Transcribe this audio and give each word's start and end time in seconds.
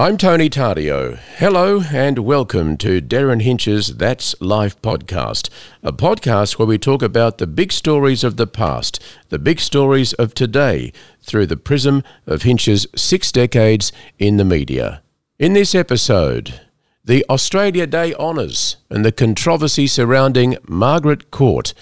I'm 0.00 0.16
Tony 0.16 0.48
Tardio. 0.48 1.18
Hello 1.36 1.82
and 1.92 2.20
welcome 2.20 2.78
to 2.78 3.02
Derryn 3.02 3.42
Hinch's 3.42 3.98
That's 3.98 4.34
Life 4.40 4.80
podcast, 4.80 5.50
a 5.82 5.92
podcast 5.92 6.58
where 6.58 6.64
we 6.64 6.78
talk 6.78 7.02
about 7.02 7.36
the 7.36 7.46
big 7.46 7.70
stories 7.70 8.24
of 8.24 8.38
the 8.38 8.46
past, 8.46 8.98
the 9.28 9.38
big 9.38 9.60
stories 9.60 10.14
of 10.14 10.32
today, 10.32 10.94
through 11.20 11.44
the 11.44 11.58
prism 11.58 12.02
of 12.26 12.44
Hinch's 12.44 12.86
six 12.96 13.30
decades 13.30 13.92
in 14.18 14.38
the 14.38 14.44
media. 14.46 15.02
In 15.38 15.52
this 15.52 15.74
episode, 15.74 16.62
the 17.04 17.22
Australia 17.28 17.86
Day 17.86 18.14
honours 18.14 18.78
and 18.88 19.04
the 19.04 19.12
controversy 19.12 19.86
surrounding 19.86 20.56
Margaret 20.66 21.30
Court, 21.30 21.74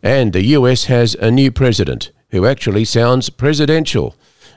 and 0.00 0.32
the 0.32 0.44
US 0.58 0.84
has 0.84 1.16
a 1.16 1.28
new 1.28 1.50
president 1.50 2.12
who 2.30 2.46
actually 2.46 2.84
sounds 2.84 3.30
presidential. 3.30 4.14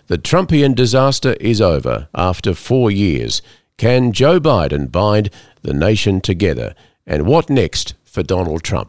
The 0.08 0.18
Trumpian 0.18 0.74
disaster 0.74 1.34
is 1.34 1.60
over 1.60 2.08
after 2.16 2.54
four 2.54 2.90
years. 2.90 3.42
Can 3.76 4.14
Joe 4.14 4.40
Biden 4.40 4.90
bind 4.90 5.30
the 5.64 5.74
nation 5.74 6.22
together? 6.22 6.74
And 7.06 7.26
what 7.26 7.50
next 7.50 7.94
for 8.06 8.24
Donald 8.24 8.64
Trump? 8.64 8.88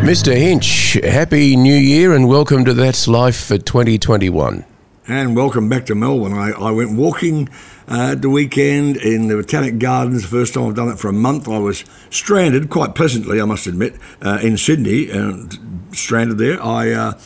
Mr. 0.00 0.34
Hinch, 0.34 0.94
Happy 1.04 1.56
New 1.56 1.76
Year 1.76 2.14
and 2.14 2.26
welcome 2.26 2.64
to 2.64 2.72
That's 2.72 3.06
Life 3.06 3.36
for 3.44 3.58
2021. 3.58 4.64
And 5.06 5.36
welcome 5.36 5.68
back 5.68 5.84
to 5.86 5.94
Melbourne. 5.94 6.32
I, 6.32 6.52
I 6.52 6.70
went 6.70 6.96
walking 6.96 7.50
uh, 7.88 8.14
the 8.14 8.30
weekend 8.30 8.96
in 8.96 9.28
the 9.28 9.36
Botanic 9.36 9.78
Gardens. 9.78 10.22
The 10.22 10.28
first 10.28 10.54
time 10.54 10.68
I've 10.68 10.74
done 10.74 10.88
it 10.88 10.98
for 10.98 11.08
a 11.08 11.12
month. 11.12 11.48
I 11.48 11.58
was 11.58 11.84
stranded, 12.10 12.70
quite 12.70 12.94
pleasantly, 12.94 13.40
I 13.40 13.44
must 13.44 13.66
admit, 13.66 13.96
uh, 14.22 14.38
in 14.42 14.56
Sydney, 14.56 15.10
and 15.10 15.88
stranded 15.92 16.38
there. 16.38 16.62
I 16.62 16.92
uh, 16.92 17.20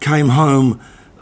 came 0.00 0.30
home, 0.30 0.80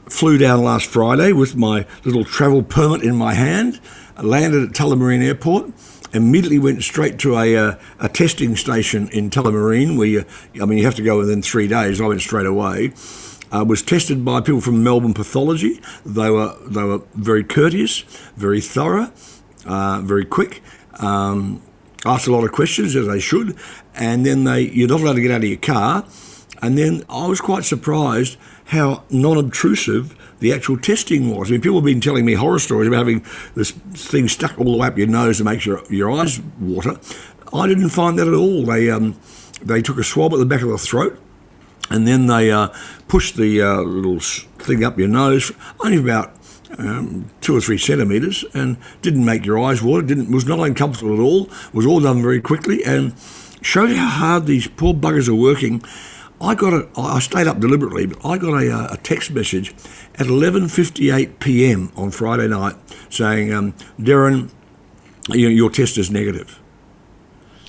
flew 0.09 0.39
down 0.39 0.63
last 0.63 0.87
Friday 0.87 1.33
with 1.33 1.57
my 1.57 1.87
little 2.05 2.25
travel 2.25 2.63
permit 2.63 3.03
in 3.03 3.17
my 3.17 3.35
hand, 3.35 3.81
landed 4.23 4.69
at 4.69 4.75
Tullamarine 4.75 5.23
Airport. 5.23 5.73
Immediately 6.13 6.59
went 6.61 6.83
straight 6.83 7.19
to 7.19 7.37
a, 7.37 7.57
uh, 7.57 7.79
a 7.99 8.09
testing 8.09 8.57
station 8.57 9.09
in 9.09 9.29
Tullamarine, 9.29 9.99
where 9.99 10.07
you, 10.07 10.25
I 10.61 10.65
mean, 10.65 10.79
you 10.79 10.85
have 10.85 10.95
to 10.95 11.03
go 11.03 11.19
within 11.19 11.43
three 11.43 11.69
days. 11.69 12.01
I 12.01 12.07
went 12.07 12.21
straight 12.21 12.47
away 12.47 12.93
uh, 13.53 13.65
was 13.67 13.83
tested 13.83 14.25
by 14.25 14.41
people 14.41 14.61
from 14.61 14.83
Melbourne 14.83 15.15
Pathology. 15.15 15.81
They 16.05 16.31
were 16.31 16.57
they 16.67 16.83
were 16.83 17.03
very 17.15 17.45
courteous, 17.45 18.01
very 18.37 18.61
thorough, 18.61 19.13
uh, 19.65 20.01
very 20.03 20.25
quick. 20.25 20.63
Um, 20.99 21.63
asked 22.05 22.27
a 22.27 22.33
lot 22.33 22.45
of 22.45 22.53
questions 22.53 22.95
as 22.97 23.07
they 23.07 23.21
should, 23.21 23.57
and 23.95 24.25
then 24.25 24.45
they 24.45 24.63
you're 24.63 24.89
not 24.89 25.01
allowed 25.01 25.15
to 25.15 25.23
get 25.23 25.31
out 25.31 25.43
of 25.43 25.49
your 25.49 25.59
car. 25.59 26.05
And 26.63 26.79
then 26.79 27.03
I 27.09 27.27
was 27.27 27.41
quite 27.41 27.65
surprised 27.65 28.39
how 28.67 29.05
non-obtrusive 29.11 30.17
the 30.41 30.53
actual 30.53 30.79
testing 30.79 31.35
was. 31.35 31.49
I 31.49 31.53
mean, 31.53 31.61
people 31.61 31.77
have 31.79 31.85
been 31.85 32.01
telling 32.01 32.25
me 32.25 32.33
horror 32.35 32.59
stories 32.59 32.89
about 32.89 32.99
having 32.99 33.25
this 33.55 33.71
thing 33.71 34.27
stuck 34.27 34.59
all 34.59 34.73
the 34.73 34.79
way 34.79 34.87
up 34.87 34.97
your 34.97 35.07
nose 35.07 35.39
to 35.39 35.45
make 35.45 35.65
your 35.65 35.83
your 35.91 36.11
eyes 36.11 36.41
water. 36.61 36.99
I 37.53 37.67
didn't 37.67 37.91
find 37.91 38.19
that 38.19 38.27
at 38.27 38.35
all. 38.35 38.65
They 38.65 38.91
um, 38.91 39.19
they 39.63 39.83
took 39.83 39.99
a 39.99 40.05
swab 40.05 40.33
at 40.33 40.39
the 40.39 40.47
back 40.47 40.63
of 40.63 40.69
the 40.69 40.79
throat 40.79 41.19
and 41.91 42.07
then 42.07 42.27
they 42.27 42.51
uh, 42.51 42.69
push 43.09 43.33
the 43.33 43.63
uh, 43.63 43.81
little 43.81 44.21
thing 44.21 44.85
up 44.85 44.99
your 44.99 45.09
nose, 45.09 45.53
only 45.85 45.99
about 45.99 46.35
um, 46.79 47.31
two 47.41 47.57
or 47.57 47.61
three 47.61 47.79
centimetres, 47.79 48.45
and 48.55 48.77
didn't 49.03 49.25
make 49.25 49.47
your 49.47 49.59
eyes 49.59 49.83
water. 49.83 50.07
Didn't 50.07 50.31
was 50.31 50.47
not 50.47 50.61
uncomfortable 50.61 51.15
at 51.15 51.21
all. 51.21 51.49
Was 51.73 51.87
all 51.87 52.01
done 52.01 52.23
very 52.23 52.41
quickly, 52.41 52.85
and 52.85 53.15
showed 53.63 53.91
how 53.91 54.09
hard 54.09 54.47
these 54.47 54.67
poor 54.69 54.95
buggers 54.95 55.29
are 55.29 55.35
working. 55.35 55.83
I 56.41 56.55
got 56.55 56.73
a. 56.75 56.89
I 56.97 57.19
stayed 57.21 57.47
up 57.47 57.61
deliberately, 57.61 58.07
but 58.07 58.25
I 58.25 58.37
got 58.39 58.63
a, 58.63 58.71
uh, 58.71 58.95
a 58.95 58.97
text 58.99 59.31
message 59.31 59.71
at 60.17 60.27
11:58 60.27 61.39
p.m. 61.41 61.93
on 61.97 62.11
Friday 62.11 62.49
night 62.49 62.77
saying, 63.09 63.53
um, 63.53 63.73
"Derryn, 63.99 64.51
you 65.29 65.49
know, 65.49 65.55
your 65.55 65.71
test 65.71 65.97
is 65.97 66.11
negative." 66.11 66.61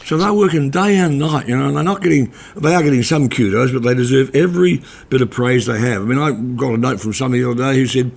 So 0.07 0.15
they're 0.15 0.31
working 0.31 0.69
day 0.69 0.95
and 0.95 1.19
night, 1.19 1.49
you 1.49 1.57
know, 1.57 1.67
and 1.67 1.75
they're 1.75 1.83
not 1.83 2.01
getting, 2.01 2.31
they 2.55 2.73
are 2.73 2.81
getting 2.81 3.03
some 3.03 3.27
kudos, 3.27 3.73
but 3.73 3.83
they 3.83 3.93
deserve 3.93 4.33
every 4.33 4.81
bit 5.09 5.21
of 5.21 5.29
praise 5.29 5.65
they 5.65 5.79
have. 5.79 6.01
I 6.01 6.05
mean, 6.05 6.17
I 6.17 6.31
got 6.31 6.73
a 6.73 6.77
note 6.77 7.01
from 7.01 7.11
somebody 7.11 7.43
the 7.43 7.51
other 7.51 7.73
day 7.73 7.77
who 7.77 7.85
said 7.87 8.15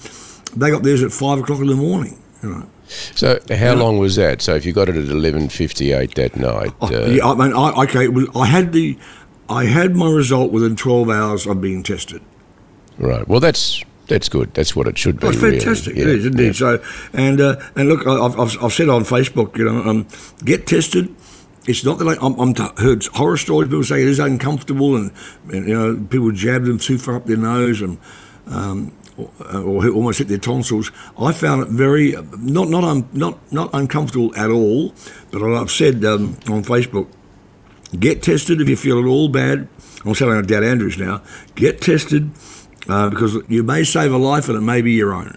they 0.54 0.70
got 0.70 0.84
theirs 0.84 1.02
at 1.02 1.10
five 1.10 1.40
o'clock 1.40 1.58
in 1.58 1.66
the 1.66 1.74
morning, 1.74 2.16
you 2.44 2.50
know. 2.50 2.70
So 2.86 3.40
how 3.50 3.74
long 3.74 3.98
was 3.98 4.14
that? 4.14 4.40
So 4.40 4.54
if 4.54 4.64
you 4.64 4.72
got 4.72 4.88
it 4.88 4.94
at 4.94 5.06
eleven 5.06 5.48
fifty 5.48 5.90
eight 5.90 6.14
that 6.14 6.36
night, 6.36 6.72
oh, 6.80 6.86
uh, 6.86 7.06
yeah, 7.08 7.26
I 7.28 7.34
mean, 7.34 7.52
I, 7.52 7.82
okay, 7.82 8.06
was, 8.06 8.28
I 8.36 8.46
had 8.46 8.72
the, 8.72 8.96
I 9.48 9.64
had 9.64 9.96
my 9.96 10.08
result 10.08 10.52
within 10.52 10.76
twelve 10.76 11.10
hours 11.10 11.44
of 11.44 11.60
being 11.60 11.82
tested. 11.82 12.22
Right. 12.98 13.26
Well, 13.26 13.40
that's 13.40 13.82
that's 14.10 14.28
good. 14.28 14.52
That's 14.54 14.76
what 14.76 14.86
it 14.86 14.98
should 14.98 15.20
be. 15.20 15.28
Oh, 15.28 15.30
it's 15.30 15.40
fantastic. 15.40 15.94
Really. 15.94 16.06
Yeah. 16.06 16.14
It 16.14 16.18
is 16.18 16.26
indeed. 16.26 16.46
Yeah. 16.46 16.52
So, 16.52 16.82
and 17.12 17.40
uh, 17.40 17.60
and 17.76 17.88
look, 17.88 18.06
I've, 18.06 18.38
I've, 18.38 18.62
I've, 18.62 18.72
said 18.72 18.88
on 18.88 19.04
Facebook, 19.04 19.56
you 19.56 19.64
know, 19.64 19.82
um, 19.82 20.08
get 20.44 20.66
tested, 20.66 21.14
it's 21.66 21.84
not 21.84 21.98
that 21.98 22.18
I'm, 22.20 22.38
I'm 22.38 22.54
heard 22.78 23.04
horror 23.06 23.36
stories. 23.36 23.68
People 23.68 23.84
say 23.84 24.02
it 24.02 24.08
is 24.08 24.18
uncomfortable, 24.18 24.96
and, 24.96 25.12
and, 25.52 25.68
you 25.68 25.74
know 25.74 26.06
people 26.08 26.30
jab 26.32 26.64
them 26.64 26.78
too 26.78 26.98
far 26.98 27.16
up 27.16 27.26
their 27.26 27.36
nose, 27.36 27.82
and 27.82 27.98
um, 28.46 28.92
or, 29.16 29.30
or, 29.54 29.88
almost 29.90 30.18
hit 30.18 30.28
their 30.28 30.38
tonsils. 30.38 30.90
I 31.18 31.32
found 31.32 31.62
it 31.62 31.68
very 31.68 32.12
not 32.38 32.68
not 32.68 32.84
un, 32.84 33.08
not 33.12 33.52
not 33.52 33.70
uncomfortable 33.74 34.34
at 34.36 34.50
all. 34.50 34.94
But 35.30 35.42
I've 35.42 35.70
said 35.70 36.04
um, 36.04 36.38
on 36.48 36.64
Facebook, 36.64 37.08
get 37.98 38.22
tested 38.22 38.60
if 38.60 38.68
you 38.68 38.76
feel 38.76 38.98
at 38.98 39.06
all 39.06 39.28
bad. 39.28 39.68
I'm 40.04 40.14
telling 40.14 40.42
Dan 40.46 40.64
Andrews 40.64 40.96
now, 40.96 41.22
get 41.54 41.82
tested 41.82 42.30
uh, 42.88 43.10
because 43.10 43.36
you 43.48 43.62
may 43.62 43.84
save 43.84 44.12
a 44.12 44.16
life 44.16 44.48
and 44.48 44.56
it 44.56 44.62
may 44.62 44.80
be 44.80 44.92
your 44.92 45.12
own. 45.12 45.36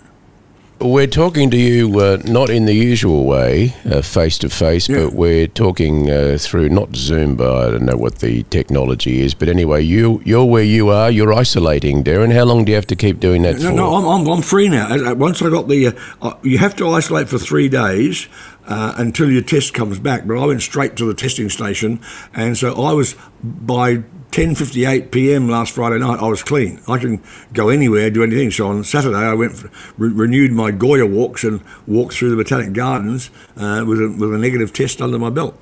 We're 0.84 1.08
talking 1.08 1.50
to 1.50 1.58
you 1.58 1.98
uh, 1.98 2.18
not 2.26 2.50
in 2.50 2.66
the 2.66 2.74
usual 2.74 3.24
way, 3.24 3.70
face 4.04 4.38
to 4.40 4.50
face, 4.50 4.90
but 4.90 5.14
we're 5.14 5.48
talking 5.48 6.10
uh, 6.10 6.38
through 6.38 6.68
not 6.68 6.94
Zoom, 6.94 7.38
but 7.38 7.56
I 7.56 7.72
don't 7.72 7.86
know 7.86 7.96
what 7.96 8.20
the 8.20 8.44
technology 8.44 9.22
is. 9.22 9.34
But 9.34 9.48
anyway, 9.48 9.82
you 9.84 10.22
you're 10.26 10.44
where 10.44 10.64
you 10.64 10.90
are. 10.90 11.10
You're 11.10 11.34
isolating, 11.34 12.04
Derryn. 12.04 12.34
How 12.34 12.44
long 12.44 12.66
do 12.66 12.72
you 12.72 12.76
have 12.76 12.88
to 12.88 12.98
keep 12.98 13.22
doing 13.22 13.44
that 13.44 13.60
no, 13.60 13.70
for? 13.70 13.76
No, 13.76 13.96
I'm, 13.96 14.06
I'm, 14.06 14.28
I'm 14.28 14.42
free 14.42 14.68
now. 14.68 15.14
Once 15.14 15.42
I 15.42 15.50
got 15.50 15.70
the, 15.70 15.98
uh, 16.22 16.34
you 16.44 16.58
have 16.58 16.76
to 16.76 16.90
isolate 16.90 17.30
for 17.30 17.38
three 17.38 17.70
days. 17.70 18.28
Uh, 18.66 18.94
until 18.96 19.30
your 19.30 19.42
test 19.42 19.74
comes 19.74 20.00
back. 20.00 20.26
But 20.26 20.42
I 20.42 20.46
went 20.46 20.62
straight 20.62 20.96
to 20.96 21.06
the 21.06 21.14
testing 21.14 21.50
station, 21.50 22.00
and 22.34 22.58
so 22.58 22.82
I 22.82 22.94
was 22.94 23.18
by 23.44 24.04
10:58 24.34 25.12
p.m. 25.12 25.48
last 25.48 25.74
Friday 25.74 26.00
night, 26.00 26.20
I 26.20 26.28
was 26.28 26.42
clean. 26.42 26.82
I 26.88 26.98
can 26.98 27.22
go 27.54 27.70
anywhere, 27.70 28.10
do 28.10 28.24
anything. 28.24 28.50
So 28.50 28.68
on 28.68 28.84
Saturday, 28.84 29.16
I 29.16 29.36
went 29.36 29.64
re- 30.00 30.10
renewed 30.10 30.52
my 30.52 30.72
Goya 30.72 31.06
walks 31.06 31.44
and 31.44 31.62
walked 31.86 32.16
through 32.16 32.32
the 32.32 32.36
Botanic 32.36 32.74
Gardens 32.74 33.30
uh, 33.58 33.86
with 33.88 34.02
a, 34.02 34.10
with 34.10 34.34
a 34.34 34.40
negative 34.40 34.74
test 34.74 35.04
under 35.04 35.20
my 35.20 35.30
belt. 35.30 35.56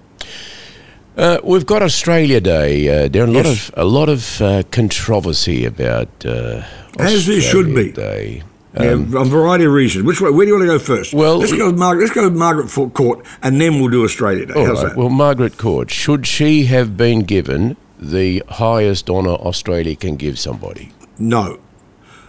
Uh, 1.18 1.40
we've 1.44 1.66
got 1.66 1.82
Australia 1.82 2.40
Day. 2.40 2.88
Uh, 2.88 3.10
there 3.10 3.24
are 3.24 3.28
a 3.28 3.32
yes. 3.32 3.46
lot 3.46 3.52
of 3.52 3.74
a 3.76 3.84
lot 3.84 4.08
of 4.08 4.42
uh, 4.42 4.64
controversy 4.72 5.66
about 5.66 6.26
uh, 6.26 6.64
as 6.98 7.28
there 7.28 7.42
should 7.42 7.76
be. 7.76 7.92
Day. 7.92 8.42
Um, 8.74 9.12
yeah, 9.12 9.22
a 9.22 9.26
variety 9.26 9.66
of 9.66 9.74
reasons. 9.74 10.06
Which 10.06 10.22
way? 10.22 10.32
Where 10.32 10.46
do 10.46 10.54
you 10.54 10.58
want 10.58 10.70
to 10.70 10.78
go 10.78 10.80
first? 10.80 11.14
Well, 11.14 11.40
let's 11.40 11.52
go. 11.52 11.68
With 11.68 11.78
Margaret, 11.78 12.04
let's 12.04 12.16
go 12.16 12.24
with 12.24 12.38
Margaret 12.38 12.94
Court, 12.94 13.26
and 13.44 13.60
then 13.60 13.82
we'll 13.82 13.90
do 13.90 14.06
Australia 14.06 14.46
Day. 14.46 14.54
How's 14.54 14.82
right. 14.82 14.92
that? 14.92 14.98
Well, 14.98 15.10
Margaret 15.10 15.58
Court. 15.58 15.92
Should 15.92 16.26
she 16.26 16.68
have 16.68 16.96
been 16.96 17.24
given 17.24 17.76
the 18.02 18.44
highest 18.50 19.10
honour 19.10 19.36
Australia 19.36 19.96
can 19.96 20.16
give 20.16 20.40
somebody? 20.40 20.92
No. 21.20 21.60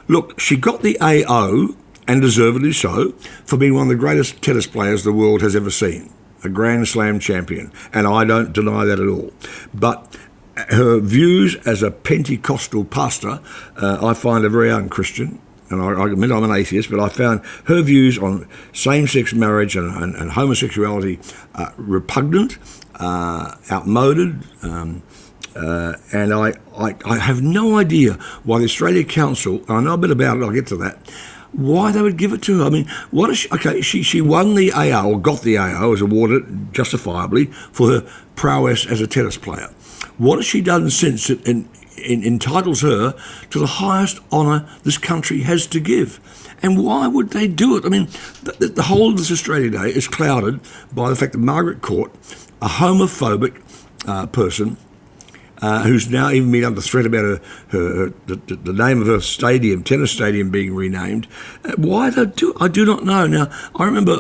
Look, 0.07 0.39
she 0.39 0.57
got 0.57 0.83
the 0.83 0.99
AO, 1.01 1.75
and 2.07 2.21
deservedly 2.21 2.73
so, 2.73 3.13
for 3.45 3.57
being 3.57 3.75
one 3.75 3.85
of 3.85 3.89
the 3.89 3.95
greatest 3.95 4.43
tennis 4.43 4.67
players 4.67 5.05
the 5.05 5.13
world 5.13 5.41
has 5.41 5.57
ever 5.57 5.71
seen. 5.71 6.13
A 6.45 6.49
Grand 6.49 6.89
Slam 6.89 7.21
champion. 7.21 7.73
And 7.93 8.07
I 8.07 8.25
don't 8.25 8.53
deny 8.53 8.85
that 8.85 9.01
at 9.01 9.09
all. 9.09 9.33
But 9.73 10.17
her 10.57 10.99
views 10.99 11.57
as 11.67 11.83
a 11.83 11.91
Pentecostal 11.91 12.85
pastor, 12.85 13.41
uh, 13.77 14.07
I 14.07 14.15
find 14.15 14.45
are 14.45 14.51
very 14.51 14.71
unchristian. 14.71 15.41
And 15.71 15.81
I, 15.81 16.03
I, 16.03 16.11
admit 16.11 16.31
I'm 16.31 16.45
an 16.45 16.51
atheist, 16.51 16.91
but 16.91 17.01
I 17.01 17.09
found 17.09 17.41
her 17.65 17.81
views 17.81 18.19
on 18.19 18.47
same 18.75 19.07
sex 19.07 19.33
marriage 19.33 19.75
and, 19.75 19.91
and, 20.03 20.15
and 20.15 20.33
homosexuality 20.33 21.19
uh, 21.55 21.71
repugnant, 21.79 22.59
uh, 22.97 23.55
outmoded. 23.71 24.43
Um, 24.63 25.03
uh, 25.55 25.97
and 26.13 26.33
I, 26.33 26.55
I, 26.77 26.95
I, 27.05 27.19
have 27.19 27.43
no 27.43 27.77
idea 27.77 28.15
why 28.45 28.59
the 28.59 28.65
Australia 28.65 29.05
Council, 29.05 29.63
I 29.69 29.81
know 29.81 29.95
a 29.95 29.99
bit 29.99 30.11
about 30.11 30.39
it, 30.39 30.43
I'll 30.43 30.51
get 30.51 30.67
to 30.69 30.77
that, 30.77 30.97
why 31.53 31.93
they 31.93 32.01
would 32.01 32.17
give 32.17 32.33
it 32.33 32.43
to 32.43 32.61
her. 32.61 32.65
I 32.65 32.71
mean, 32.71 32.87
what 33.11 33.31
is 33.31 33.39
she, 33.39 33.51
okay, 33.51 33.81
she, 33.81 34.03
she 34.03 34.21
won 34.21 34.55
the 34.55 34.73
AO, 34.73 35.11
or 35.11 35.21
got 35.21 35.43
the 35.43 35.59
AO, 35.59 35.91
was 35.91 36.01
awarded 36.01 36.73
justifiably 36.73 37.47
for 37.47 37.91
her 37.91 38.11
prowess 38.35 38.87
as 38.87 39.01
a 39.01 39.07
tennis 39.07 39.37
player. 39.37 39.69
What 40.19 40.37
has 40.39 40.47
she 40.47 40.61
done 40.61 40.91
since 40.91 41.29
it 41.29 41.47
in, 41.47 41.69
in, 41.97 42.23
entitles 42.25 42.81
her 42.81 43.15
to 43.51 43.59
the 43.59 43.67
highest 43.67 44.21
honour 44.33 44.69
this 44.85 44.99
country 44.99 45.43
has 45.43 45.67
to 45.69 45.81
give? 45.81 46.21
And 46.63 46.83
why 46.83 47.09
would 47.09 47.31
they 47.31 47.49
do 47.49 47.77
it? 47.77 47.85
I 47.85 47.89
mean, 47.89 48.07
the, 48.43 48.73
the 48.75 48.83
whole 48.85 49.11
of 49.11 49.19
this 49.19 49.33
Australia 49.33 49.71
Day 49.71 49.91
is 49.91 50.09
clouded 50.09 50.61
by 50.95 51.11
the 51.11 51.17
fact 51.17 51.33
that 51.33 51.39
Margaret 51.39 51.83
Court, 51.83 52.13
a 52.63 52.69
homophobic 52.69 53.61
uh, 54.07 54.27
person, 54.27 54.77
uh, 55.63 55.85
who's 55.85 56.11
now 56.11 56.29
even 56.31 56.53
been 56.53 56.65
under 56.65 56.81
threat 56.81 57.07
about 57.07 57.25
her, 57.25 57.41
her, 57.69 57.97
her 57.97 58.13
the, 58.27 58.57
the, 58.57 58.73
name 58.73 59.01
of 59.01 59.07
her 59.07 59.21
stadium, 59.21 59.83
tennis 59.83 60.11
stadium, 60.11 60.51
being 60.51 60.75
renamed. 60.75 61.27
Uh, 61.65 61.73
why 61.79 62.11
they 62.11 62.27
do 62.27 62.55
I 62.61 62.69
do 62.69 62.85
not 62.85 63.05
know. 63.05 63.27
Now 63.27 63.51
I 63.77 63.85
remember 63.85 64.19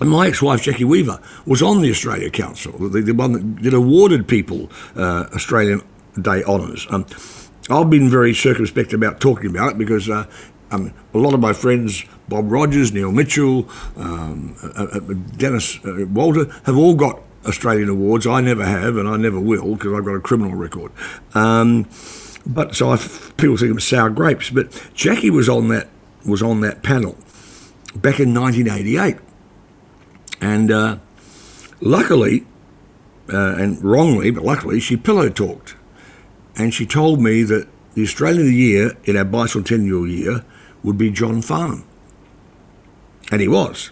my 0.00 0.28
ex-wife 0.28 0.62
Jacki 0.62 0.84
Weaver 0.84 1.20
was 1.44 1.62
on 1.62 1.80
the 1.80 1.90
Australia 1.90 2.30
Council, 2.30 2.72
the, 2.72 3.00
the 3.00 3.12
one 3.12 3.32
that, 3.32 3.62
that, 3.64 3.74
awarded 3.74 4.28
people 4.28 4.70
uh, 4.94 5.26
Australian 5.34 5.82
Day 6.20 6.44
honours. 6.44 6.86
Um, 6.90 7.06
I've 7.70 7.90
been 7.90 8.08
very 8.08 8.32
circumspect 8.34 8.92
about 8.92 9.20
talking 9.20 9.50
about 9.50 9.72
it 9.72 9.78
because 9.78 10.08
uh, 10.08 10.26
um, 10.70 10.92
a 11.14 11.18
lot 11.18 11.34
of 11.34 11.40
my 11.40 11.52
friends, 11.52 12.04
Bob 12.28 12.50
Rogers, 12.50 12.92
Neil 12.92 13.12
Mitchell, 13.12 13.68
um, 13.96 14.54
uh, 14.62 14.86
uh, 14.92 14.98
Dennis 15.36 15.84
uh, 15.84 16.06
Walter, 16.06 16.44
have 16.64 16.76
all 16.76 16.94
got 16.94 17.20
Australian 17.48 17.88
awards. 17.88 18.26
I 18.26 18.40
never 18.40 18.64
have, 18.64 18.96
and 18.96 19.08
I 19.08 19.16
never 19.16 19.40
will 19.40 19.74
because 19.74 19.92
I've 19.92 20.04
got 20.04 20.14
a 20.14 20.20
criminal 20.20 20.54
record. 20.54 20.92
Um, 21.34 21.88
but 22.46 22.74
so 22.74 22.90
I, 22.90 22.96
people 23.36 23.56
think 23.56 23.72
I'm 23.72 23.80
sour 23.80 24.10
grapes. 24.10 24.50
But 24.50 24.70
Jacki 24.94 25.30
was 25.30 25.48
on 25.48 25.68
that 25.68 25.88
was 26.26 26.42
on 26.42 26.60
that 26.60 26.82
panel 26.82 27.16
back 27.94 28.20
in 28.20 28.34
1988, 28.34 29.16
and 30.40 30.70
uh, 30.70 30.98
luckily, 31.80 32.46
uh, 33.32 33.54
and 33.56 33.82
wrongly, 33.82 34.30
but 34.30 34.44
luckily, 34.44 34.80
she 34.80 34.96
pillow 34.96 35.28
talked, 35.28 35.74
and 36.56 36.72
she 36.72 36.86
told 36.86 37.20
me 37.20 37.42
that 37.44 37.68
the 37.94 38.02
Australian 38.02 38.42
of 38.42 38.46
the 38.46 38.54
Year 38.54 38.92
in 39.04 39.16
our 39.16 39.24
bicentennial 39.24 40.08
year 40.08 40.44
would 40.82 40.98
be 40.98 41.10
John 41.10 41.42
Farnham, 41.42 41.84
and 43.30 43.40
he 43.40 43.48
was. 43.48 43.90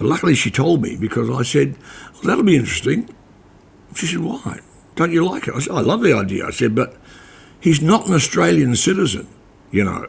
But 0.00 0.08
luckily, 0.08 0.34
she 0.34 0.50
told 0.50 0.80
me 0.80 0.96
because 0.96 1.28
I 1.28 1.42
said, 1.42 1.76
well, 2.14 2.22
that'll 2.22 2.42
be 2.42 2.56
interesting. 2.56 3.14
She 3.94 4.06
said, 4.06 4.20
why? 4.20 4.60
Don't 4.96 5.12
you 5.12 5.26
like 5.26 5.46
it? 5.46 5.54
I 5.54 5.58
said, 5.58 5.74
I 5.74 5.80
love 5.82 6.00
the 6.00 6.14
idea. 6.14 6.46
I 6.46 6.52
said, 6.52 6.74
but 6.74 6.96
he's 7.60 7.82
not 7.82 8.08
an 8.08 8.14
Australian 8.14 8.74
citizen, 8.76 9.28
you 9.70 9.84
know. 9.84 10.06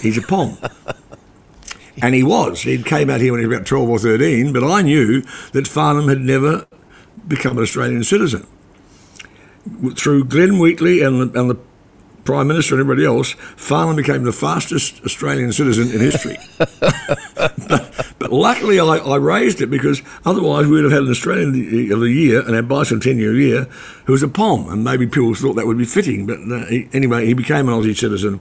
He's 0.00 0.16
a 0.16 0.22
POM. 0.22 0.56
and 2.00 2.14
he 2.14 2.22
was. 2.22 2.62
He 2.62 2.80
came 2.80 3.10
out 3.10 3.20
here 3.20 3.32
when 3.32 3.40
he 3.40 3.46
was 3.48 3.56
about 3.56 3.66
12 3.66 3.88
or 3.88 3.98
13, 3.98 4.52
but 4.52 4.62
I 4.62 4.82
knew 4.82 5.22
that 5.50 5.66
Farnham 5.66 6.08
had 6.08 6.20
never 6.20 6.68
become 7.26 7.56
an 7.56 7.64
Australian 7.64 8.04
citizen. 8.04 8.46
Through 9.96 10.26
Glenn 10.26 10.60
Wheatley 10.60 11.02
and 11.02 11.32
the, 11.32 11.40
and 11.40 11.50
the 11.50 11.58
Prime 12.30 12.46
Minister 12.46 12.76
and 12.76 12.80
everybody 12.80 13.04
else, 13.04 13.32
Farnham 13.56 13.96
became 13.96 14.22
the 14.22 14.30
fastest 14.32 15.02
Australian 15.04 15.52
citizen 15.52 15.90
in 15.90 15.98
history. 15.98 16.38
but, 16.58 18.14
but, 18.20 18.32
luckily, 18.32 18.78
I, 18.78 18.84
I, 18.84 19.16
raised 19.16 19.60
it 19.60 19.66
because 19.66 20.00
otherwise 20.24 20.66
we 20.66 20.74
would 20.74 20.84
have 20.84 20.92
had 20.92 21.02
an 21.02 21.10
Australian 21.10 21.90
of 21.92 21.98
the 21.98 22.08
Year 22.08 22.46
and 22.46 22.54
our 22.54 22.62
bicentennial 22.62 23.36
year 23.36 23.64
who 24.04 24.12
was 24.12 24.22
a 24.22 24.28
POM, 24.28 24.68
and 24.70 24.84
maybe 24.84 25.08
people 25.08 25.34
thought 25.34 25.54
that 25.54 25.66
would 25.66 25.76
be 25.76 25.84
fitting. 25.84 26.24
But 26.24 26.38
uh, 26.38 26.66
he, 26.66 26.88
anyway, 26.92 27.26
he 27.26 27.34
became 27.34 27.68
an 27.68 27.74
Aussie 27.74 27.98
citizen 27.98 28.38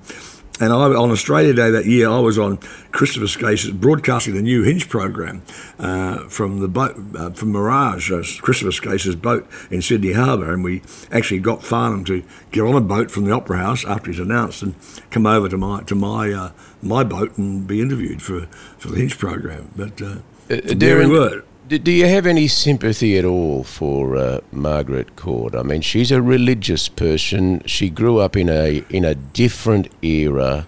and 0.60 0.74
I, 0.74 0.76
on 0.76 1.12
Australia 1.12 1.54
Day 1.54 1.70
that 1.72 1.86
year, 1.86 2.10
I 2.10 2.20
was 2.20 2.38
on 2.38 2.58
Christopher 2.92 3.28
Skase's 3.28 3.72
broadcasting 3.72 4.34
the 4.34 4.42
new 4.42 4.64
Hinch 4.64 4.90
program 4.90 5.42
uh, 5.80 6.28
from 6.28 6.60
the 6.60 6.68
boat 6.68 6.96
uh, 7.16 7.30
from 7.32 7.52
Mirage, 7.52 8.12
uh, 8.12 8.24
Christopher 8.42 8.72
Skase's 8.72 9.16
boat 9.16 9.50
in 9.72 9.82
Sydney 9.82 10.14
Harbour, 10.14 10.54
and 10.54 10.64
we 10.64 10.82
actually 11.12 11.40
got 11.40 11.64
Farnham 11.64 12.04
to 12.06 12.24
get 12.52 12.62
on 12.62 12.76
a 12.76 12.82
boat 12.82 13.10
from 13.10 13.26
the 13.26 13.32
Opera 13.32 13.58
House 13.58 13.86
after 13.86 14.12
he's 14.12 14.20
announced 14.20 14.62
and 14.62 14.76
come 15.12 15.26
over 15.26 15.48
to 15.48 15.58
my 15.58 15.82
to 15.84 15.96
my 15.96 16.32
uh, 16.32 16.52
my 16.82 17.04
boat 17.04 17.38
and 17.38 17.66
be 17.66 17.82
interviewed 17.82 18.22
for 18.22 18.48
for 18.78 18.90
the 18.90 18.98
Hinch 18.98 19.18
program. 19.18 19.72
But 19.76 20.02
uh, 20.02 20.06
uh, 20.50 20.56
Derryn, 20.76 21.10
we 21.10 21.20
were. 21.20 21.44
Do 21.70 21.92
you 21.92 22.08
have 22.08 22.26
any 22.26 22.48
sympathy 22.48 23.16
at 23.20 23.26
all 23.26 23.64
for 23.64 24.18
uh, 24.18 24.40
Margaret 24.52 25.16
Court? 25.16 25.54
I 25.54 25.62
mean, 25.62 25.82
she's 25.82 26.12
a 26.12 26.20
religious 26.20 26.90
person. 26.90 27.62
She 27.68 27.92
grew 27.92 28.18
up 28.18 28.36
in 28.36 28.50
a 28.50 28.84
in 28.90 29.06
a 29.06 29.14
different 29.14 29.88
era 30.02 30.66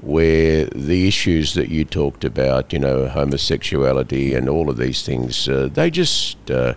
where 0.00 0.64
the 0.64 1.06
issues 1.06 1.54
that 1.54 1.68
you 1.68 1.84
talked 1.84 2.24
about, 2.24 2.72
you 2.72 2.80
know, 2.80 3.06
homosexuality 3.06 4.34
and 4.34 4.48
all 4.48 4.68
of 4.68 4.76
these 4.76 5.02
things, 5.02 5.48
uh, 5.48 5.68
they 5.72 5.88
just 5.88 6.50
uh, 6.50 6.74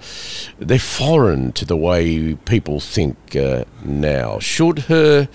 they're 0.60 0.78
foreign 0.78 1.52
to 1.54 1.66
the 1.66 1.78
way 1.78 2.36
people 2.46 2.80
think 2.80 3.36
uh, 3.36 3.66
now. 3.84 4.38
Should 4.38 4.80
her 4.82 5.26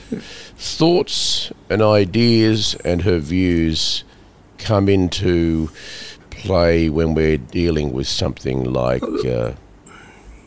thoughts 0.57 1.51
and 1.69 1.83
ideas 1.83 2.77
and 2.85 3.03
her 3.03 3.19
views 3.19 4.05
come 4.59 4.89
into 4.89 5.71
play 6.39 6.89
when 6.89 7.15
we're 7.15 7.39
dealing 7.39 7.93
with 7.93 8.07
something 8.07 8.73
like, 8.73 9.03
uh, 9.03 9.53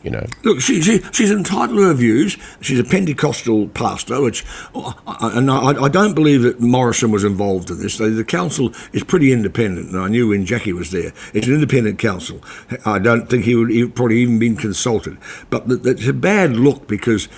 you 0.02 0.10
know. 0.10 0.26
Look, 0.42 0.60
she, 0.60 0.80
she, 0.82 1.00
she's 1.12 1.30
entitled 1.30 1.78
to 1.78 1.84
her 1.84 1.94
views. 1.94 2.36
She's 2.60 2.78
a 2.78 2.84
Pentecostal 2.84 3.68
pastor, 3.68 4.20
which, 4.20 4.44
and 4.74 5.50
I, 5.50 5.84
I 5.84 5.88
don't 5.88 6.14
believe 6.14 6.42
that 6.42 6.60
Morrison 6.60 7.10
was 7.10 7.24
involved 7.24 7.70
in 7.70 7.78
this. 7.80 7.98
The, 7.98 8.24
council 8.24 8.72
is 8.92 9.04
pretty 9.04 9.32
independent, 9.32 9.90
and 9.90 10.00
I 10.00 10.08
knew 10.08 10.28
when 10.28 10.46
Jacki 10.46 10.72
was 10.72 10.90
there. 10.90 11.12
It's 11.34 11.46
an 11.46 11.54
independent 11.54 11.98
council. 11.98 12.40
I 12.84 12.98
don't 12.98 13.28
think 13.28 13.44
he 13.44 13.54
would 13.54 13.70
he 13.70 13.86
probably 13.86 14.18
even 14.18 14.38
been 14.38 14.56
consulted. 14.56 15.18
But 15.50 15.64
it's 15.68 16.06
a 16.06 16.12
bad 16.12 16.56
look 16.56 16.88
because 16.88 17.28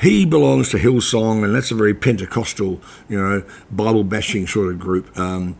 he 0.00 0.24
belongs 0.24 0.70
to 0.70 0.78
Hillsong, 0.78 1.44
and 1.44 1.54
that's 1.54 1.70
a 1.70 1.74
very 1.74 1.94
Pentecostal, 1.94 2.80
you 3.08 3.18
know, 3.18 3.44
Bible 3.70 4.04
bashing 4.04 4.46
sort 4.46 4.72
of 4.72 4.78
group. 4.78 5.16
Um, 5.18 5.56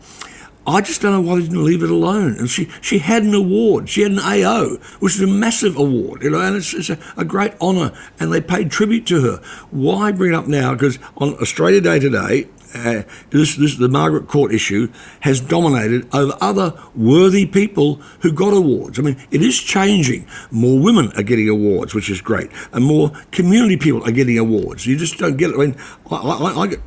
I 0.65 0.81
just 0.81 1.01
don't 1.01 1.11
know 1.11 1.21
why 1.21 1.35
they 1.35 1.43
didn't 1.43 1.63
leave 1.63 1.81
it 1.81 1.89
alone. 1.89 2.35
And 2.37 2.49
she, 2.49 2.69
she 2.81 2.99
had 2.99 3.23
an 3.23 3.33
award. 3.33 3.89
She 3.89 4.03
had 4.03 4.11
an 4.11 4.19
AO, 4.19 4.77
which 4.99 5.15
is 5.15 5.21
a 5.21 5.27
massive 5.27 5.75
award, 5.75 6.21
you 6.21 6.29
know, 6.29 6.39
and 6.39 6.55
it's, 6.55 6.73
it's 6.73 6.89
a, 6.89 6.99
a 7.17 7.25
great 7.25 7.53
honour. 7.59 7.91
And 8.19 8.31
they 8.31 8.41
paid 8.41 8.69
tribute 8.69 9.07
to 9.07 9.21
her. 9.21 9.37
Why 9.71 10.11
bring 10.11 10.33
it 10.33 10.35
up 10.35 10.47
now? 10.47 10.73
Because 10.73 10.99
on 11.17 11.33
Australia 11.35 11.81
Day 11.81 11.99
today, 11.99 12.47
uh, 12.73 13.03
this, 13.31 13.55
this 13.55 13.75
the 13.77 13.89
Margaret 13.89 14.27
Court 14.27 14.53
issue 14.53 14.89
has 15.21 15.41
dominated 15.41 16.07
over 16.13 16.37
other 16.39 16.73
worthy 16.95 17.45
people 17.45 17.95
who 18.21 18.31
got 18.31 18.53
awards. 18.53 18.99
I 18.99 19.01
mean, 19.01 19.17
it 19.31 19.41
is 19.41 19.59
changing. 19.59 20.27
More 20.51 20.79
women 20.79 21.11
are 21.17 21.23
getting 21.23 21.49
awards, 21.49 21.93
which 21.93 22.09
is 22.09 22.21
great, 22.21 22.49
and 22.71 22.85
more 22.85 23.11
community 23.31 23.77
people 23.77 24.03
are 24.07 24.11
getting 24.11 24.37
awards. 24.37 24.85
You 24.85 24.95
just 24.95 25.17
don't 25.17 25.37
get 25.37 25.49
it. 25.49 25.55
I 25.55 25.59
mean, 25.59 25.75
I, 26.09 26.15
I, 26.15 26.61
I 26.61 26.67
get 26.67 26.79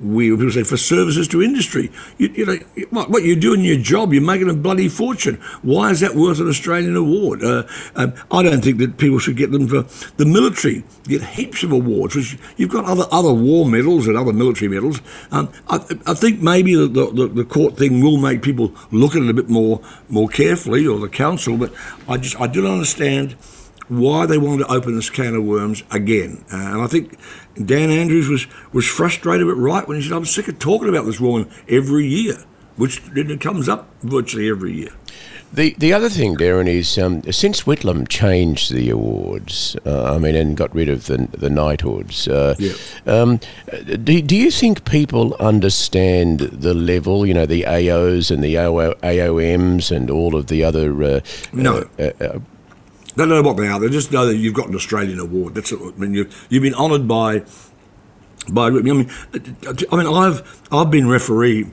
we 0.00 0.30
people 0.30 0.50
say 0.50 0.62
for 0.62 0.76
services 0.76 1.28
to 1.28 1.42
industry. 1.42 1.90
You, 2.18 2.28
you 2.28 2.46
know 2.46 2.58
what, 2.90 3.10
what, 3.10 3.24
you're 3.24 3.36
doing 3.36 3.64
your 3.64 3.78
job, 3.78 4.12
you're 4.12 4.22
making 4.22 4.50
a 4.50 4.54
bloody 4.54 4.88
fortune. 4.88 5.36
Why 5.62 5.90
is 5.90 6.00
that 6.00 6.14
worth 6.14 6.40
an 6.40 6.48
Australian 6.48 6.96
award? 6.96 7.42
Uh, 7.42 7.64
um, 7.94 8.14
I 8.30 8.42
don't 8.42 8.62
think 8.62 8.78
that 8.78 8.98
people 8.98 9.18
should 9.18 9.36
get 9.36 9.52
them 9.52 9.68
for 9.68 9.82
the 10.16 10.26
military. 10.26 10.84
You 11.06 11.18
get 11.18 11.28
heaps 11.30 11.62
of 11.62 11.72
awards. 11.72 12.14
Which 12.14 12.38
you've 12.56 12.70
got 12.70 12.84
other 12.84 13.06
other 13.10 13.32
war 13.32 13.66
medals 13.66 14.06
and 14.06 14.16
other 14.16 14.32
military 14.32 14.68
medals. 14.68 15.00
Um, 15.30 15.50
I, 15.68 15.76
I, 16.06 16.14
think 16.14 16.40
maybe 16.40 16.74
the, 16.74 16.86
the, 16.88 17.28
the, 17.28 17.44
court 17.44 17.76
thing 17.76 18.02
will 18.02 18.16
make 18.18 18.42
people 18.42 18.74
look 18.90 19.14
at 19.14 19.22
it 19.22 19.30
a 19.30 19.34
bit 19.34 19.48
more 19.48 19.80
more 20.08 20.28
carefully, 20.28 20.86
or 20.86 20.98
the 20.98 21.08
council. 21.08 21.56
But 21.56 21.72
I 22.08 22.16
just 22.18 22.38
I 22.40 22.46
don't 22.46 22.66
understand 22.66 23.36
why 23.88 24.26
they 24.26 24.38
wanted 24.38 24.64
to 24.64 24.72
open 24.72 24.94
this 24.94 25.10
can 25.10 25.34
of 25.34 25.44
worms 25.44 25.82
again. 25.90 26.44
Uh, 26.52 26.56
and 26.56 26.82
I 26.82 26.86
think 26.86 27.18
Dan 27.64 27.90
Andrews 27.90 28.28
was, 28.28 28.46
was 28.72 28.86
frustrated 28.86 29.46
but 29.46 29.54
right 29.54 29.86
when 29.86 29.96
he 29.96 30.02
said, 30.02 30.12
I'm 30.12 30.24
sick 30.24 30.48
of 30.48 30.58
talking 30.58 30.88
about 30.88 31.04
this 31.04 31.20
woman 31.20 31.50
every 31.68 32.06
year, 32.06 32.44
which 32.76 33.02
it 33.14 33.40
comes 33.40 33.68
up 33.68 33.88
virtually 34.02 34.48
every 34.48 34.72
year. 34.72 34.90
The 35.52 35.74
the 35.78 35.92
other 35.92 36.08
thing, 36.08 36.36
Derryn, 36.36 36.66
is 36.66 36.98
um, 36.98 37.22
since 37.30 37.62
Whitlam 37.62 38.08
changed 38.08 38.74
the 38.74 38.90
awards, 38.90 39.76
uh, 39.86 40.12
I 40.12 40.18
mean, 40.18 40.34
and 40.34 40.56
got 40.56 40.74
rid 40.74 40.88
of 40.88 41.06
the 41.06 41.28
the 41.30 41.48
knighthoods. 41.48 42.26
Uh, 42.26 42.56
yeah. 42.58 42.72
um, 43.06 43.38
do, 44.02 44.20
do 44.20 44.36
you 44.36 44.50
think 44.50 44.84
people 44.84 45.34
understand 45.34 46.40
the 46.40 46.74
level? 46.74 47.24
You 47.24 47.34
know, 47.34 47.46
the 47.46 47.62
AOs 47.62 48.32
and 48.32 48.42
the 48.42 48.56
AOMs 48.56 49.94
and 49.94 50.10
all 50.10 50.34
of 50.34 50.48
the 50.48 50.64
other. 50.64 51.02
Uh, 51.02 51.20
no. 51.52 51.88
They 53.16 53.24
don't 53.24 53.30
know 53.30 53.42
what 53.42 53.56
they 53.56 53.68
are. 53.68 53.80
They 53.80 53.88
just 53.88 54.12
know 54.12 54.26
that 54.26 54.36
you've 54.36 54.54
got 54.54 54.68
an 54.68 54.74
Australian 54.74 55.18
award. 55.18 55.54
That's 55.54 55.72
it. 55.72 55.80
I 55.80 55.98
mean, 55.98 56.14
you've, 56.14 56.46
you've 56.50 56.62
been 56.62 56.74
honoured 56.74 57.08
by 57.08 57.44
by. 58.52 58.66
I 58.66 58.70
mean, 58.70 59.10
I 59.90 59.96
mean, 59.96 60.06
I've 60.06 60.62
I've 60.70 60.90
been 60.90 61.08
referee 61.08 61.66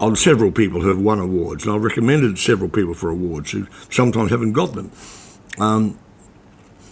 on 0.00 0.16
several 0.16 0.50
people 0.50 0.80
who 0.80 0.88
have 0.88 0.98
won 1.00 1.18
awards, 1.18 1.66
and 1.66 1.74
I've 1.74 1.82
recommended 1.82 2.38
several 2.38 2.70
people 2.70 2.94
for 2.94 3.10
awards 3.10 3.50
who 3.50 3.66
sometimes 3.90 4.30
haven't 4.30 4.52
got 4.52 4.74
them. 4.74 4.90
Um, 5.58 5.98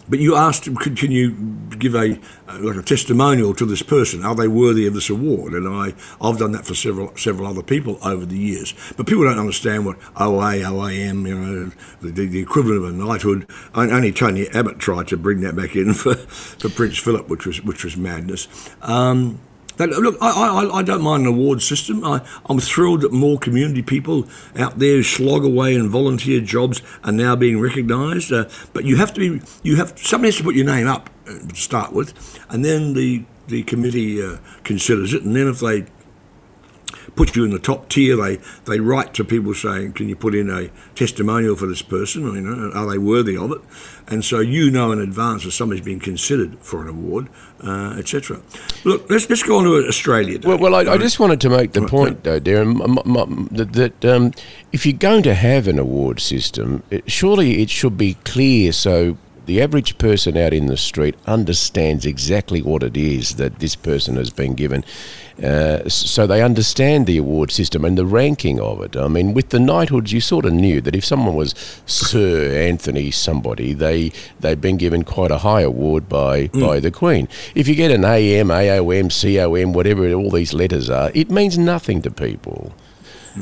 but 0.08 0.18
you 0.18 0.36
asked, 0.36 0.64
can 0.64 1.10
you 1.10 1.32
give 1.78 1.94
a 1.94 2.18
like 2.48 2.76
a 2.76 2.82
testimonial 2.82 3.54
to 3.54 3.66
this 3.66 3.82
person? 3.82 4.24
Are 4.24 4.34
they 4.34 4.48
worthy 4.48 4.86
of 4.86 4.94
this 4.94 5.10
award? 5.10 5.52
And 5.52 5.68
I, 5.68 5.94
I've 6.20 6.38
done 6.38 6.52
that 6.52 6.64
for 6.64 6.74
several 6.74 7.16
several 7.16 7.48
other 7.48 7.62
people 7.62 7.98
over 8.04 8.24
the 8.24 8.38
years. 8.38 8.74
But 8.96 9.06
people 9.06 9.24
don't 9.24 9.38
understand 9.38 9.84
what 9.84 9.96
OA, 10.16 10.62
OAM, 10.62 11.26
you 11.26 11.38
know, 11.38 11.72
the, 12.00 12.26
the 12.26 12.40
equivalent 12.40 12.84
of 12.84 12.90
a 12.90 12.92
knighthood. 12.92 13.48
Only 13.74 14.12
Tony 14.12 14.48
Abbott 14.48 14.78
tried 14.78 15.08
to 15.08 15.16
bring 15.16 15.40
that 15.40 15.56
back 15.56 15.74
in 15.76 15.94
for, 15.94 16.14
for 16.14 16.68
Prince 16.68 16.98
Philip, 16.98 17.28
which 17.28 17.46
was 17.46 17.62
which 17.62 17.84
was 17.84 17.96
madness. 17.96 18.48
Um, 18.82 19.40
That, 19.76 19.90
look, 19.90 20.16
I, 20.20 20.30
I, 20.30 20.78
I 20.78 20.82
don't 20.82 21.02
mind 21.02 21.26
an 21.26 21.28
award 21.28 21.62
system. 21.62 22.04
I, 22.04 22.26
I'm 22.46 22.58
thrilled 22.58 23.02
that 23.02 23.12
more 23.12 23.38
community 23.38 23.82
people 23.82 24.26
out 24.56 24.78
there 24.78 24.96
who 24.96 25.02
slog 25.02 25.44
away 25.44 25.74
in 25.74 25.88
volunteer 25.88 26.40
jobs 26.40 26.80
are 27.04 27.12
now 27.12 27.36
being 27.36 27.60
recognised. 27.60 28.32
Uh, 28.32 28.48
but 28.72 28.84
you 28.84 28.96
have 28.96 29.12
to 29.14 29.20
be, 29.20 29.46
you 29.62 29.76
have 29.76 29.98
somebody 29.98 30.28
has 30.28 30.36
to 30.36 30.44
put 30.44 30.54
your 30.54 30.66
name 30.66 30.86
up 30.86 31.10
uh, 31.28 31.38
to 31.38 31.54
start 31.54 31.92
with, 31.92 32.38
and 32.48 32.64
then 32.64 32.94
the 32.94 33.24
the 33.48 33.62
committee 33.62 34.20
uh, 34.20 34.38
considers 34.64 35.14
it, 35.14 35.22
and 35.22 35.36
then 35.36 35.46
if 35.46 35.60
they 35.60 35.86
put 37.16 37.34
you 37.34 37.44
in 37.44 37.50
the 37.50 37.58
top 37.58 37.88
tier. 37.88 38.16
They 38.16 38.38
they 38.66 38.78
write 38.78 39.14
to 39.14 39.24
people 39.24 39.54
saying, 39.54 39.94
"Can 39.94 40.08
you 40.08 40.16
put 40.16 40.34
in 40.34 40.50
a 40.50 40.68
testimonial 40.94 41.56
for 41.56 41.66
this 41.66 41.82
person? 41.82 42.22
You 42.34 42.40
know, 42.40 42.70
are 42.72 42.86
they 42.88 42.98
worthy 42.98 43.36
of 43.36 43.50
it?" 43.50 43.60
And 44.06 44.24
so 44.24 44.38
you 44.38 44.70
know 44.70 44.92
in 44.92 45.00
advance 45.00 45.44
if 45.44 45.54
somebody's 45.54 45.84
been 45.84 45.98
considered 45.98 46.58
for 46.60 46.82
an 46.82 46.88
award, 46.88 47.28
uh, 47.64 47.96
etc. 47.98 48.40
Look, 48.84 49.10
let's 49.10 49.28
let's 49.28 49.42
go 49.42 49.58
on 49.58 49.64
to 49.64 49.88
Australia. 49.88 50.38
Well, 50.44 50.58
well, 50.58 50.74
I, 50.74 50.92
I, 50.92 50.98
just 50.98 51.18
wanted 51.18 51.40
to 51.40 51.50
make 51.50 51.72
the 51.72 51.82
point, 51.82 52.22
though, 52.22 52.38
Derryn, 52.38 52.78
that, 53.50 53.72
that 53.72 54.04
um, 54.04 54.32
if 54.72 54.86
you're 54.86 54.98
going 54.98 55.22
to 55.24 55.34
have 55.34 55.66
an 55.66 55.78
award 55.78 56.20
system, 56.20 56.82
it, 56.90 57.10
surely 57.10 57.62
it 57.62 57.70
should 57.70 57.96
be 57.96 58.14
clear 58.24 58.72
so 58.72 59.16
the 59.46 59.62
average 59.62 59.96
person 59.98 60.36
out 60.36 60.52
in 60.52 60.66
the 60.66 60.76
street 60.76 61.14
understands 61.26 62.04
exactly 62.04 62.60
what 62.60 62.82
it 62.82 62.96
is 62.96 63.36
that 63.36 63.58
this 63.60 63.74
person 63.76 64.16
has 64.16 64.30
been 64.30 64.54
given. 64.54 64.84
Uh, 65.42 65.86
so 65.88 66.26
they 66.26 66.42
understand 66.42 67.06
the 67.06 67.18
award 67.18 67.50
system 67.50 67.84
and 67.84 67.98
the 67.98 68.06
ranking 68.06 68.58
of 68.58 68.80
it. 68.80 68.96
I 68.96 69.06
mean, 69.08 69.34
with 69.34 69.50
the 69.50 69.60
knighthoods, 69.60 70.12
you 70.12 70.20
sort 70.20 70.46
of 70.46 70.52
knew 70.52 70.80
that 70.80 70.96
if 70.96 71.04
someone 71.04 71.34
was 71.34 71.54
Sir 71.84 72.56
Anthony 72.56 73.10
somebody, 73.10 73.74
they 73.74 74.12
they'd 74.40 74.60
been 74.60 74.78
given 74.78 75.04
quite 75.04 75.30
a 75.30 75.38
high 75.38 75.60
award 75.60 76.08
by 76.08 76.48
mm. 76.48 76.66
by 76.66 76.80
the 76.80 76.90
Queen. 76.90 77.28
If 77.54 77.68
you 77.68 77.74
get 77.74 77.90
an 77.90 78.04
AM, 78.04 78.48
AOM, 78.48 79.10
COM, 79.10 79.74
whatever 79.74 80.10
all 80.14 80.30
these 80.30 80.54
letters 80.54 80.88
are, 80.88 81.10
it 81.14 81.30
means 81.30 81.58
nothing 81.58 82.00
to 82.02 82.10
people. 82.10 82.72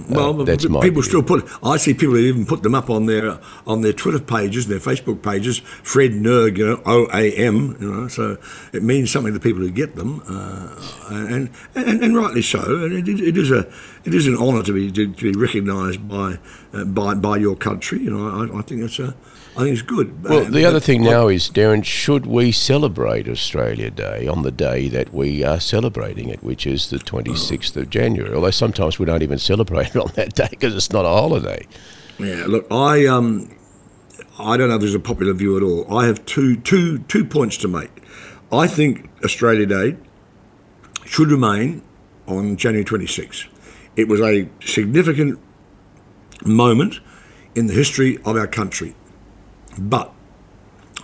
Well, 0.09 0.41
uh, 0.41 0.45
that's 0.45 0.67
people 0.67 1.03
still 1.03 1.23
put. 1.23 1.49
I 1.63 1.77
see 1.77 1.95
people 1.95 2.17
even 2.17 2.47
put 2.47 2.63
them 2.63 2.75
up 2.75 2.91
on 2.91 3.07
their 3.07 3.39
on 3.67 3.83
their 3.83 3.93
Twitter 3.93 4.19
pages, 4.19 4.67
their 4.67 4.81
Facebook 4.81 5.23
pages. 5.23 5.59
Fred 5.59 6.13
Nerg, 6.13 6.59
you 6.59 6.67
know, 6.67 6.83
O 6.85 7.07
A 7.13 7.33
M, 7.33 7.77
you 7.81 7.93
know. 7.93 8.09
So 8.09 8.39
it 8.73 8.83
means 8.83 9.11
something 9.11 9.33
to 9.33 9.41
people 9.41 9.63
who 9.63 9.71
get 9.71 9.95
them, 9.95 10.23
uh, 10.29 10.69
and, 11.11 11.51
and 11.75 12.03
and 12.03 12.17
rightly 12.17 12.43
so. 12.43 12.61
And 12.85 12.93
it, 12.93 13.09
it 13.09 13.37
is 13.37 13.51
a 13.51 13.71
it 14.05 14.15
is 14.15 14.27
an 14.27 14.37
honour 14.37 14.63
to 14.65 14.73
be 14.73 14.91
to, 14.91 15.09
be 15.09 15.33
recognised 15.33 16.09
by 16.09 16.39
uh, 16.73 16.85
by 16.85 17.15
by 17.15 17.37
your 17.37 17.57
country. 17.57 18.01
You 18.01 18.11
know, 18.11 18.29
I, 18.29 18.59
I 18.59 18.63
think 18.63 18.81
that's 18.81 18.99
a 18.99 19.15
I 19.57 19.61
think 19.61 19.73
it's 19.75 19.83
good. 19.83 20.25
Well, 20.25 20.47
the 20.47 20.65
other 20.65 20.81
thing 20.81 21.05
now 21.05 21.29
is, 21.29 21.49
Derryn, 21.49 21.85
should 21.85 22.27
we 22.27 22.51
celebrate 22.51 23.29
Australia 23.29 23.89
Day 23.89 24.27
on 24.27 24.43
the 24.43 24.51
day 24.51 24.89
that 24.89 25.15
we 25.15 25.45
are 25.45 25.61
celebrating 25.61 26.29
it, 26.29 26.43
which 26.43 26.67
is 26.67 26.91
the 26.91 26.97
26th 26.97 27.77
of 27.77 27.89
January? 27.89 28.35
Although 28.35 28.51
sometimes 28.51 28.99
we 28.99 29.07
don't 29.07 29.23
even 29.23 29.39
celebrate 29.39 29.95
it 29.95 29.97
on 29.97 30.11
that 30.17 30.35
day 30.35 30.49
because 30.51 30.75
it's 30.75 30.93
not 30.93 31.05
a 31.05 31.09
holiday. 31.09 31.65
Yeah, 32.19 32.45
look, 32.49 32.67
I 32.73 33.07
um, 33.07 33.55
I 34.39 34.57
don't 34.57 34.69
know 34.69 34.75
if 34.75 34.81
there's 34.81 34.95
a 34.95 35.01
popular 35.01 35.33
view 35.35 35.57
at 35.57 35.63
all. 35.63 35.97
I 35.97 36.07
have 36.07 36.25
two, 36.27 36.57
two, 36.57 36.99
two 37.01 37.25
points 37.25 37.57
to 37.59 37.69
make. 37.69 37.91
I 38.51 38.67
think 38.67 39.09
Australia 39.25 39.67
Day 39.67 39.97
should 41.05 41.31
remain 41.31 41.83
on 42.27 42.57
January 42.57 42.85
26th. 42.85 43.47
It 43.95 44.09
was 44.09 44.21
a 44.21 44.49
significant 44.61 45.39
moment 46.45 46.99
in 47.55 47.69
the 47.69 47.75
history 47.75 48.19
of 48.25 48.37
our 48.37 48.49
country. 48.49 48.97
But 49.79 50.13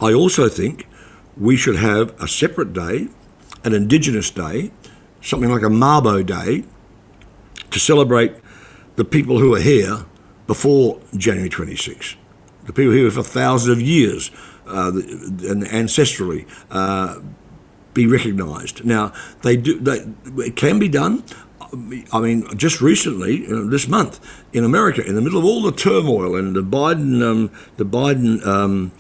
I 0.01 0.13
also 0.13 0.49
think 0.49 0.87
we 1.37 1.57
should 1.57 1.77
have 1.77 2.21
a 2.21 2.29
separate 2.29 2.73
day, 2.73 3.09
an 3.65 3.75
Indigenous 3.75 4.31
Day, 4.31 4.71
something 5.21 5.51
like 5.51 5.63
a 5.63 5.67
Mabo 5.67 6.25
Day, 6.25 6.65
to 7.71 7.79
celebrate 7.79 8.35
the 8.97 9.05
people 9.05 9.39
who 9.39 9.55
are 9.55 9.61
here 9.61 10.05
before 10.47 11.01
January 11.17 11.49
26. 11.49 12.17
The 12.65 12.73
people 12.73 12.93
here 12.93 13.11
for 13.11 13.23
thousands 13.23 13.79
of 13.79 13.81
years 13.81 14.31
uh, 14.67 14.93
and 14.93 15.65
ancestrally 15.65 16.47
uh, 16.71 17.21
be 17.95 18.07
recognised. 18.07 18.85
Now, 18.85 19.13
they 19.43 19.57
do. 19.57 19.79
They, 19.79 20.07
it 20.45 20.57
can 20.57 20.79
be 20.79 20.89
done. 20.89 21.25
I 22.13 22.21
mean, 22.21 22.57
just 22.57 22.81
recently, 22.81 23.47
uh, 23.47 23.63
this 23.65 23.87
month, 23.87 24.19
in 24.53 24.65
America, 24.65 25.05
in 25.07 25.15
the 25.15 25.21
middle 25.21 25.39
of 25.39 25.45
all 25.45 25.63
the 25.63 25.73
turmoil 25.73 26.35
and 26.35 26.57
the 26.57 26.63
Biden, 26.63 27.23
um, 27.23 27.51
the 27.77 27.85
Biden 27.85 28.45
um, 28.45 28.93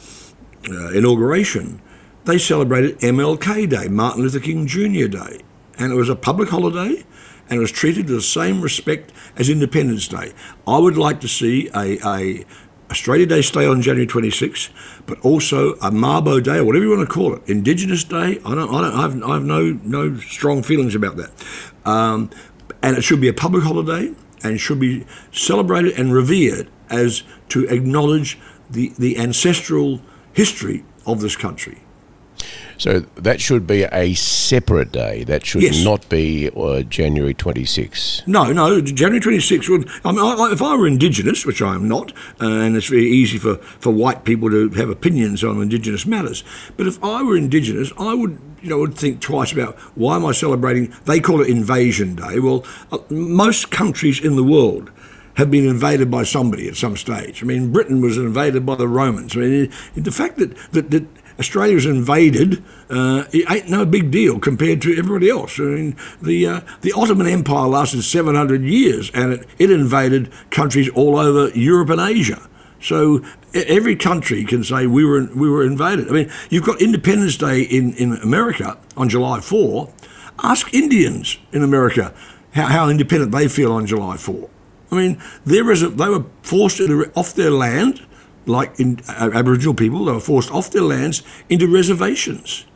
uh, 0.68 0.90
inauguration, 0.90 1.82
they 2.24 2.38
celebrated 2.38 2.98
MLK 3.00 3.68
Day, 3.68 3.88
Martin 3.88 4.22
Luther 4.22 4.40
King 4.40 4.66
Jr. 4.66 5.08
Day, 5.08 5.40
and 5.78 5.92
it 5.92 5.96
was 5.96 6.08
a 6.08 6.14
public 6.14 6.50
holiday, 6.50 7.04
and 7.48 7.56
it 7.56 7.58
was 7.58 7.72
treated 7.72 8.06
with 8.06 8.16
the 8.16 8.22
same 8.22 8.60
respect 8.60 9.12
as 9.36 9.48
Independence 9.48 10.06
Day. 10.06 10.32
I 10.66 10.78
would 10.78 10.96
like 10.96 11.20
to 11.22 11.28
see 11.28 11.68
a, 11.74 11.98
a 12.06 12.44
Australia 12.90 13.26
Day 13.26 13.42
stay 13.42 13.66
on 13.66 13.82
January 13.82 14.06
26th, 14.06 14.70
but 15.06 15.18
also 15.20 15.72
a 15.74 15.90
Mabo 15.90 16.42
Day 16.42 16.58
or 16.58 16.64
whatever 16.64 16.84
you 16.84 16.96
want 16.96 17.08
to 17.08 17.12
call 17.12 17.34
it, 17.34 17.42
Indigenous 17.48 18.04
Day. 18.04 18.38
I 18.44 18.54
don't, 18.54 18.72
I 18.72 18.80
don't, 18.80 18.94
I 18.94 19.02
have, 19.02 19.22
I 19.22 19.34
have 19.34 19.44
no, 19.44 19.78
no 19.82 20.16
strong 20.18 20.62
feelings 20.62 20.94
about 20.94 21.16
that. 21.16 21.30
Um, 21.84 22.30
and 22.82 22.96
it 22.96 23.02
should 23.02 23.20
be 23.20 23.28
a 23.28 23.32
public 23.32 23.62
holiday 23.64 24.12
and 24.42 24.60
should 24.60 24.80
be 24.80 25.06
celebrated 25.32 25.98
and 25.98 26.12
revered 26.12 26.68
as 26.88 27.22
to 27.48 27.66
acknowledge 27.68 28.38
the, 28.68 28.92
the 28.98 29.18
ancestral 29.18 30.00
history 30.32 30.84
of 31.06 31.20
this 31.20 31.36
country. 31.36 31.82
So 32.78 33.00
that 33.16 33.40
should 33.40 33.66
be 33.66 33.82
a 33.84 34.14
separate 34.14 34.90
day. 34.90 35.24
That 35.24 35.44
should 35.44 35.62
yes. 35.62 35.84
not 35.84 36.08
be 36.08 36.50
uh, 36.56 36.82
January 36.82 37.34
26. 37.34 38.22
No, 38.26 38.52
no. 38.52 38.80
January 38.80 39.20
26 39.20 39.68
would. 39.68 39.88
I 40.04 40.12
mean, 40.12 40.20
I, 40.20 40.50
if 40.50 40.62
I 40.62 40.76
were 40.76 40.86
Indigenous, 40.86 41.44
which 41.44 41.60
I 41.60 41.74
am 41.74 41.88
not, 41.88 42.12
uh, 42.40 42.46
and 42.46 42.76
it's 42.76 42.88
very 42.88 43.06
easy 43.06 43.36
for, 43.36 43.56
for 43.56 43.92
white 43.92 44.24
people 44.24 44.50
to 44.50 44.70
have 44.70 44.88
opinions 44.88 45.44
on 45.44 45.60
Indigenous 45.60 46.06
matters, 46.06 46.42
but 46.76 46.86
if 46.86 47.02
I 47.04 47.22
were 47.22 47.36
Indigenous, 47.36 47.92
I 47.98 48.14
would 48.14 48.38
you 48.62 48.70
know 48.70 48.78
would 48.78 48.94
think 48.94 49.20
twice 49.20 49.52
about 49.52 49.78
why 49.94 50.16
am 50.16 50.24
I 50.24 50.32
celebrating? 50.32 50.94
They 51.04 51.20
call 51.20 51.40
it 51.40 51.48
Invasion 51.48 52.14
Day. 52.14 52.38
Well, 52.38 52.64
uh, 52.90 52.98
most 53.10 53.70
countries 53.70 54.24
in 54.24 54.36
the 54.36 54.44
world 54.44 54.90
have 55.34 55.50
been 55.50 55.66
invaded 55.66 56.10
by 56.10 56.22
somebody 56.22 56.68
at 56.68 56.76
some 56.76 56.96
stage. 56.96 57.42
I 57.42 57.46
mean, 57.46 57.72
Britain 57.72 58.00
was 58.00 58.16
invaded 58.16 58.66
by 58.66 58.74
the 58.74 58.88
Romans. 58.88 59.36
I 59.36 59.40
mean, 59.40 59.72
the 59.94 60.10
fact 60.10 60.38
that, 60.38 60.56
that, 60.72 60.90
that 60.90 61.06
Australia 61.40 61.74
was 61.74 61.86
invaded, 61.86 62.62
uh, 62.90 63.24
it 63.32 63.50
ain't 63.50 63.68
no 63.70 63.86
big 63.86 64.10
deal 64.10 64.38
compared 64.38 64.82
to 64.82 64.96
everybody 64.96 65.30
else. 65.30 65.58
I 65.58 65.62
mean, 65.62 65.96
the 66.20 66.46
uh, 66.46 66.60
the 66.82 66.92
Ottoman 66.92 67.26
Empire 67.26 67.66
lasted 67.66 68.02
700 68.02 68.62
years, 68.62 69.10
and 69.14 69.32
it, 69.32 69.46
it 69.58 69.70
invaded 69.70 70.30
countries 70.50 70.90
all 70.90 71.16
over 71.16 71.48
Europe 71.58 71.88
and 71.88 72.00
Asia. 72.00 72.46
So 72.82 73.24
every 73.54 73.96
country 73.96 74.44
can 74.44 74.62
say 74.62 74.86
we 74.86 75.04
were 75.04 75.28
we 75.34 75.48
were 75.48 75.64
invaded. 75.64 76.08
I 76.08 76.12
mean, 76.12 76.30
you've 76.50 76.64
got 76.64 76.80
Independence 76.80 77.36
Day 77.38 77.62
in, 77.62 77.94
in 77.94 78.12
America 78.16 78.78
on 78.96 79.08
July 79.08 79.40
4. 79.40 79.92
Ask 80.42 80.72
Indians 80.74 81.38
in 81.52 81.62
America 81.62 82.14
how, 82.52 82.66
how 82.66 82.88
independent 82.88 83.32
they 83.32 83.48
feel 83.48 83.72
on 83.72 83.86
July 83.86 84.16
4. 84.16 84.48
I 84.92 84.94
mean, 84.94 85.22
there 85.46 85.70
is 85.70 85.80
they 85.80 86.08
were 86.08 86.24
forced 86.42 86.80
off 87.14 87.34
their 87.34 87.50
land 87.50 88.06
like 88.46 88.78
in 88.80 89.00
uh, 89.08 89.30
Aboriginal 89.32 89.74
people, 89.74 90.04
they 90.04 90.12
were 90.12 90.20
forced 90.20 90.50
off 90.50 90.70
their 90.70 90.82
lands 90.82 91.22
into 91.48 91.66
reservations. 91.66 92.66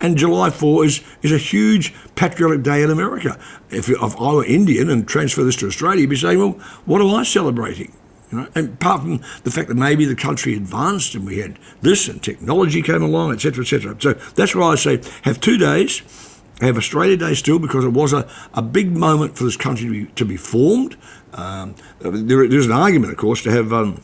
And 0.00 0.16
July 0.16 0.50
4 0.50 0.84
is, 0.86 1.02
is 1.22 1.32
a 1.32 1.38
huge 1.38 1.94
patriotic 2.14 2.62
day 2.62 2.82
in 2.82 2.90
America. 2.90 3.38
If, 3.70 3.90
if 3.90 4.20
I 4.20 4.32
were 4.32 4.44
Indian 4.44 4.88
and 4.88 5.06
transfer 5.06 5.44
this 5.44 5.56
to 5.56 5.66
Australia, 5.66 6.00
you'd 6.00 6.10
be 6.10 6.16
saying, 6.16 6.38
well, 6.38 6.52
what 6.86 7.02
am 7.02 7.14
I 7.14 7.22
celebrating? 7.22 7.92
You 8.32 8.38
know, 8.38 8.48
and 8.54 8.74
apart 8.74 9.02
from 9.02 9.18
the 9.42 9.50
fact 9.50 9.68
that 9.68 9.74
maybe 9.74 10.04
the 10.04 10.14
country 10.14 10.54
advanced 10.54 11.14
and 11.14 11.26
we 11.26 11.38
had 11.38 11.58
this 11.82 12.08
and 12.08 12.22
technology 12.22 12.80
came 12.80 13.02
along, 13.02 13.32
etc., 13.32 13.62
etc. 13.62 13.96
So 13.98 14.12
that's 14.34 14.54
why 14.54 14.72
I 14.72 14.76
say 14.76 15.02
have 15.22 15.40
two 15.40 15.58
days, 15.58 16.02
have 16.60 16.76
Australia 16.76 17.16
Day 17.16 17.34
still 17.34 17.58
because 17.58 17.84
it 17.84 17.92
was 17.92 18.12
a, 18.12 18.28
a 18.54 18.62
big 18.62 18.96
moment 18.96 19.36
for 19.36 19.44
this 19.44 19.56
country 19.56 19.86
to 19.86 19.92
be, 19.92 20.12
to 20.12 20.24
be 20.24 20.36
formed. 20.36 20.96
Um, 21.32 21.74
there, 21.98 22.46
there's 22.46 22.66
an 22.66 22.72
argument, 22.72 23.12
of 23.12 23.18
course, 23.18 23.42
to 23.42 23.50
have 23.50 23.72
um, 23.72 24.00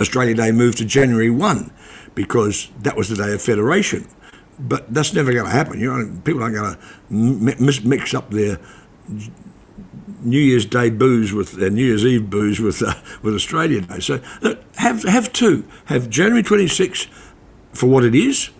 Australia 0.00 0.34
Day 0.34 0.52
moved 0.52 0.78
to 0.78 0.84
January 0.84 1.30
1 1.30 1.70
because 2.14 2.70
that 2.80 2.96
was 2.96 3.08
the 3.08 3.16
day 3.16 3.32
of 3.32 3.42
federation. 3.42 4.08
But 4.58 4.92
that's 4.92 5.14
never 5.14 5.32
going 5.32 5.46
to 5.46 5.50
happen. 5.50 5.80
You 5.80 5.92
know, 5.92 6.20
people 6.24 6.42
aren't 6.42 6.54
going 6.54 6.76
to 6.76 7.86
mix 7.86 8.14
up 8.14 8.30
their 8.30 8.58
New 10.22 10.38
Year's 10.38 10.66
Day 10.66 10.90
booze 10.90 11.32
with 11.32 11.52
their 11.52 11.70
New 11.70 11.84
Year's 11.84 12.04
Eve 12.04 12.28
booze 12.28 12.60
with 12.60 12.82
uh, 12.82 12.94
with 13.22 13.34
Australia 13.34 13.80
Day. 13.80 14.00
So 14.00 14.20
have 14.76 15.02
have 15.04 15.32
two. 15.32 15.64
Have 15.86 16.10
January 16.10 16.42
26 16.42 17.06
for 17.72 17.86
what 17.86 18.04
it 18.04 18.14
is 18.14 18.50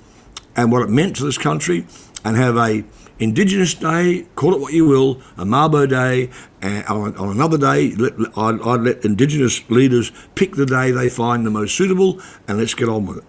and 0.56 0.72
what 0.72 0.82
it 0.82 0.88
meant 0.88 1.16
to 1.16 1.24
this 1.24 1.36
country, 1.36 1.86
and 2.24 2.36
have 2.36 2.56
a 2.56 2.84
Indigenous 3.20 3.74
Day, 3.74 4.26
call 4.34 4.54
it 4.54 4.60
what 4.60 4.72
you 4.72 4.86
will, 4.86 5.20
a 5.36 5.44
Mabo 5.44 5.86
Day, 5.86 6.30
and 6.62 6.84
on, 6.86 7.14
on 7.16 7.28
another 7.28 7.58
day, 7.58 7.94
let, 7.94 8.14
I'd, 8.36 8.60
I'd, 8.62 8.80
let 8.80 9.04
Indigenous 9.04 9.68
leaders 9.68 10.10
pick 10.34 10.56
the 10.56 10.64
day 10.64 10.90
they 10.90 11.10
find 11.10 11.44
the 11.44 11.50
most 11.50 11.76
suitable, 11.76 12.18
and 12.48 12.58
let's 12.58 12.72
get 12.72 12.88
on 12.88 13.06
with 13.06 13.18
it. 13.18 13.24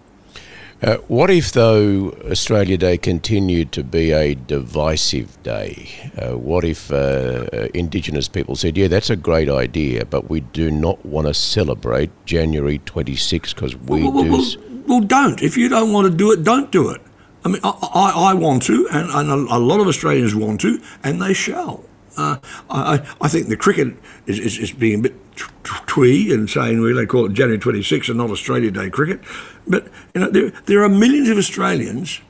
Uh, 0.82 0.96
what 1.06 1.30
if, 1.30 1.52
though, 1.52 2.10
Australia 2.28 2.76
Day 2.76 2.98
continued 2.98 3.70
to 3.72 3.84
be 3.84 4.10
a 4.10 4.34
divisive 4.34 5.40
day? 5.42 6.10
Uh, 6.20 6.36
what 6.38 6.64
if 6.64 6.90
uh, 6.90 7.44
Indigenous 7.74 8.28
people 8.28 8.56
said, 8.56 8.76
yeah, 8.76 8.88
that's 8.88 9.10
a 9.10 9.14
great 9.14 9.48
idea, 9.48 10.06
but 10.06 10.28
we 10.28 10.40
do 10.40 10.70
not 10.70 11.04
want 11.04 11.28
to 11.28 11.34
celebrate 11.34 12.10
January 12.24 12.78
26 12.78 13.52
because 13.52 13.76
we 13.76 14.02
well, 14.02 14.12
well, 14.12 14.24
do. 14.24 14.32
Well, 14.32 14.82
well, 14.88 15.00
don't. 15.00 15.40
If 15.42 15.56
you 15.56 15.68
don't 15.68 15.92
want 15.92 16.10
to 16.10 16.16
do 16.16 16.32
it, 16.32 16.42
don't 16.42 16.72
do 16.72 16.90
it. 16.90 17.00
I 17.44 17.48
mean, 17.48 17.60
I, 17.64 17.70
I, 17.94 18.30
I 18.30 18.34
want 18.34 18.62
to, 18.64 18.88
and, 18.92 19.10
and, 19.10 19.48
a 19.48 19.58
lot 19.58 19.80
of 19.80 19.86
Australians 19.86 20.34
want 20.34 20.60
to, 20.60 20.80
and 21.02 21.20
they 21.20 21.34
shall. 21.34 21.84
Uh, 22.16 22.36
I, 22.70 23.14
I 23.20 23.28
think 23.28 23.48
the 23.48 23.56
cricket 23.56 23.96
is, 24.26 24.38
is, 24.38 24.58
is 24.58 24.72
being 24.72 25.00
a 25.00 25.02
bit 25.02 25.14
twee 25.86 26.32
and 26.32 26.48
saying 26.48 26.80
we 26.80 26.92
well, 26.92 27.02
they 27.02 27.06
call 27.06 27.26
it 27.26 27.32
January 27.32 27.58
26 27.58 28.08
and 28.08 28.18
not 28.18 28.30
Australia 28.30 28.70
Day 28.70 28.90
cricket. 28.90 29.20
But 29.66 29.88
you 30.14 30.20
know, 30.20 30.30
there, 30.30 30.50
there 30.66 30.82
are 30.82 30.88
millions 30.88 31.28
of 31.28 31.38
Australians 31.38 32.20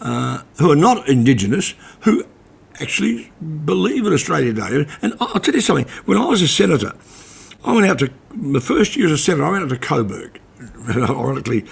uh, 0.00 0.42
who 0.58 0.70
are 0.70 0.76
not 0.76 1.08
Indigenous 1.08 1.74
who 2.00 2.24
actually 2.80 3.32
believe 3.64 4.06
in 4.06 4.12
Australia 4.12 4.52
Day. 4.52 4.86
And 5.02 5.14
I'll 5.20 5.40
tell 5.40 5.54
you 5.54 5.60
something. 5.60 5.88
When 6.04 6.18
I 6.18 6.26
was 6.26 6.42
a 6.42 6.48
senator, 6.48 6.92
I 7.64 7.72
went 7.72 7.86
out 7.86 7.98
to 8.00 8.10
the 8.34 8.60
first 8.60 8.96
year 8.96 9.06
as 9.06 9.12
a 9.12 9.18
senator. 9.18 9.44
I 9.44 9.50
went 9.50 9.64
out 9.64 9.70
to 9.70 9.78
Coburg. 9.78 10.40
Ironically, 10.88 11.64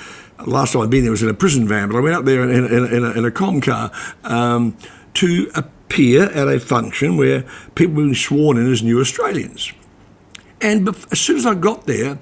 last 0.44 0.72
time 0.72 0.82
I'd 0.82 0.90
been 0.90 1.02
there 1.02 1.10
was 1.10 1.22
in 1.22 1.28
a 1.28 1.34
prison 1.34 1.66
van, 1.66 1.88
but 1.88 1.96
I 1.96 2.00
went 2.00 2.16
up 2.16 2.24
there 2.24 2.42
in, 2.42 2.50
in, 2.50 2.84
in, 2.92 3.04
a, 3.04 3.10
in 3.12 3.24
a 3.24 3.30
com 3.30 3.60
car 3.60 3.90
um, 4.24 4.76
to 5.14 5.50
appear 5.54 6.24
at 6.24 6.48
a 6.48 6.60
function 6.60 7.16
where 7.16 7.44
people 7.74 7.94
were 7.94 8.02
being 8.02 8.14
sworn 8.14 8.58
in 8.58 8.70
as 8.70 8.82
new 8.82 9.00
Australians. 9.00 9.72
And 10.60 10.88
as 10.88 11.20
soon 11.20 11.36
as 11.36 11.46
I 11.46 11.54
got 11.54 11.86
there, 11.86 12.18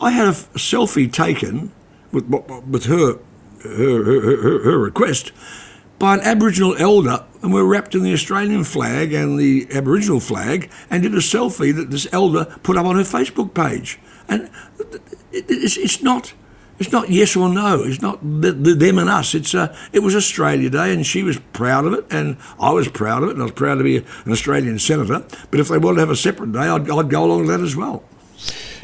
I 0.00 0.10
had 0.10 0.28
a 0.28 0.32
selfie 0.32 1.10
taken 1.10 1.72
with, 2.12 2.26
with 2.28 2.86
her, 2.86 3.18
her, 3.62 4.04
her, 4.04 4.62
her, 4.64 4.78
request 4.78 5.32
by 5.98 6.14
an 6.14 6.20
Aboriginal 6.20 6.76
elder, 6.76 7.24
and 7.42 7.52
we're 7.52 7.64
wrapped 7.64 7.94
in 7.94 8.02
the 8.02 8.12
Australian 8.12 8.64
flag 8.64 9.12
and 9.12 9.38
the 9.38 9.66
Aboriginal 9.72 10.20
flag, 10.20 10.70
and 10.90 11.02
did 11.02 11.14
a 11.14 11.18
selfie 11.18 11.74
that 11.74 11.90
this 11.90 12.06
elder 12.12 12.44
put 12.62 12.76
up 12.76 12.84
on 12.84 12.96
her 12.96 13.02
Facebook 13.02 13.54
page. 13.54 13.98
And 14.28 14.50
it's, 15.32 15.76
it's 15.76 16.02
not. 16.02 16.34
It's 16.78 16.92
not 16.92 17.08
yes 17.08 17.36
or 17.36 17.48
no. 17.48 17.82
It's 17.82 18.02
not 18.02 18.20
the, 18.22 18.52
the, 18.52 18.74
them 18.74 18.98
and 18.98 19.08
us. 19.08 19.34
It's 19.34 19.54
uh, 19.54 19.74
it 19.92 20.00
was 20.00 20.14
Australia 20.14 20.68
Day, 20.68 20.92
and 20.92 21.06
she 21.06 21.22
was 21.22 21.38
proud 21.52 21.86
of 21.86 21.94
it, 21.94 22.06
and 22.10 22.36
I 22.60 22.70
was 22.72 22.88
proud 22.88 23.22
of 23.22 23.30
it, 23.30 23.32
and 23.32 23.40
I 23.40 23.44
was 23.44 23.52
proud 23.52 23.76
to 23.76 23.84
be 23.84 23.98
an 23.98 24.32
Australian 24.32 24.78
senator. 24.78 25.24
But 25.50 25.60
if 25.60 25.68
they 25.68 25.78
wanted 25.78 25.96
to 25.96 26.00
have 26.00 26.10
a 26.10 26.16
separate 26.16 26.52
day, 26.52 26.60
I'd, 26.60 26.90
I'd 26.90 27.10
go 27.10 27.24
along 27.24 27.40
with 27.40 27.48
that 27.48 27.60
as 27.60 27.74
well. 27.76 28.04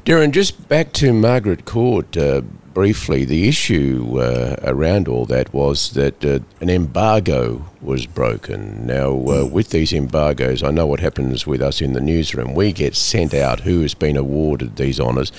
Derryn, 0.04 0.32
just 0.32 0.68
back 0.68 0.92
to 0.94 1.12
Margaret 1.12 1.64
Court. 1.64 2.16
Uh, 2.16 2.40
briefly, 2.75 3.25
the 3.25 3.49
issue 3.49 4.18
uh, 4.18 4.56
around 4.62 5.08
all 5.08 5.26
that 5.26 5.52
was 5.52 5.90
that 5.90 6.25
uh, 6.25 6.40
an 6.61 6.70
embargo 6.70 7.66
was 7.80 8.06
broken. 8.06 8.87
Now, 8.87 9.11
uh, 9.11 9.44
with 9.44 9.70
these 9.70 9.92
embargoes, 9.92 10.62
I 10.62 10.70
know 10.70 10.87
what 10.87 11.00
happens 11.00 11.46
with 11.46 11.61
us 11.61 11.80
in 11.80 11.92
the 11.92 12.00
newsroom. 12.00 12.54
We 12.54 12.72
get 12.72 12.96
sent 12.96 13.34
out 13.34 13.61
who 13.61 13.82
has 13.82 13.94
been 13.94 14.16
awarded 14.16 14.76
these 14.76 15.00
honours 15.00 15.32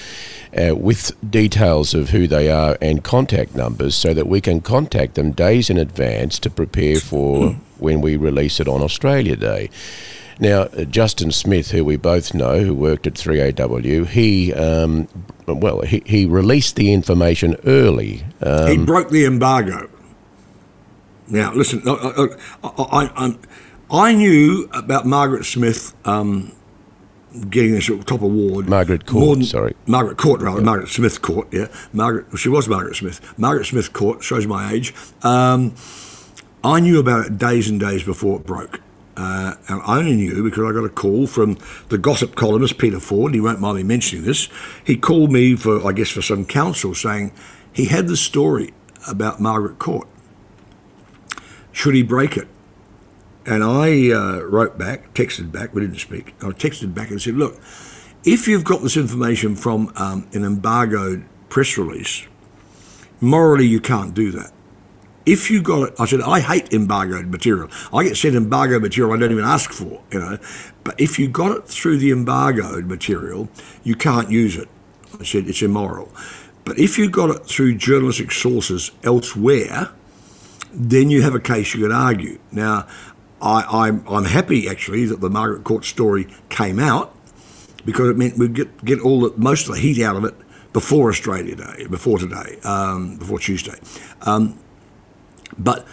uh, 0.58 0.76
with 0.76 1.12
details 1.30 1.94
of 1.94 2.10
who 2.10 2.28
they 2.28 2.50
are 2.50 2.78
and 2.82 3.04
contact 3.04 3.56
numbers 3.56 3.96
so 3.96 4.14
that 4.14 4.28
we 4.28 4.42
can 4.42 4.62
contact 4.62 5.16
them 5.16 5.32
days 5.32 5.70
in 5.70 5.78
advance 5.78 6.40
to 6.40 6.50
prepare 6.50 7.00
for 7.00 7.50
hmm. 7.50 7.60
when 7.78 8.02
we 8.02 8.16
release 8.16 8.60
it 8.60 8.68
on 8.68 8.82
Australia 8.82 9.36
Day. 9.36 9.70
Now, 10.40 10.64
uh, 10.64 10.86
Justin 10.86 11.32
Smith, 11.32 11.72
who 11.72 11.86
we 11.86 11.96
both 11.96 12.34
know, 12.34 12.60
who 12.60 12.74
worked 12.74 13.08
at 13.08 13.14
3AW, 13.14 14.08
he 14.08 14.54
um, 14.54 15.08
well, 15.48 15.82
he, 15.82 16.02
he 16.06 16.26
released 16.26 16.76
the 16.76 16.92
information 16.94 17.56
early. 17.66 18.24
Um, 18.42 18.68
he 18.68 18.86
broke 18.86 19.10
the 19.10 19.26
embargo. 19.26 19.90
Now, 21.28 21.54
listen, 21.54 21.82
I, 21.86 22.28
I, 22.64 23.10
I, 23.16 23.38
I 23.90 24.14
knew 24.14 24.70
about 24.74 25.06
Margaret 25.06 25.46
Smith 25.46 25.96
um, 26.06 26.52
getting 27.50 27.74
this 27.74 27.90
top 28.06 28.22
award. 28.22 28.70
Margaret 28.70 29.06
Court, 29.06 29.40
than, 29.40 29.46
sorry. 29.46 29.76
Margaret 29.88 30.18
Court, 30.18 30.42
rather. 30.42 30.60
Yeah. 30.60 30.66
Margaret 30.66 30.90
Smith 30.90 31.22
Court, 31.22 31.48
yeah. 31.52 31.68
Margaret, 31.92 32.28
well, 32.28 32.38
she 32.38 32.50
was 32.50 32.68
Margaret 32.68 32.96
Smith. 32.96 33.20
Margaret 33.38 33.66
Smith 33.66 33.94
Court, 33.94 34.24
shows 34.24 34.46
my 34.48 34.72
age. 34.72 34.94
Um, 35.24 35.76
I 36.64 36.80
knew 36.80 37.00
about 37.00 37.26
it 37.26 37.38
days 37.38 37.70
and 37.70 37.80
days 37.80 38.04
before 38.04 38.40
it 38.40 38.46
broke. 38.46 38.82
Uh, 39.16 39.56
and 39.68 39.82
I 39.84 40.00
only 40.00 40.16
knew 40.16 40.44
because 40.44 40.68
I 40.68 40.72
got 40.74 40.86
a 40.86 40.90
call 40.90 41.28
from 41.28 41.58
the 41.90 41.98
gossip 41.98 42.36
columnist 42.36 42.78
Peter 42.80 43.00
Ford. 43.00 43.34
He 43.34 43.40
won't 43.40 43.60
mind 43.60 43.78
me 43.78 43.84
mentioning 43.84 44.26
this. 44.26 44.50
He 44.84 44.98
called 44.98 45.32
me 45.32 45.56
for, 45.56 45.86
I 45.86 45.92
guess, 45.92 46.10
for 46.10 46.22
some 46.22 46.46
counsel, 46.46 46.96
saying 46.96 47.32
he 47.72 47.86
had 47.86 48.08
the 48.08 48.18
story 48.18 48.74
about 49.08 49.40
Margaret 49.40 49.78
Court. 49.78 50.08
Should 51.72 51.94
he 51.94 52.04
break 52.04 52.38
it? 52.38 52.48
And 53.46 53.64
I 53.64 54.12
uh, 54.12 54.42
wrote 54.42 54.78
back, 54.78 55.14
texted 55.14 55.52
back. 55.52 55.74
We 55.74 55.82
didn't 55.82 56.00
speak. 56.00 56.34
I 56.42 56.48
texted 56.48 56.94
back 56.94 57.10
and 57.10 57.22
said, 57.22 57.36
"Look, 57.36 57.60
if 58.24 58.48
you've 58.48 58.64
got 58.64 58.82
this 58.82 58.96
information 58.96 59.56
from 59.56 59.92
um, 59.96 60.28
an 60.34 60.44
embargoed 60.44 61.26
press 61.50 61.78
release, 61.78 62.26
morally 63.20 63.66
you 63.66 63.80
can't 63.80 64.14
do 64.14 64.32
that." 64.32 64.52
if 65.26 65.50
you 65.50 65.62
got 65.62 65.90
it, 65.90 65.96
I 66.00 66.06
said, 66.06 66.22
I 66.22 66.40
hate 66.40 66.74
embargoed 66.74 67.28
material. 67.28 67.70
I 67.94 68.04
get 68.04 68.18
sent 68.18 68.36
embargoed 68.36 68.82
material 68.82 69.14
I 69.14 69.20
don't 69.20 69.32
even 69.32 69.46
ask 69.46 69.72
for, 69.72 70.02
you 70.12 70.20
know. 70.20 70.38
But 70.84 71.00
if 71.00 71.18
you 71.18 71.28
got 71.28 71.56
it 71.56 71.66
through 71.66 71.98
the 71.98 72.12
embargoed 72.12 72.86
material, 72.86 73.50
you 73.84 73.96
can't 73.96 74.30
use 74.30 74.58
it. 74.58 74.68
I 75.20 75.24
said, 75.24 75.48
it's 75.48 75.62
immoral. 75.62 76.12
But 76.66 76.80
if 76.80 76.98
you 76.98 77.10
got 77.10 77.30
it 77.30 77.46
through 77.46 77.76
journalistic 77.76 78.32
sources 78.32 78.92
elsewhere, 79.04 79.92
then 80.74 81.10
you 81.10 81.22
have 81.22 81.36
a 81.36 81.40
case 81.40 81.74
you 81.74 81.82
could 81.82 81.92
argue. 81.92 82.40
Now, 82.52 82.88
I, 83.44 83.88
am 83.88 84.06
I'm, 84.08 84.08
I'm 84.08 84.26
happy 84.26 84.70
actually 84.70 85.06
that 85.06 85.20
the 85.20 85.30
Margaret 85.30 85.64
Court 85.66 85.84
story 85.84 86.28
came 86.50 86.80
out 86.80 87.16
because 87.86 88.10
it 88.10 88.18
meant 88.18 88.38
we'd 88.38 88.54
get, 88.54 88.86
get 88.86 89.02
all 89.02 89.22
the, 89.22 89.34
most 89.38 89.68
of 89.68 89.76
the 89.76 89.82
heat 89.82 90.02
out 90.02 90.16
of 90.16 90.24
it 90.24 90.34
before 90.72 91.10
Australia 91.10 91.56
Day, 91.56 91.86
before 91.90 92.18
today, 92.18 92.58
um, 92.64 93.18
before 93.18 93.40
Tuesday. 93.40 93.78
Um, 94.22 94.58
but 95.58 95.86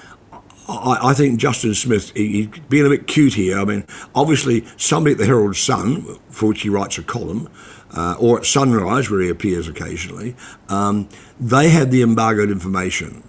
I, 0.68 1.10
I, 1.10 1.14
think 1.14 1.40
Justin 1.40 1.74
Smith, 1.74 2.12
he, 2.14 2.44
he's 2.44 2.46
being 2.68 2.86
a 2.86 2.88
bit 2.88 3.08
cute 3.08 3.34
here. 3.34 3.58
I 3.58 3.64
mean, 3.64 3.84
obviously, 4.14 4.64
somebody 4.76 5.12
at 5.12 5.18
the 5.18 5.26
Herald 5.26 5.56
Sun, 5.56 6.18
for 6.30 6.50
which 6.50 6.62
he 6.62 6.68
writes 6.68 6.98
a 6.98 7.02
column, 7.02 7.48
uh, 7.92 8.14
or 8.20 8.38
at 8.38 8.46
Sunrise, 8.46 9.10
where 9.10 9.20
he 9.20 9.28
appears 9.28 9.66
occasionally, 9.66 10.36
um, 10.68 11.08
they 11.40 11.68
had 11.68 11.90
the 11.90 12.02
embargoed 12.02 12.50
information. 12.50 13.24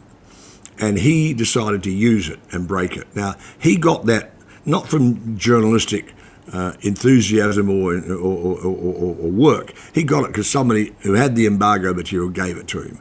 And 0.80 0.98
he 0.98 1.34
decided 1.34 1.84
to 1.84 1.92
use 1.92 2.30
it 2.30 2.40
and 2.52 2.68
break 2.68 2.98
it. 2.98 3.08
Now, 3.16 3.36
he 3.60 3.78
got 3.78 4.06
that 4.06 4.32
not 4.66 4.88
from 4.88 5.38
journalistic 5.38 6.14
uh, 6.52 6.74
enthusiasm 6.82 7.70
or 7.70 7.96
or, 7.96 8.18
or, 8.18 8.60
or, 8.60 9.16
or, 9.16 9.32
work. 9.32 9.74
He 9.94 10.04
got 10.04 10.24
it 10.26 10.28
because 10.28 10.50
somebody 10.50 10.94
who 11.02 11.14
had 11.14 11.36
the 11.36 11.46
embargo 11.46 11.94
material 11.94 12.30
gave 12.30 12.58
it 12.58 12.68
to 12.70 12.82
him. 12.82 13.00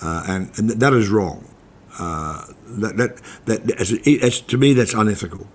Uh, 0.00 0.24
and, 0.28 0.58
and 0.58 0.70
that 0.70 0.92
is 0.92 1.08
wrong. 1.08 1.48
Uh, 1.98 2.46
that, 2.66 2.96
that, 2.96 3.20
that 3.46 3.80
as, 3.80 3.92
as, 4.22 4.40
to 4.40 4.56
me, 4.56 4.72
that's 4.72 4.94
unethical. 4.94 5.46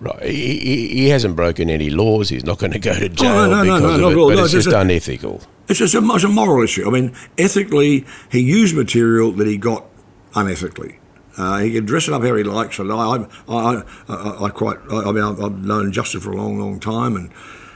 Right. 0.00 0.22
He, 0.22 0.88
he, 0.88 1.08
hasn't 1.08 1.36
broken 1.36 1.70
any 1.70 1.88
laws. 1.88 2.28
He's 2.28 2.44
not 2.44 2.58
going 2.58 2.72
to 2.72 2.80
go 2.80 2.92
to 2.92 3.08
jail 3.08 3.30
oh, 3.30 3.50
no, 3.50 3.62
no, 3.62 3.76
because 3.76 4.00
no, 4.00 4.06
of 4.08 4.32
it. 4.32 4.36
But 4.36 4.44
it's 4.44 4.52
just 4.52 4.68
a, 4.68 4.80
unethical. 4.80 5.40
It's 5.68 5.78
just 5.78 5.94
a, 5.94 5.98
it's 6.04 6.24
a 6.24 6.28
moral 6.28 6.62
issue. 6.64 6.86
I 6.86 6.90
mean, 6.90 7.14
ethically, 7.38 8.04
he 8.30 8.40
used 8.40 8.74
material 8.74 9.30
that 9.32 9.46
he 9.46 9.56
got 9.56 9.84
unethically. 10.32 10.98
Uh, 11.36 11.58
he 11.60 11.72
can 11.72 11.86
dress 11.86 12.08
it 12.08 12.14
up 12.14 12.22
how 12.22 12.34
he 12.34 12.42
likes. 12.42 12.78
And 12.78 12.92
I, 12.92 13.26
I, 13.48 13.82
I, 14.08 14.44
I 14.44 14.50
quite. 14.50 14.78
I 14.90 15.12
mean, 15.12 15.24
I've 15.24 15.64
known 15.64 15.92
Justin 15.92 16.20
for 16.20 16.32
a 16.32 16.36
long, 16.36 16.58
long 16.58 16.78
time, 16.78 17.16
and 17.16 17.30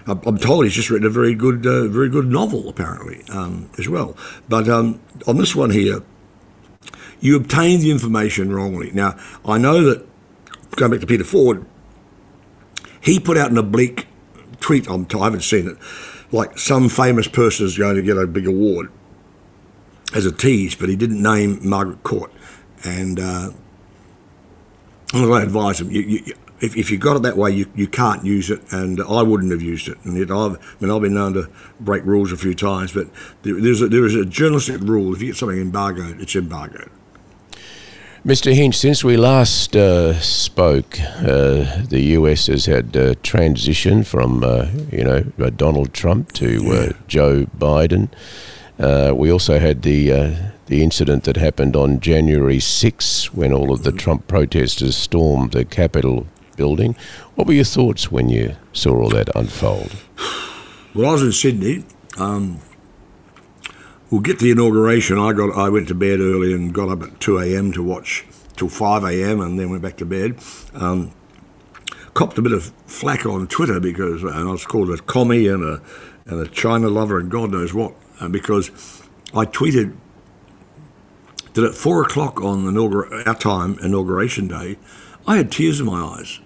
I'm 0.07 0.39
told 0.39 0.65
he's 0.65 0.75
just 0.75 0.91
written 0.91 1.07
a 1.07 1.11
very 1.11 1.35
good, 1.35 1.67
uh, 1.67 1.89
very 1.89 2.09
good 2.09 2.27
novel, 2.27 2.69
apparently, 2.69 3.25
um, 3.31 3.71
as 3.79 3.89
well. 3.89 4.17
But 4.49 4.69
um, 4.69 5.01
on 5.27 5.37
this 5.37 5.57
one 5.57 5.71
here, 5.71 6.03
you 7.21 7.35
obtained 7.37 7.83
the 7.83 7.91
information 7.91 8.55
wrongly. 8.55 8.91
Now, 8.93 9.17
I 9.45 9.59
know 9.59 9.83
that, 9.85 10.07
going 10.77 10.93
back 10.93 11.01
to 11.01 11.07
Peter 11.07 11.25
Ford, 11.25 11.65
he 13.01 13.19
put 13.19 13.37
out 13.37 13.51
an 13.51 13.59
oblique 13.59 14.07
tweet, 14.61 14.89
on, 14.89 15.07
I 15.15 15.25
haven't 15.25 15.43
seen 15.43 15.69
it, 15.69 15.77
like 16.31 16.59
some 16.59 16.89
famous 16.89 17.29
person 17.29 17.67
is 17.67 17.79
going 17.79 17.97
to 17.97 18.03
get 18.03 18.17
a 18.17 18.27
big 18.27 18.47
award 18.47 18.91
as 20.15 20.27
a 20.27 20.33
tease, 20.33 20.75
but 20.75 20.89
he 20.89 20.97
didn't 20.97 21.23
name 21.23 21.59
Margaret 21.69 22.03
Court. 22.03 22.33
And 22.87 23.19
uh, 23.19 23.51
I 25.13 25.43
advise 25.43 25.81
him, 25.81 25.91
you, 25.91 26.03
you, 26.03 26.35
if, 26.61 26.77
if 26.77 26.91
you 26.91 26.99
got 26.99 27.17
it 27.17 27.23
that 27.23 27.37
way, 27.37 27.51
you, 27.51 27.67
you 27.75 27.87
can't 27.87 28.25
use 28.25 28.51
it, 28.51 28.61
and 28.73 29.01
I 29.03 29.23
wouldn't 29.23 29.53
have 29.53 29.61
used 29.61 29.89
it. 29.89 29.99
And 30.05 30.17
I've, 30.19 30.57
I 30.57 30.59
mean, 30.81 30.91
I've 30.91 31.03
been 31.03 31.15
known 31.15 31.35
to 31.35 31.51
break 31.81 32.05
rules 32.05 32.33
a 32.33 32.37
few 32.37 32.55
times, 32.55 32.93
but 32.93 33.09
there, 33.43 33.61
there's 33.61 33.83
a, 33.83 33.89
there 33.89 34.07
is 34.07 34.15
a 34.15 34.25
journalistic 34.25 34.81
rule: 34.81 35.15
if 35.15 35.21
you 35.21 35.29
get 35.29 35.37
something 35.37 35.61
embargoed, 35.61 36.21
it's 36.21 36.35
embargoed. 36.35 36.91
Mr. 38.25 38.53
Hinch, 38.53 38.77
since 38.77 39.05
we 39.05 39.17
last 39.17 39.77
uh, 39.77 40.19
spoke, 40.19 40.99
uh, 41.01 41.85
the 41.89 42.01
US 42.19 42.49
has 42.49 42.67
had 42.67 42.97
uh, 42.97 43.15
transition 43.23 44.03
from, 44.03 44.43
uh, 44.43 44.67
you 44.91 45.05
know, 45.05 45.25
uh, 45.39 45.51
Donald 45.51 45.95
Trump 45.95 46.33
to 46.33 46.73
uh, 46.73 46.93
Joe 47.07 47.47
Biden. 47.57 48.09
we 49.17 49.31
also 49.31 49.61
had 49.61 49.83
the 49.83 50.56
the 50.67 50.83
incident 50.83 51.25
that 51.25 51.37
happened 51.37 51.77
on 51.77 52.01
January 52.01 52.61
6 52.61 53.33
when 53.33 53.53
all 53.53 53.73
of 53.73 53.83
the 53.83 53.93
Trump 53.93 54.27
protesters 54.27 54.97
stormed 54.97 55.53
the 55.53 55.65
Capitol 55.65 56.27
building. 56.57 56.97
What 57.35 57.47
were 57.47 57.53
your 57.53 57.65
thoughts 57.65 58.11
when 58.11 58.29
you 58.29 58.57
saw 58.73 58.97
all 58.97 59.09
that 59.11 59.35
unfold? 59.37 59.95
Well, 60.95 61.11
I 61.11 61.13
was 61.13 61.23
in 61.23 61.33
Sydney. 61.33 61.85
Um, 62.19 62.61
we'll 64.11 64.23
get 64.23 64.39
to 64.39 64.45
the 64.45 64.51
inauguration. 64.51 65.19
I 65.19 65.33
got 65.33 65.57
I 65.57 65.69
went 65.69 65.89
to 65.89 65.95
bed 65.95 66.21
early 66.21 66.53
and 66.53 66.73
got 66.73 66.89
up 66.89 67.03
at 67.03 67.21
2 67.21 67.39
a.m. 67.39 67.73
to 67.73 67.83
watch 67.83 68.25
till 68.57 68.69
5 68.69 69.05
a.m. 69.05 69.41
and 69.41 69.59
then 69.59 69.71
went 69.71 69.83
back 69.83 69.99
to 69.99 70.07
bed. 70.07 70.39
Um, 70.75 71.13
copped 72.15 72.39
a 72.39 72.43
bit 72.43 72.53
of 72.53 72.73
flack 72.87 73.27
on 73.27 73.47
Twitter 73.47 73.79
because 73.79 74.23
and 74.23 74.35
I 74.35 74.51
was 74.51 74.65
called 74.65 74.91
a 74.91 74.97
commie 74.97 75.47
and 75.49 75.63
a 75.63 75.83
and 76.25 76.41
a 76.41 76.49
China 76.49 76.89
lover 76.89 77.21
and 77.21 77.31
God 77.31 77.53
knows 77.53 77.75
what 77.75 77.95
uh, 78.21 78.29
because 78.29 78.71
I 79.35 79.45
tweeted 79.45 79.95
that 81.57 81.65
at 81.65 81.75
four 81.75 82.03
o'clock 82.03 82.41
on 82.41 82.77
our 82.77 83.35
time 83.35 83.79
inauguration 83.83 84.47
day, 84.47 84.77
I 85.27 85.39
had 85.39 85.51
tears 85.51 85.81
in 85.81 85.87
my 85.87 86.01
eyes 86.01 86.39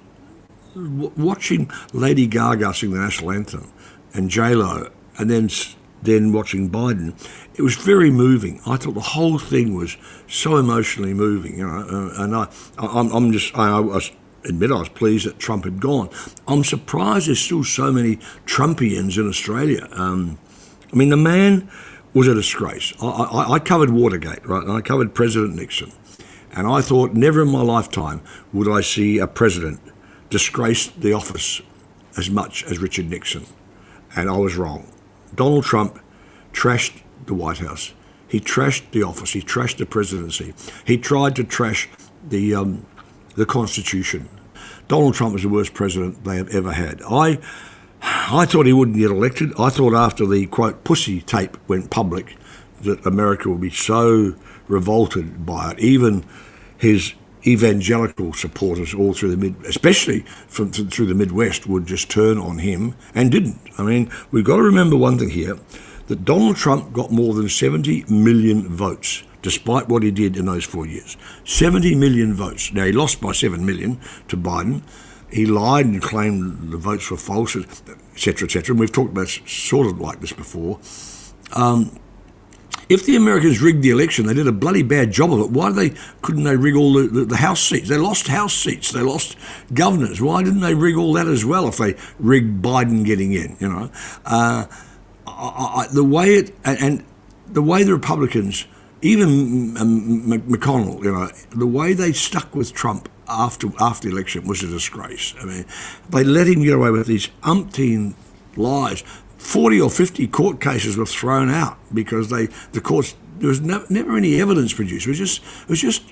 w- 0.74 1.12
watching 1.16 1.70
Lady 1.92 2.26
Gaga 2.26 2.72
sing 2.74 2.92
the 2.92 2.98
national 2.98 3.32
anthem 3.32 3.70
and 4.14 4.30
J 4.30 4.54
Lo, 4.54 4.90
and 5.18 5.28
then 5.30 5.50
then 6.02 6.32
watching 6.32 6.70
Biden. 6.70 7.14
It 7.54 7.62
was 7.62 7.74
very 7.74 8.10
moving. 8.10 8.60
I 8.66 8.76
thought 8.76 8.94
the 8.94 9.00
whole 9.00 9.38
thing 9.38 9.74
was 9.74 9.96
so 10.28 10.56
emotionally 10.56 11.12
moving, 11.12 11.58
you 11.58 11.66
know. 11.66 12.10
And 12.16 12.34
I, 12.34 12.48
I'm, 12.78 13.10
I'm 13.10 13.32
just 13.32 13.54
I, 13.56 13.80
I 13.80 14.00
admit 14.44 14.70
I 14.70 14.78
was 14.78 14.88
pleased 14.88 15.26
that 15.26 15.38
Trump 15.38 15.64
had 15.64 15.80
gone. 15.80 16.08
I'm 16.48 16.64
surprised 16.64 17.26
there's 17.26 17.40
still 17.40 17.64
so 17.64 17.92
many 17.92 18.16
Trumpians 18.46 19.18
in 19.18 19.28
Australia. 19.28 19.88
Um, 19.92 20.38
I 20.92 20.96
mean, 20.96 21.10
the 21.10 21.16
man 21.16 21.68
was 22.14 22.28
a 22.28 22.34
disgrace. 22.34 22.92
I, 23.00 23.06
I, 23.06 23.52
I, 23.52 23.58
covered 23.58 23.90
Watergate, 23.90 24.46
right? 24.46 24.62
And 24.62 24.72
I 24.72 24.80
covered 24.80 25.14
President 25.14 25.54
Nixon. 25.54 25.92
And 26.52 26.66
I 26.66 26.80
thought 26.80 27.14
never 27.14 27.42
in 27.42 27.48
my 27.48 27.62
lifetime 27.62 28.22
would 28.52 28.68
I 28.68 28.80
see 28.80 29.18
a 29.18 29.26
president 29.26 29.80
disgrace 30.30 30.88
the 30.88 31.12
office 31.12 31.62
as 32.16 32.28
much 32.28 32.64
as 32.64 32.78
Richard 32.78 33.08
Nixon. 33.08 33.46
And 34.16 34.28
I 34.28 34.36
was 34.36 34.56
wrong. 34.56 34.90
Donald 35.34 35.64
Trump 35.64 36.00
trashed 36.52 37.02
the 37.26 37.34
White 37.34 37.58
House. 37.58 37.92
He 38.26 38.40
trashed 38.40 38.90
the 38.90 39.02
office. 39.02 39.32
He 39.32 39.42
trashed 39.42 39.78
the 39.78 39.86
presidency. 39.86 40.54
He 40.84 40.98
tried 40.98 41.36
to 41.36 41.44
trash 41.44 41.88
the 42.28 42.54
um, 42.54 42.86
the 43.36 43.46
Constitution. 43.46 44.28
Donald 44.88 45.14
Trump 45.14 45.32
was 45.32 45.42
the 45.42 45.48
worst 45.48 45.72
president 45.72 46.24
they 46.24 46.36
have 46.36 46.48
ever 46.48 46.72
had. 46.72 47.00
I, 47.08 47.38
I 48.02 48.46
thought 48.46 48.66
he 48.66 48.72
wouldn't 48.72 48.96
get 48.96 49.10
elected. 49.10 49.52
I 49.58 49.70
thought 49.70 49.94
after 49.94 50.26
the 50.26 50.46
quote 50.46 50.84
pussy 50.84 51.20
tape 51.20 51.56
went 51.68 51.90
public 51.90 52.36
that 52.82 53.04
America 53.04 53.50
would 53.50 53.60
be 53.60 53.70
so 53.70 54.34
revolted 54.68 55.44
by 55.44 55.72
it. 55.72 55.78
Even 55.80 56.24
his 56.78 57.14
evangelical 57.46 58.32
supporters 58.32 58.94
all 58.94 59.14
through 59.14 59.30
the 59.30 59.36
mid, 59.36 59.56
especially 59.64 60.20
from 60.48 60.70
through 60.70 61.06
the 61.06 61.14
Midwest, 61.14 61.66
would 61.66 61.86
just 61.86 62.10
turn 62.10 62.38
on 62.38 62.58
him 62.58 62.94
and 63.14 63.30
didn't. 63.30 63.60
I 63.78 63.82
mean, 63.82 64.10
we've 64.30 64.44
got 64.44 64.56
to 64.56 64.62
remember 64.62 64.96
one 64.96 65.18
thing 65.18 65.30
here: 65.30 65.58
that 66.06 66.24
Donald 66.24 66.56
Trump 66.56 66.92
got 66.92 67.10
more 67.10 67.34
than 67.34 67.48
70 67.48 68.04
million 68.08 68.68
votes 68.68 69.24
despite 69.42 69.88
what 69.88 70.02
he 70.02 70.10
did 70.10 70.36
in 70.36 70.46
those 70.46 70.64
four 70.64 70.86
years. 70.86 71.16
70 71.44 71.94
million 71.94 72.34
votes. 72.34 72.72
Now, 72.72 72.84
he 72.84 72.92
lost 72.92 73.20
by 73.20 73.32
7 73.32 73.64
million 73.64 73.98
to 74.28 74.36
Biden. 74.36 74.82
He 75.30 75.46
lied 75.46 75.86
and 75.86 76.02
claimed 76.02 76.72
the 76.72 76.76
votes 76.76 77.10
were 77.10 77.16
false, 77.16 77.56
etc., 77.56 78.46
etc. 78.46 78.72
And 78.72 78.80
we've 78.80 78.92
talked 78.92 79.12
about 79.12 79.28
sort 79.28 79.86
of 79.86 80.00
like 80.00 80.20
this 80.20 80.32
before. 80.32 80.80
Um, 81.52 81.98
if 82.88 83.06
the 83.06 83.14
Americans 83.14 83.62
rigged 83.62 83.82
the 83.82 83.90
election, 83.90 84.26
they 84.26 84.34
did 84.34 84.48
a 84.48 84.52
bloody 84.52 84.82
bad 84.82 85.12
job 85.12 85.32
of 85.32 85.38
it. 85.40 85.50
Why 85.50 85.70
they 85.70 85.90
couldn't 86.22 86.42
they 86.42 86.56
rig 86.56 86.74
all 86.74 86.94
the, 86.94 87.06
the, 87.06 87.24
the, 87.24 87.36
House 87.36 87.60
seats? 87.60 87.88
They 87.88 87.96
lost 87.96 88.26
House 88.26 88.52
seats. 88.52 88.90
They 88.90 89.00
lost 89.00 89.36
governors. 89.72 90.20
Why 90.20 90.42
didn't 90.42 90.60
they 90.60 90.74
rig 90.74 90.96
all 90.96 91.12
that 91.12 91.28
as 91.28 91.44
well? 91.44 91.68
If 91.68 91.76
they 91.76 91.94
rigged 92.18 92.62
Biden 92.62 93.04
getting 93.04 93.32
in, 93.32 93.56
you 93.60 93.68
know, 93.68 93.92
uh, 94.26 94.66
I, 95.26 95.30
I, 95.30 95.86
the 95.92 96.02
way 96.02 96.34
it 96.34 96.52
and, 96.64 96.78
and 96.82 97.04
the 97.46 97.62
way 97.62 97.84
the 97.84 97.92
Republicans 97.92 98.66
even 99.02 99.76
um, 99.78 100.22
McConnell, 100.26 101.02
you 101.02 101.12
know, 101.12 101.28
the 101.50 101.66
way 101.66 101.92
they 101.92 102.12
stuck 102.12 102.54
with 102.54 102.72
Trump 102.72 103.08
after 103.28 103.68
after 103.80 104.08
the 104.08 104.14
election 104.14 104.46
was 104.46 104.62
a 104.62 104.66
disgrace. 104.66 105.34
I 105.40 105.44
mean, 105.44 105.64
they 106.10 106.24
let 106.24 106.46
him 106.46 106.62
get 106.62 106.74
away 106.74 106.90
with 106.90 107.06
these 107.06 107.28
umpteen 107.42 108.14
lies. 108.56 109.02
Forty 109.38 109.80
or 109.80 109.90
fifty 109.90 110.26
court 110.26 110.60
cases 110.60 110.96
were 110.96 111.06
thrown 111.06 111.48
out 111.48 111.78
because 111.94 112.28
they 112.28 112.46
the 112.72 112.80
courts 112.80 113.14
there 113.38 113.48
was 113.48 113.60
no, 113.60 113.84
never 113.88 114.16
any 114.16 114.40
evidence 114.40 114.72
produced. 114.74 115.06
It 115.06 115.10
was 115.10 115.18
just 115.18 115.42
it 115.62 115.68
was 115.68 115.80
just 115.80 116.02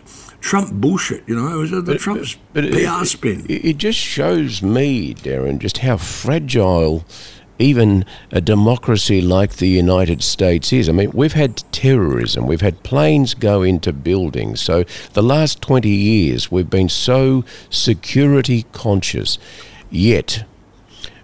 Trump 0.41 0.73
bullshit. 0.73 1.29
You 1.29 1.37
know, 1.37 1.49
it 1.55 1.57
was 1.57 1.71
the 1.71 1.83
but, 1.83 1.99
Trump's 1.99 2.37
but, 2.55 2.65
but 2.65 2.73
PR 2.73 3.03
it, 3.03 3.07
spin. 3.07 3.47
It, 3.49 3.65
it 3.65 3.77
just 3.77 3.99
shows 3.99 4.63
me, 4.63 5.15
Derryn, 5.15 5.59
just 5.59 5.79
how 5.79 5.99
fragile 5.99 7.05
even 7.59 8.05
a 8.31 8.41
democracy 8.41 9.21
like 9.21 9.57
the 9.57 9.69
United 9.69 10.23
States 10.23 10.73
is. 10.73 10.89
I 10.89 10.93
mean, 10.93 11.11
we've 11.13 11.33
had 11.33 11.63
terrorism, 11.73 12.47
we've 12.47 12.61
had 12.61 12.83
planes 12.83 13.35
go 13.35 13.63
into 13.63 13.93
buildings. 13.93 14.61
So 14.61 14.85
the 15.13 15.23
last 15.23 15.61
20 15.63 15.89
years, 15.89 16.51
we've 16.51 16.71
been 16.71 16.89
so 16.89 17.45
security 17.71 18.65
conscious. 18.73 19.39
Yet, 19.91 20.45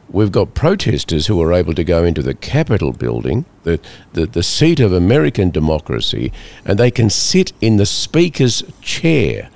we've 0.09 0.33
got 0.33 0.55
protesters 0.55 1.27
who 1.27 1.41
are 1.41 1.53
able 1.53 1.75
to 1.75 1.85
go 1.85 2.05
into 2.05 2.23
the 2.23 2.35
Capitol 2.35 2.93
building, 2.93 3.45
the, 3.63 3.81
the, 4.13 4.27
the 4.27 4.43
seat 4.43 4.81
of 4.81 4.93
American 4.93 5.51
democracy, 5.51 6.33
and 6.65 6.79
they 6.79 6.91
can 6.91 7.11
sit 7.11 7.53
in 7.61 7.77
the 7.77 7.87
Speaker's 7.87 8.63
chair. 8.81 9.51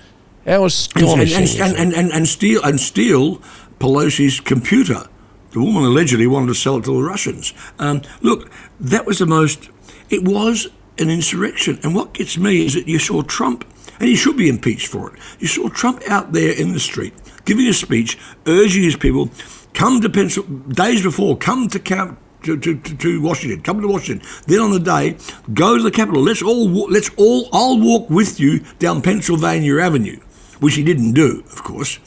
How 0.46 0.64
astonishing! 0.64 1.62
And, 1.62 1.76
and, 1.76 1.76
and, 1.76 1.94
and, 1.94 2.12
and, 2.12 2.28
steal, 2.28 2.62
and 2.62 2.80
steal 2.80 3.36
Pelosi's 3.80 4.40
computer 4.40 5.04
the 5.50 5.61
woman 5.61 5.84
allegedly 5.84 6.26
wanted 6.26 6.48
to 6.48 6.54
sell 6.54 6.76
it 6.76 6.84
to 6.84 6.96
the 6.96 7.02
Russians. 7.02 7.54
Um, 7.78 8.02
look, 8.20 8.50
that 8.80 9.06
was 9.06 9.18
the 9.18 9.26
most, 9.26 9.70
it 10.11 10.24
was 10.24 10.68
an 10.98 11.11
insurrection. 11.11 11.78
And 11.82 11.94
what 11.94 12.14
gets 12.14 12.37
me 12.37 12.64
is 12.64 12.74
that 12.74 12.88
you 12.88 12.98
saw 12.98 13.22
Trump, 13.22 13.64
and 13.98 14.08
he 14.08 14.16
should 14.16 14.37
be 14.37 14.48
impeached 14.48 14.88
for 14.88 15.14
it. 15.14 15.20
You 15.38 15.46
saw 15.46 15.68
Trump 15.68 16.02
out 16.08 16.32
there 16.32 16.52
in 16.52 16.72
the 16.72 16.80
street 16.80 17.14
giving 17.44 17.66
a 17.66 17.72
speech, 17.72 18.18
urging 18.46 18.82
his 18.82 18.96
people, 18.96 19.30
come 19.72 20.02
to 20.02 20.11
Pennsylvania, 20.11 20.74
days 20.74 21.02
before, 21.02 21.37
come 21.37 21.68
to 21.68 21.78
Camp. 21.78 22.18
To, 22.44 22.56
to, 22.56 22.78
to, 22.78 23.20
Washington, 23.20 23.62
come 23.62 23.80
to 23.80 23.88
Washington. 23.88 24.24
Then 24.46 24.61
on 24.61 24.70
the 24.70 24.78
day, 24.78 25.16
go 25.52 25.76
to 25.76 25.82
the 25.82 25.90
Capitol. 25.90 26.22
Let's 26.22 26.40
all, 26.40 26.68
let's 26.88 27.11
all, 27.16 27.48
I'll 27.52 27.80
walk 27.80 28.08
with 28.08 28.38
you 28.38 28.61
down 28.78 29.02
Pennsylvania 29.02 29.80
Avenue, 29.80 30.20
which 30.61 30.76
he 30.76 30.84
didn't 30.84 31.14
do, 31.14 31.42
of 31.50 31.64
course 31.64 31.98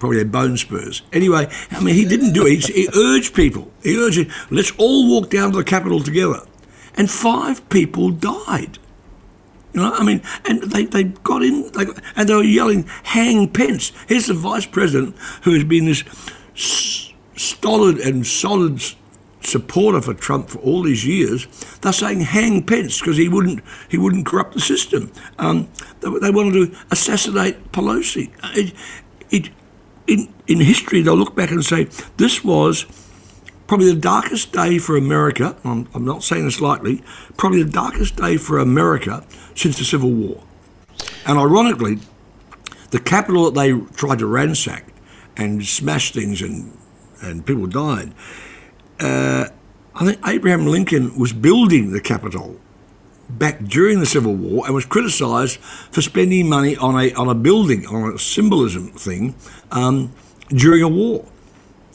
probably 0.00 0.18
had 0.18 0.32
bone 0.32 0.56
spurs. 0.56 1.02
Anyway, 1.12 1.46
I 1.70 1.80
mean, 1.80 1.94
he 1.94 2.04
didn't 2.04 2.32
do 2.32 2.46
it. 2.46 2.66
He, 2.66 2.72
he 2.72 2.88
urged 2.96 3.34
people. 3.34 3.70
He 3.82 3.96
urged, 3.96 4.28
let's 4.50 4.72
all 4.78 5.08
walk 5.08 5.30
down 5.30 5.52
to 5.52 5.58
the 5.58 5.64
Capitol 5.64 6.00
together. 6.02 6.40
And 6.96 7.08
five 7.08 7.68
people 7.68 8.10
died. 8.10 8.78
You 9.72 9.82
know, 9.82 9.92
I 9.92 10.02
mean, 10.02 10.22
and 10.48 10.62
they, 10.62 10.86
they 10.86 11.04
got 11.04 11.42
in, 11.42 11.70
they 11.72 11.84
got, 11.84 12.02
and 12.16 12.28
they 12.28 12.34
were 12.34 12.42
yelling, 12.42 12.88
hang 13.04 13.48
Pence. 13.48 13.92
Here's 14.08 14.26
the 14.26 14.34
vice 14.34 14.66
president 14.66 15.16
who 15.42 15.52
has 15.52 15.62
been 15.62 15.84
this 15.84 16.02
stolid 17.36 17.98
and 17.98 18.26
solid 18.26 18.82
supporter 19.42 20.00
for 20.00 20.14
Trump 20.14 20.48
for 20.48 20.58
all 20.58 20.82
these 20.82 21.06
years. 21.06 21.46
They're 21.82 21.92
saying 21.92 22.20
hang 22.20 22.64
Pence 22.64 22.98
because 22.98 23.16
he 23.16 23.28
wouldn't 23.28 23.62
he 23.88 23.96
wouldn't 23.96 24.26
corrupt 24.26 24.54
the 24.54 24.60
system. 24.60 25.12
Um, 25.38 25.68
they, 26.00 26.10
they, 26.20 26.30
wanted 26.30 26.52
to 26.72 26.76
assassinate 26.90 27.72
Pelosi. 27.72 28.30
It, 28.56 28.74
it, 29.30 29.50
in, 30.06 30.32
in 30.46 30.60
history, 30.60 31.02
they'll 31.02 31.16
look 31.16 31.34
back 31.34 31.50
and 31.50 31.64
say, 31.64 31.84
this 32.16 32.44
was 32.44 32.86
probably 33.66 33.92
the 33.92 34.00
darkest 34.00 34.52
day 34.52 34.78
for 34.78 34.96
America. 34.96 35.56
I'm, 35.64 35.88
I'm 35.94 36.04
not 36.04 36.24
saying 36.24 36.44
this 36.44 36.60
lightly, 36.60 37.02
probably 37.36 37.62
the 37.62 37.70
darkest 37.70 38.16
day 38.16 38.36
for 38.36 38.58
America 38.58 39.24
since 39.54 39.78
the 39.78 39.84
Civil 39.84 40.10
War. 40.10 40.42
And 41.26 41.38
ironically, 41.38 41.98
the 42.90 42.98
capital 42.98 43.50
that 43.50 43.54
they 43.54 43.78
tried 43.94 44.18
to 44.18 44.26
ransack 44.26 44.92
and 45.36 45.64
smash 45.64 46.12
things 46.12 46.42
and, 46.42 46.76
and 47.22 47.46
people 47.46 47.66
died, 47.66 48.12
uh, 48.98 49.46
I 49.94 50.04
think 50.04 50.18
Abraham 50.26 50.66
Lincoln 50.66 51.16
was 51.18 51.32
building 51.32 51.92
the 51.92 52.00
Capitol 52.00 52.58
back 53.38 53.62
during 53.64 54.00
the 54.00 54.06
Civil 54.06 54.34
War 54.34 54.66
and 54.66 54.74
was 54.74 54.84
criticised 54.84 55.58
for 55.60 56.02
spending 56.02 56.48
money 56.48 56.76
on 56.76 56.98
a 56.98 57.12
on 57.14 57.28
a 57.28 57.34
building 57.34 57.86
on 57.86 58.14
a 58.14 58.18
symbolism 58.18 58.88
thing 58.92 59.34
um, 59.70 60.12
during 60.48 60.82
a 60.82 60.88
war. 60.88 61.26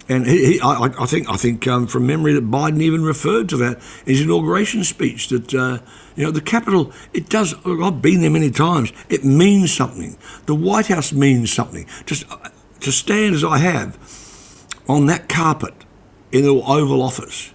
And 0.08 0.28
he, 0.28 0.54
he, 0.54 0.62
I, 0.62 0.84
I, 1.00 1.06
think, 1.08 1.28
I 1.32 1.36
think 1.36 1.68
um, 1.68 1.88
from 1.88 2.06
memory 2.06 2.34
that 2.34 2.52
Biden 2.52 2.80
even 2.80 3.04
referred 3.04 3.50
to 3.50 3.58
that 3.58 3.78
in 4.06 4.14
his 4.14 4.22
inauguration 4.22 4.84
speech. 4.84 5.30
That 5.30 5.54
uh, 5.54 5.80
you 6.16 6.24
know 6.24 6.32
the 6.32 6.42
Capitol, 6.42 6.92
it 7.12 7.28
does. 7.28 7.56
I've 7.66 8.02
been 8.02 8.22
there 8.22 8.30
many 8.30 8.52
times. 8.52 8.94
It 9.10 9.26
means 9.26 9.74
something. 9.74 10.18
The 10.46 10.56
White 10.56 10.88
House 10.88 11.12
means 11.12 11.52
something. 11.52 11.88
Just 12.06 12.32
uh, 12.32 12.50
to 12.82 12.92
stand 12.92 13.34
as 13.34 13.44
I 13.44 13.58
have 13.58 13.98
on 14.88 15.08
that 15.08 15.28
carpet 15.28 15.74
in 16.32 16.44
the 16.44 16.54
Oval 16.54 17.02
Office, 17.02 17.52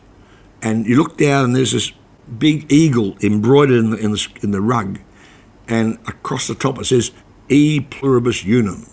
and 0.60 0.86
you 0.86 0.96
look 0.96 1.16
down 1.16 1.44
and 1.44 1.56
there's 1.56 1.72
this 1.72 1.92
big 2.38 2.70
eagle 2.70 3.16
embroidered 3.22 3.78
in 3.78 3.90
the, 3.90 3.96
in 3.96 4.12
the, 4.12 4.28
in 4.42 4.50
the 4.50 4.60
rug, 4.60 5.00
and 5.68 5.98
across 6.06 6.46
the 6.46 6.54
top 6.54 6.78
it 6.78 6.86
says 6.86 7.10
"E 7.48 7.80
pluribus 7.80 8.44
unum." 8.44 8.86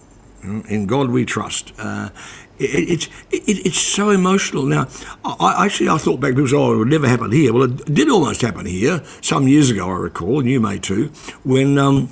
In 0.70 0.86
God 0.86 1.10
we 1.10 1.26
trust. 1.26 1.74
Uh, 1.78 2.10
it, 2.58 2.90
it's 2.90 3.06
it, 3.32 3.66
it's 3.66 3.80
so 3.80 4.10
emotional. 4.10 4.64
Now, 4.64 4.88
I, 5.26 5.66
actually 5.66 5.90
I 5.90 5.98
thought 5.98 6.20
back 6.20 6.36
say, 6.36 6.56
"Oh, 6.56 6.74
it 6.74 6.78
would 6.78 6.88
never 6.88 7.08
happen 7.08 7.32
here." 7.32 7.54
Well, 7.54 7.64
it 7.64 7.94
did 7.94 8.10
almost 8.10 8.42
happen 8.42 8.66
here 8.66 9.04
some 9.22 9.48
years 9.48 9.70
ago. 9.70 9.90
I 9.90 9.98
recall, 9.98 10.40
and 10.40 10.50
you 10.50 10.60
may 10.60 10.80
too, 10.80 11.12
when 11.44 11.78
um, 11.78 12.12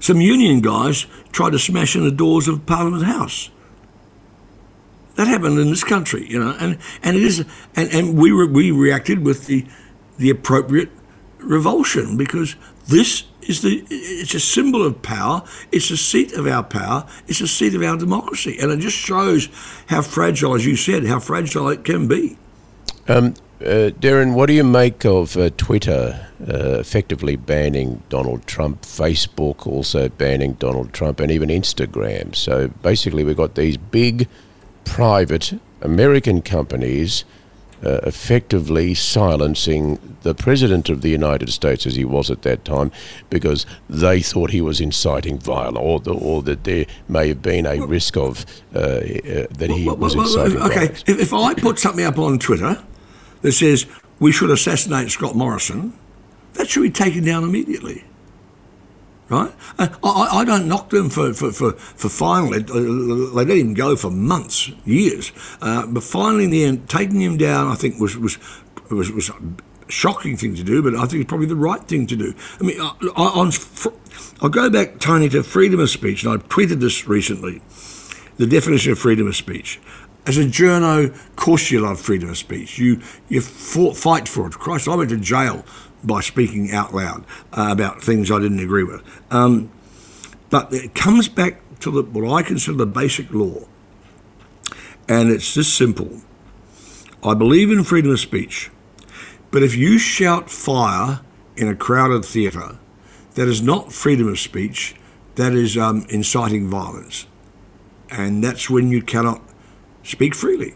some 0.00 0.20
union 0.20 0.60
guys 0.60 1.06
tried 1.30 1.50
to 1.50 1.58
smash 1.58 1.94
in 1.94 2.02
the 2.02 2.10
doors 2.10 2.48
of 2.48 2.66
Parliament 2.66 3.04
House. 3.04 3.50
That 5.14 5.28
happened 5.28 5.58
in 5.58 5.68
this 5.70 5.84
country, 5.84 6.26
you 6.28 6.38
know, 6.38 6.56
and, 6.58 6.78
and 7.02 7.16
it 7.16 7.22
is, 7.22 7.44
and, 7.76 7.92
and 7.92 8.18
we 8.18 8.32
re, 8.32 8.46
we 8.46 8.70
reacted 8.70 9.24
with 9.24 9.46
the 9.46 9.66
the 10.18 10.30
appropriate 10.30 10.90
revulsion 11.38 12.16
because 12.16 12.56
this 12.88 13.24
is 13.42 13.62
the 13.62 13.84
it's 13.90 14.34
a 14.34 14.40
symbol 14.40 14.84
of 14.84 15.02
power. 15.02 15.42
It's 15.70 15.90
a 15.90 15.96
seat 15.96 16.32
of 16.32 16.46
our 16.46 16.62
power. 16.62 17.06
It's 17.26 17.40
a 17.40 17.48
seat 17.48 17.74
of 17.74 17.82
our 17.82 17.96
democracy, 17.96 18.56
and 18.60 18.70
it 18.70 18.78
just 18.78 18.96
shows 18.96 19.48
how 19.86 20.02
fragile, 20.02 20.54
as 20.54 20.64
you 20.64 20.76
said, 20.76 21.04
how 21.06 21.18
fragile 21.18 21.68
it 21.68 21.84
can 21.84 22.08
be. 22.08 22.36
Um, 23.08 23.34
uh, 23.60 23.90
Derryn, 24.00 24.34
what 24.34 24.46
do 24.46 24.54
you 24.54 24.64
make 24.64 25.04
of 25.04 25.36
uh, 25.36 25.50
Twitter 25.56 26.28
uh, 26.40 26.78
effectively 26.80 27.36
banning 27.36 28.02
Donald 28.08 28.46
Trump, 28.46 28.82
Facebook 28.82 29.66
also 29.66 30.08
banning 30.08 30.54
Donald 30.54 30.92
Trump, 30.92 31.20
and 31.20 31.30
even 31.30 31.48
Instagram? 31.48 32.34
So 32.34 32.68
basically, 32.82 33.24
we've 33.24 33.36
got 33.36 33.54
these 33.54 33.76
big 33.76 34.28
private 34.84 35.60
American 35.80 36.42
companies 36.42 37.24
uh, 37.84 38.00
effectively 38.04 38.94
silencing 38.94 39.98
the 40.22 40.34
President 40.34 40.88
of 40.88 41.02
the 41.02 41.08
United 41.08 41.50
States 41.50 41.86
as 41.86 41.96
he 41.96 42.04
was 42.04 42.30
at 42.30 42.42
that 42.42 42.64
time 42.64 42.92
because 43.30 43.66
they 43.88 44.20
thought 44.20 44.50
he 44.50 44.60
was 44.60 44.80
inciting 44.80 45.38
violence 45.38 45.78
or, 45.80 46.00
the, 46.00 46.12
or 46.12 46.42
that 46.42 46.64
there 46.64 46.86
may 47.08 47.28
have 47.28 47.42
been 47.42 47.66
a 47.66 47.84
risk 47.86 48.16
of 48.16 48.46
uh, 48.74 48.78
uh, 48.78 49.46
that 49.50 49.70
he 49.74 49.86
well, 49.86 49.96
was 49.96 50.14
inciting 50.14 50.54
well, 50.54 50.66
okay. 50.66 50.86
violence. 50.86 51.04
If, 51.06 51.20
if 51.20 51.32
I 51.34 51.54
put 51.54 51.78
something 51.78 52.04
up 52.04 52.18
on 52.18 52.38
Twitter 52.38 52.82
that 53.42 53.52
says 53.52 53.86
we 54.20 54.32
should 54.32 54.50
assassinate 54.50 55.10
Scott 55.10 55.34
Morrison, 55.34 55.92
that 56.54 56.68
should 56.68 56.82
be 56.82 56.90
taken 56.90 57.24
down 57.24 57.44
immediately 57.44 58.04
right? 59.32 59.52
I, 59.78 59.88
I, 60.04 60.44
don't 60.44 60.68
knock 60.68 60.90
them 60.90 61.08
for, 61.08 61.32
for, 61.32 61.52
for, 61.52 61.72
for 61.72 62.08
finally, 62.08 62.58
they 62.60 62.80
let 62.80 63.48
him 63.48 63.72
go 63.72 63.96
for 63.96 64.10
months, 64.10 64.68
years. 64.84 65.32
Uh, 65.62 65.86
but 65.86 66.02
finally, 66.02 66.44
in 66.44 66.50
the 66.50 66.64
end, 66.64 66.88
taking 66.88 67.20
him 67.20 67.38
down, 67.38 67.68
I 67.68 67.74
think, 67.74 67.98
was, 67.98 68.16
was, 68.16 68.38
was, 68.90 69.10
was 69.10 69.30
a 69.30 69.34
shocking 69.88 70.36
thing 70.36 70.54
to 70.56 70.62
do, 70.62 70.82
but 70.82 70.94
I 70.94 71.06
think 71.06 71.22
it's 71.22 71.28
probably 71.28 71.46
the 71.46 71.56
right 71.56 71.80
thing 71.80 72.06
to 72.08 72.16
do. 72.16 72.34
I 72.60 72.64
mean, 72.64 72.78
I, 72.78 72.94
on, 73.16 73.52
I'll 74.42 74.50
go 74.50 74.68
back, 74.68 74.98
Tony, 74.98 75.30
to 75.30 75.42
freedom 75.42 75.80
of 75.80 75.88
speech, 75.88 76.24
and 76.24 76.32
I 76.34 76.36
tweeted 76.36 76.80
this 76.80 77.08
recently 77.08 77.62
the 78.36 78.46
definition 78.46 78.92
of 78.92 78.98
freedom 78.98 79.26
of 79.26 79.36
speech. 79.36 79.80
As 80.26 80.38
a 80.38 80.44
journo, 80.44 81.06
of 81.06 81.36
course 81.36 81.70
you 81.70 81.80
love 81.80 82.00
freedom 82.00 82.28
of 82.28 82.38
speech. 82.38 82.78
You 82.78 83.00
you 83.28 83.40
fought, 83.40 83.96
fight 83.96 84.28
for 84.28 84.46
it. 84.46 84.52
Christ, 84.52 84.86
I 84.86 84.94
went 84.94 85.10
to 85.10 85.16
jail 85.16 85.64
by 86.04 86.20
speaking 86.20 86.72
out 86.72 86.94
loud 86.94 87.24
uh, 87.52 87.68
about 87.70 88.02
things 88.02 88.30
I 88.30 88.38
didn't 88.38 88.60
agree 88.60 88.84
with. 88.84 89.02
Um, 89.30 89.70
but 90.50 90.72
it 90.72 90.94
comes 90.94 91.28
back 91.28 91.60
to 91.80 91.90
the, 91.90 92.02
what 92.02 92.30
I 92.30 92.42
consider 92.42 92.78
the 92.78 92.86
basic 92.86 93.32
law, 93.32 93.66
and 95.08 95.30
it's 95.30 95.54
this 95.54 95.72
simple. 95.72 96.20
I 97.24 97.34
believe 97.34 97.70
in 97.70 97.84
freedom 97.84 98.10
of 98.10 98.20
speech, 98.20 98.70
but 99.50 99.62
if 99.62 99.76
you 99.76 99.98
shout 99.98 100.50
fire 100.50 101.20
in 101.56 101.68
a 101.68 101.76
crowded 101.76 102.24
theatre, 102.24 102.78
that 103.34 103.48
is 103.48 103.62
not 103.62 103.92
freedom 103.92 104.28
of 104.28 104.38
speech, 104.38 104.94
that 105.36 105.52
is 105.52 105.76
um, 105.76 106.04
inciting 106.08 106.68
violence. 106.68 107.26
And 108.10 108.44
that's 108.44 108.68
when 108.68 108.90
you 108.90 109.02
cannot 109.02 109.40
speak 110.02 110.34
freely. 110.34 110.74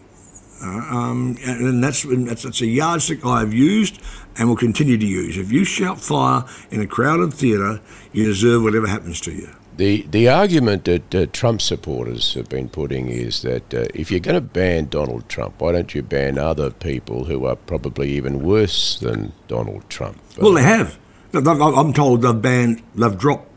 Um, 0.67 1.37
and 1.45 1.83
that's, 1.83 2.03
that's, 2.03 2.43
that's 2.43 2.61
a 2.61 2.67
yardstick 2.67 3.25
I've 3.25 3.53
used 3.53 4.01
and 4.37 4.49
will 4.49 4.57
continue 4.57 4.99
to 4.99 5.07
use. 5.07 5.37
If 5.37 5.53
you 5.53 5.65
shout 5.65 6.01
fire 6.01 6.45
in 6.71 6.81
a 6.81 6.87
crowded 6.87 7.33
theatre, 7.33 7.81
you 8.13 8.25
deserve 8.25 8.63
whatever 8.63 8.87
happens 8.87 9.21
to 9.23 9.33
you. 9.33 9.51
The, 9.77 10.07
the 10.11 10.29
argument 10.29 10.87
that 10.87 11.15
uh, 11.15 11.27
Trump 11.33 11.61
supporters 11.61 12.33
have 12.33 12.49
been 12.49 12.71
putting 12.71 13.09
is 13.09 13.43
that 13.43 13.75
uh, 13.75 13.85
if 13.95 14.11
you're 14.11 14.21
going 14.21 14.37
to 14.37 14.41
ban 14.41 14.87
Donald 14.89 15.29
Trump, 15.29 15.61
why 15.61 15.73
don't 15.73 15.95
you 15.95 16.03
ban 16.03 16.39
other 16.39 16.71
people 16.71 17.25
who 17.25 17.45
are 17.45 17.57
probably 17.57 18.11
even 18.13 18.43
worse 18.43 18.99
than 18.99 19.33
Donald 19.49 19.89
Trump? 19.91 20.19
Well, 20.39 20.55
they 20.55 20.63
have. 20.63 20.99
I'm 21.35 21.93
told 21.93 22.23
they've 22.23 22.41
banned, 22.41 22.83
they've 22.95 23.19
dropped 23.19 23.51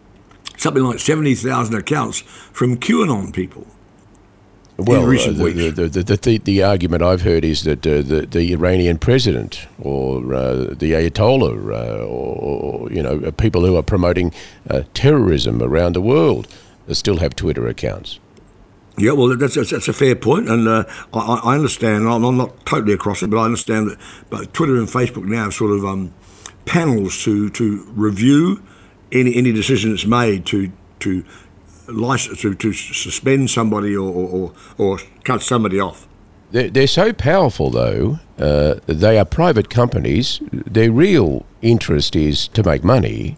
something 0.58 0.84
like 0.84 1.00
70,000 1.00 1.74
accounts 1.74 2.20
from 2.20 2.78
QAnon 2.78 3.34
people 3.34 3.66
well, 4.82 5.04
uh, 5.04 5.32
the, 5.32 5.72
the, 5.76 6.04
the, 6.04 6.16
the, 6.16 6.38
the, 6.38 6.64
argument 6.64 7.04
I've 7.04 7.22
heard 7.22 7.44
is 7.44 7.64
that 7.64 7.86
uh, 7.86 8.02
the, 8.02 8.28
the 8.30 8.54
Iranian 8.54 8.98
president 8.98 9.68
or 9.80 10.34
uh, 10.34 10.54
the 10.54 10.94
Ayatollah 10.94 11.72
uh, 11.72 12.04
or, 12.06 12.36
or, 12.36 12.92
you 12.92 13.02
know, 13.02 13.20
uh, 13.26 13.32
people 13.32 13.66
who 13.66 13.76
are 13.76 13.84
promoting 13.84 14.34
uh, 14.70 14.84
terrorism 14.94 15.62
around 15.62 15.94
the 15.94 16.02
world 16.02 16.48
still 16.92 17.18
have 17.18 17.36
Twitter 17.36 17.68
accounts. 17.68 18.20
Yeah, 18.98 19.14
well, 19.14 19.36
that's, 19.38 19.56
that's, 19.56 19.70
that's 19.72 19.88
a 19.88 19.94
fair 19.94 20.16
point, 20.16 20.50
and 20.50 20.68
I, 20.68 20.84
I, 21.14 21.56
understand. 21.56 22.08
I'm, 22.08 22.24
I'm, 22.24 22.38
not 22.38 22.66
totally 22.66 22.94
across 22.94 23.24
it, 23.24 23.30
but 23.30 23.38
I 23.38 23.46
understand 23.46 23.92
that. 23.92 23.98
But 24.30 24.54
Twitter 24.54 24.76
and 24.76 24.88
Facebook 24.88 25.24
now 25.24 25.46
have 25.46 25.54
sort 25.54 25.72
of 25.72 25.86
um, 25.86 26.14
panels 26.66 27.24
to 27.24 27.50
to 27.50 27.86
review 27.96 28.62
any 29.12 29.36
any 29.36 29.52
decision 29.52 29.92
that's 29.92 30.06
made 30.06 30.46
to 30.48 30.72
to 31.00 31.24
license 31.92 32.42
to, 32.42 32.54
to 32.56 32.74
suspend 32.74 33.50
somebody 33.50 33.96
or, 33.96 34.10
or, 34.10 34.54
or 34.78 35.00
cut 35.24 35.42
somebody 35.42 35.80
off. 35.80 36.08
They're, 36.52 36.70
they're 36.70 36.88
so 36.88 37.14
powerful, 37.14 37.70
though. 37.70 38.20
Uh, 38.38 38.76
they 38.88 39.20
are 39.20 39.26
private 39.26 39.70
companies. 39.70 40.40
Their 40.52 40.92
real 40.92 41.46
interest 41.62 42.16
is 42.16 42.48
to 42.50 42.64
make 42.64 42.84
money. 42.84 43.38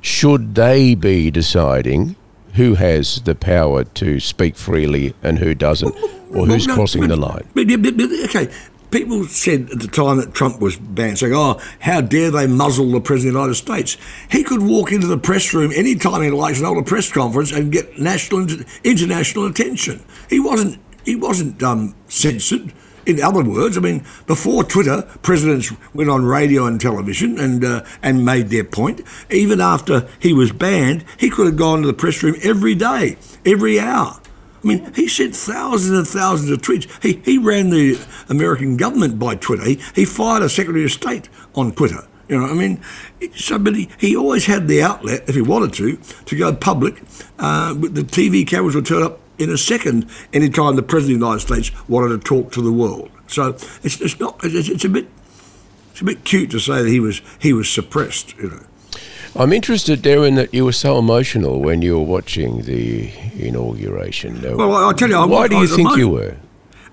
Should 0.00 0.54
they 0.54 0.94
be 0.94 1.30
deciding 1.30 2.16
who 2.54 2.74
has 2.74 3.22
the 3.22 3.34
power 3.34 3.84
to 3.84 4.20
speak 4.20 4.56
freely 4.56 5.14
and 5.22 5.38
who 5.38 5.54
doesn't, 5.54 5.94
or 6.34 6.46
who's 6.46 6.66
well, 6.66 6.68
no, 6.68 6.74
crossing 6.74 7.02
but, 7.02 7.08
the 7.08 7.16
line? 7.16 7.48
But, 7.54 7.68
but, 7.68 7.94
okay, 8.24 8.52
people 8.92 9.24
said 9.26 9.70
at 9.70 9.80
the 9.80 9.88
time 9.88 10.18
that 10.18 10.34
Trump 10.34 10.60
was 10.60 10.76
banned, 10.76 11.18
saying, 11.18 11.32
oh, 11.34 11.60
how 11.80 12.00
dare 12.00 12.30
they 12.30 12.46
muzzle 12.46 12.90
the 12.90 13.00
President 13.00 13.34
of 13.34 13.34
the 13.34 13.40
United 13.40 13.54
States? 13.54 13.96
He 14.30 14.44
could 14.44 14.62
walk 14.62 14.92
into 14.92 15.06
the 15.06 15.18
press 15.18 15.52
room 15.52 15.72
any 15.74 15.96
time 15.96 16.22
he 16.22 16.30
likes 16.30 16.58
and 16.58 16.66
hold 16.66 16.78
a 16.78 16.82
press 16.82 17.10
conference 17.10 17.50
and 17.50 17.72
get 17.72 17.98
national 17.98 18.46
international 18.84 19.46
attention. 19.46 20.04
He 20.28 20.38
wasn't, 20.38 20.78
he 21.04 21.16
wasn't 21.16 21.62
um, 21.62 21.96
censored. 22.06 22.72
In 23.04 23.20
other 23.20 23.42
words, 23.42 23.76
I 23.76 23.80
mean, 23.80 24.04
before 24.28 24.62
Twitter, 24.62 25.02
presidents 25.22 25.72
went 25.92 26.08
on 26.08 26.24
radio 26.24 26.66
and 26.66 26.80
television 26.80 27.36
and 27.36 27.64
uh, 27.64 27.84
and 28.00 28.24
made 28.24 28.50
their 28.50 28.62
point. 28.62 29.00
Even 29.28 29.60
after 29.60 30.06
he 30.20 30.32
was 30.32 30.52
banned, 30.52 31.04
he 31.18 31.28
could 31.28 31.46
have 31.46 31.56
gone 31.56 31.80
to 31.80 31.88
the 31.88 31.94
press 31.94 32.22
room 32.22 32.36
every 32.42 32.76
day, 32.76 33.16
every 33.44 33.80
hour. 33.80 34.21
I 34.62 34.66
mean, 34.66 34.92
he 34.94 35.08
sent 35.08 35.34
thousands 35.34 35.98
and 35.98 36.06
thousands 36.06 36.50
of 36.50 36.60
tweets. 36.62 36.88
He, 37.02 37.20
he 37.24 37.38
ran 37.38 37.70
the 37.70 37.98
American 38.28 38.76
government 38.76 39.18
by 39.18 39.34
Twitter. 39.34 39.64
He, 39.64 39.82
he 39.94 40.04
fired 40.04 40.42
a 40.42 40.48
Secretary 40.48 40.84
of 40.84 40.92
State 40.92 41.28
on 41.54 41.72
Twitter. 41.72 42.06
You 42.28 42.38
know, 42.38 42.46
I 42.46 42.54
mean, 42.54 42.80
somebody 43.34 43.90
he 43.98 44.16
always 44.16 44.46
had 44.46 44.68
the 44.68 44.82
outlet, 44.82 45.28
if 45.28 45.34
he 45.34 45.42
wanted 45.42 45.72
to, 45.74 45.96
to 45.96 46.36
go 46.36 46.54
public. 46.54 47.02
Uh, 47.38 47.74
the 47.74 48.02
TV 48.02 48.46
cameras 48.46 48.74
would 48.74 48.86
turn 48.86 49.02
up 49.02 49.18
in 49.38 49.50
a 49.50 49.58
second 49.58 50.08
anytime 50.32 50.76
the 50.76 50.82
President 50.82 51.16
of 51.16 51.20
the 51.20 51.26
United 51.26 51.46
States 51.46 51.88
wanted 51.88 52.08
to 52.08 52.18
talk 52.18 52.52
to 52.52 52.62
the 52.62 52.72
world. 52.72 53.10
So 53.26 53.48
it's, 53.82 54.00
it's 54.00 54.20
not, 54.20 54.40
it's, 54.44 54.68
it's 54.68 54.84
a 54.84 54.88
bit, 54.88 55.08
it's 55.90 56.00
a 56.00 56.04
bit 56.04 56.24
cute 56.24 56.50
to 56.52 56.60
say 56.60 56.82
that 56.82 56.88
he 56.88 57.00
was, 57.00 57.20
he 57.40 57.52
was 57.52 57.68
suppressed, 57.68 58.36
you 58.38 58.50
know. 58.50 58.66
I'm 59.34 59.52
interested, 59.54 60.02
Derryn, 60.02 60.36
that 60.36 60.52
you 60.52 60.66
were 60.66 60.72
so 60.72 60.98
emotional 60.98 61.58
when 61.60 61.80
you 61.80 61.98
were 61.98 62.04
watching 62.04 62.62
the 62.62 63.10
inauguration. 63.38 64.42
Well, 64.42 64.74
I'll 64.74 64.92
tell 64.92 65.08
you, 65.08 65.16
I, 65.16 65.24
why 65.24 65.48
do 65.48 65.56
you 65.56 65.66
think 65.66 65.96
you 65.96 66.10
were? 66.10 66.36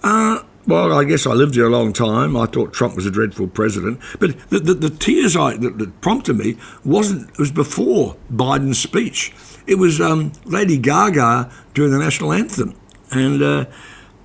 Uh, 0.01 0.43
well, 0.65 0.93
I 0.97 1.03
guess 1.03 1.27
I 1.27 1.31
lived 1.31 1.55
here 1.55 1.67
a 1.67 1.69
long 1.69 1.91
time. 1.91 2.37
I 2.37 2.45
thought 2.45 2.71
Trump 2.71 2.95
was 2.95 3.05
a 3.05 3.11
dreadful 3.11 3.47
president, 3.47 3.99
but 4.19 4.39
the, 4.49 4.59
the, 4.59 4.73
the 4.73 4.89
tears 4.89 5.35
I, 5.35 5.57
that, 5.57 5.79
that, 5.79 5.99
prompted 5.99 6.35
me 6.35 6.55
wasn't 6.85 7.37
was 7.37 7.51
before 7.51 8.15
Biden's 8.31 8.79
speech. 8.79 9.33
It 9.67 9.75
was 9.75 9.99
um, 9.99 10.31
Lady 10.45 10.77
Gaga 10.77 11.51
during 11.73 11.91
the 11.91 11.99
national 11.99 12.31
anthem, 12.31 12.73
and 13.11 13.41
uh, 13.41 13.65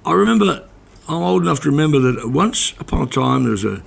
I 0.04 0.12
remember. 0.12 0.68
I'm 1.06 1.22
old 1.22 1.42
enough 1.42 1.60
to 1.60 1.70
remember 1.70 1.98
that 1.98 2.30
once 2.30 2.72
upon 2.80 3.02
a 3.02 3.06
time 3.06 3.42
there 3.42 3.50
was 3.50 3.62
a, 3.62 3.82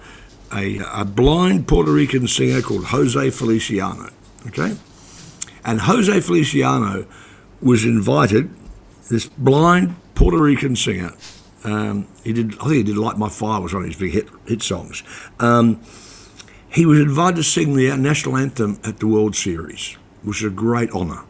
a, 0.53 0.77
a 0.93 1.03
blind 1.03 1.67
Puerto 1.67 1.91
Rican 1.91 2.27
singer 2.27 2.61
called 2.61 2.85
Jose 2.85 3.31
Feliciano 3.31 4.11
Okay? 4.47 4.75
And 5.63 5.81
Jose 5.81 6.21
Feliciano 6.21 7.05
was 7.61 7.83
invited, 7.83 8.49
this 9.09 9.27
blind 9.27 9.95
Puerto 10.15 10.37
Rican 10.37 10.75
singer. 10.75 11.11
Um, 11.63 12.07
he 12.23 12.33
did, 12.33 12.53
I 12.59 12.63
think 12.63 12.73
he 12.73 12.83
did 12.83 12.97
Light 12.97 13.17
My 13.17 13.29
Fire 13.29 13.61
was 13.61 13.73
one 13.73 13.83
of 13.83 13.89
his 13.89 13.97
big 13.97 14.13
hit, 14.13 14.29
hit 14.45 14.61
songs. 14.61 15.03
Um, 15.39 15.81
he 16.69 16.85
was 16.85 16.99
invited 16.99 17.37
to 17.37 17.43
sing 17.43 17.75
the 17.75 17.95
national 17.97 18.37
anthem 18.37 18.79
at 18.83 18.99
the 18.99 19.07
World 19.07 19.35
Series, 19.35 19.97
which 20.23 20.39
is 20.39 20.45
a 20.45 20.49
great 20.49 20.91
honour. 20.91 21.23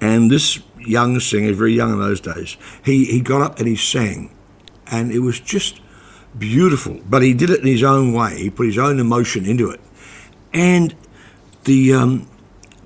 And 0.00 0.30
this 0.30 0.60
young 0.78 1.18
singer, 1.20 1.52
very 1.54 1.72
young 1.72 1.92
in 1.92 1.98
those 1.98 2.20
days, 2.20 2.56
he, 2.84 3.06
he 3.06 3.20
got 3.20 3.40
up 3.40 3.58
and 3.58 3.66
he 3.66 3.76
sang. 3.76 4.34
And 4.86 5.10
it 5.10 5.20
was 5.20 5.40
just 5.40 5.80
beautiful. 6.38 7.00
But 7.08 7.22
he 7.22 7.32
did 7.32 7.50
it 7.50 7.60
in 7.60 7.66
his 7.66 7.82
own 7.82 8.12
way. 8.12 8.36
He 8.36 8.50
put 8.50 8.66
his 8.66 8.78
own 8.78 9.00
emotion 9.00 9.46
into 9.46 9.70
it. 9.70 9.80
And 10.52 10.94
the 11.64 11.94
um, 11.94 12.28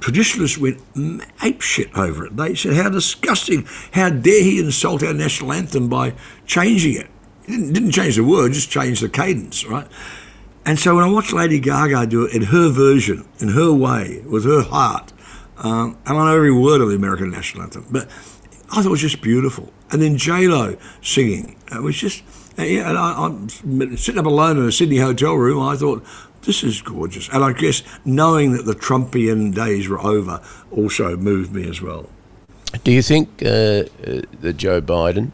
traditionalists 0.01 0.59
went 0.59 0.81
ape 1.43 1.61
shit 1.61 1.97
over 1.97 2.27
it. 2.27 2.37
They 2.37 2.55
said, 2.55 2.75
how 2.75 2.89
disgusting. 2.89 3.67
How 3.93 4.11
dare 4.11 4.43
he 4.43 4.59
insult 4.59 5.03
our 5.03 5.15
national 5.15 5.53
anthem 5.53 5.89
by 5.89 6.15
changing 6.47 6.95
it. 6.95 7.11
He 7.47 7.53
didn't, 7.53 7.73
didn't 7.73 7.93
change 7.93 8.17
the 8.17 8.25
word, 8.25 8.53
just 8.53 8.71
changed 8.71 9.03
the 9.03 9.09
cadence, 9.09 9.65
right? 9.65 9.87
And 10.65 10.79
so 10.79 10.95
when 10.95 11.05
I 11.05 11.09
watched 11.09 11.33
Lady 11.33 11.59
Gaga 11.59 12.07
do 12.07 12.25
it 12.25 12.35
in 12.35 12.43
her 12.43 12.69
version, 12.69 13.27
in 13.39 13.49
her 13.49 13.73
way, 13.73 14.23
with 14.27 14.45
her 14.45 14.63
heart, 14.63 15.13
um, 15.57 15.99
and 16.07 16.19
I 16.19 16.27
know 16.27 16.37
every 16.37 16.53
word 16.53 16.81
of 16.81 16.91
the 16.91 16.95
American 16.95 17.31
national 17.31 17.65
anthem, 17.65 17.87
but 17.91 18.07
I 18.71 18.83
thought 18.83 18.87
it 18.87 18.91
was 18.91 19.01
just 19.01 19.23
beautiful. 19.23 19.73
And 19.91 20.03
then 20.03 20.19
J 20.19 20.47
Lo 20.47 20.77
singing, 21.03 21.57
it 21.73 21.83
was 21.83 21.97
just. 21.97 22.23
Yeah, 22.59 22.89
and 22.89 22.99
I, 22.99 23.25
am 23.25 23.49
sitting 23.97 24.19
up 24.19 24.27
alone 24.27 24.59
in 24.59 24.65
a 24.65 24.73
Sydney 24.73 24.97
hotel 24.97 25.35
room. 25.35 25.63
I 25.63 25.77
thought, 25.77 26.05
this 26.43 26.63
is 26.63 26.83
gorgeous. 26.83 27.29
And 27.29 27.45
I 27.45 27.53
guess 27.53 27.83
knowing 28.05 28.53
that 28.53 28.65
the 28.65 28.75
Trumpian 28.75 29.55
days 29.55 29.89
were 29.89 30.01
over 30.01 30.41
also 30.71 31.17
moved 31.17 31.53
me 31.53 31.69
as 31.69 31.81
well. 31.81 32.09
Do 32.85 32.93
you 32.93 33.03
think 33.03 33.43
uh, 33.43 33.47
uh, 33.47 33.85
that 34.41 34.57
Joe 34.57 34.81
Biden, 34.81 35.33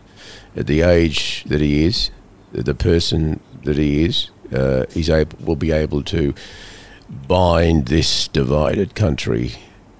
at 0.57 0.67
the 0.67 0.83
age 0.83 1.45
that 1.45 1.61
he 1.61 1.85
is, 1.85 2.11
the 2.53 2.75
person 2.75 3.40
that 3.64 3.77
he 3.77 4.05
is, 4.05 4.31
uh, 4.53 4.85
he's 4.93 5.11
able, 5.11 5.37
will 5.45 5.57
be 5.57 5.73
able 5.73 6.03
to 6.05 6.35
bind 7.27 7.87
this 7.87 8.29
divided 8.29 8.95
country 8.95 9.53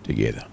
together? 0.05 0.45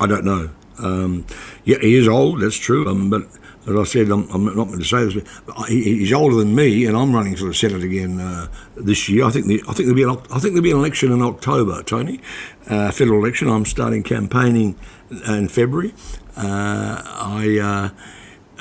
I 0.00 0.06
don't 0.06 0.24
know. 0.24 0.50
Um, 0.78 1.26
yeah, 1.64 1.78
he 1.80 1.96
is 1.96 2.08
old. 2.08 2.40
That's 2.40 2.56
true. 2.56 2.86
Um, 2.88 3.10
but 3.10 3.22
as 3.66 3.76
I 3.76 3.84
said, 3.84 4.10
I'm, 4.10 4.28
I'm, 4.30 4.44
not 4.44 4.68
going 4.68 4.78
to 4.78 4.84
say 4.84 5.04
this, 5.04 5.40
but 5.44 5.68
he's 5.68 6.12
older 6.12 6.36
than 6.36 6.54
me, 6.54 6.86
and 6.86 6.96
I'm 6.96 7.12
running 7.12 7.34
for 7.34 7.46
the 7.46 7.54
Senate 7.54 7.82
again 7.82 8.20
uh, 8.20 8.46
this 8.76 9.08
year. 9.08 9.24
I 9.24 9.30
think 9.30 9.46
the, 9.46 9.60
I 9.68 9.72
think 9.72 9.88
there'll 9.88 9.94
be 9.94 10.04
an, 10.04 10.10
I 10.10 10.38
think 10.38 10.54
there'll 10.54 10.62
be 10.62 10.70
an 10.70 10.76
election 10.76 11.10
in 11.10 11.20
October, 11.20 11.82
Tony, 11.82 12.20
uh, 12.68 12.92
federal 12.92 13.18
election. 13.18 13.48
I'm 13.48 13.64
starting 13.64 14.04
campaigning 14.04 14.76
in 15.10 15.48
February. 15.48 15.94
Uh, 16.36 17.02
I, 17.04 17.92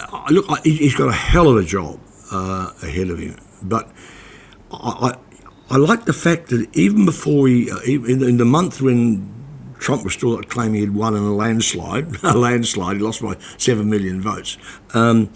uh, 0.01 0.31
look, 0.31 0.45
he's 0.63 0.95
got 0.95 1.09
a 1.09 1.13
hell 1.13 1.49
of 1.49 1.57
a 1.57 1.63
job 1.63 1.99
uh, 2.31 2.71
ahead 2.81 3.09
of 3.09 3.19
him, 3.19 3.37
but 3.61 3.91
I, 4.71 5.11
I, 5.69 5.75
I 5.75 5.77
like 5.77 6.05
the 6.05 6.13
fact 6.13 6.47
that 6.47 6.67
even 6.75 7.05
before 7.05 7.47
he, 7.47 7.69
uh, 7.69 7.79
in, 7.81 8.23
in 8.23 8.37
the 8.37 8.45
month 8.45 8.81
when 8.81 9.34
Trump 9.85 10.03
was 10.03 10.13
still 10.13 10.41
claiming 10.41 10.81
he'd 10.81 10.95
won 10.95 11.15
in 11.15 11.21
a 11.21 11.35
landslide. 11.35 12.07
a 12.23 12.35
landslide. 12.35 12.97
He 12.97 13.03
lost 13.03 13.21
by 13.21 13.37
seven 13.59 13.87
million 13.87 14.19
votes. 14.19 14.57
Um, 14.95 15.27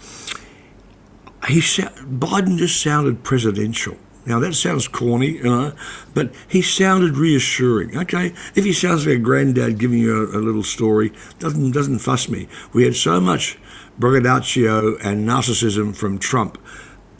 he 1.46 1.60
Biden 1.60 2.56
just 2.58 2.82
sounded 2.82 3.22
presidential. 3.22 3.96
Now 4.26 4.40
that 4.40 4.54
sounds 4.54 4.88
corny, 4.88 5.36
you 5.36 5.44
know, 5.44 5.72
but 6.14 6.34
he 6.48 6.62
sounded 6.62 7.16
reassuring. 7.16 7.96
Okay, 7.96 8.34
if 8.56 8.64
he 8.64 8.72
sounds 8.72 9.06
like 9.06 9.18
a 9.18 9.20
granddad 9.20 9.78
giving 9.78 10.00
you 10.00 10.16
a, 10.16 10.38
a 10.38 10.40
little 10.40 10.64
story, 10.64 11.12
doesn't 11.38 11.70
doesn't 11.70 12.00
fuss 12.00 12.28
me. 12.28 12.48
We 12.72 12.82
had 12.82 12.96
so 12.96 13.20
much 13.20 13.56
braggadocio 14.00 14.96
and 14.96 15.28
narcissism 15.28 15.94
from 15.94 16.18
Trump. 16.18 16.58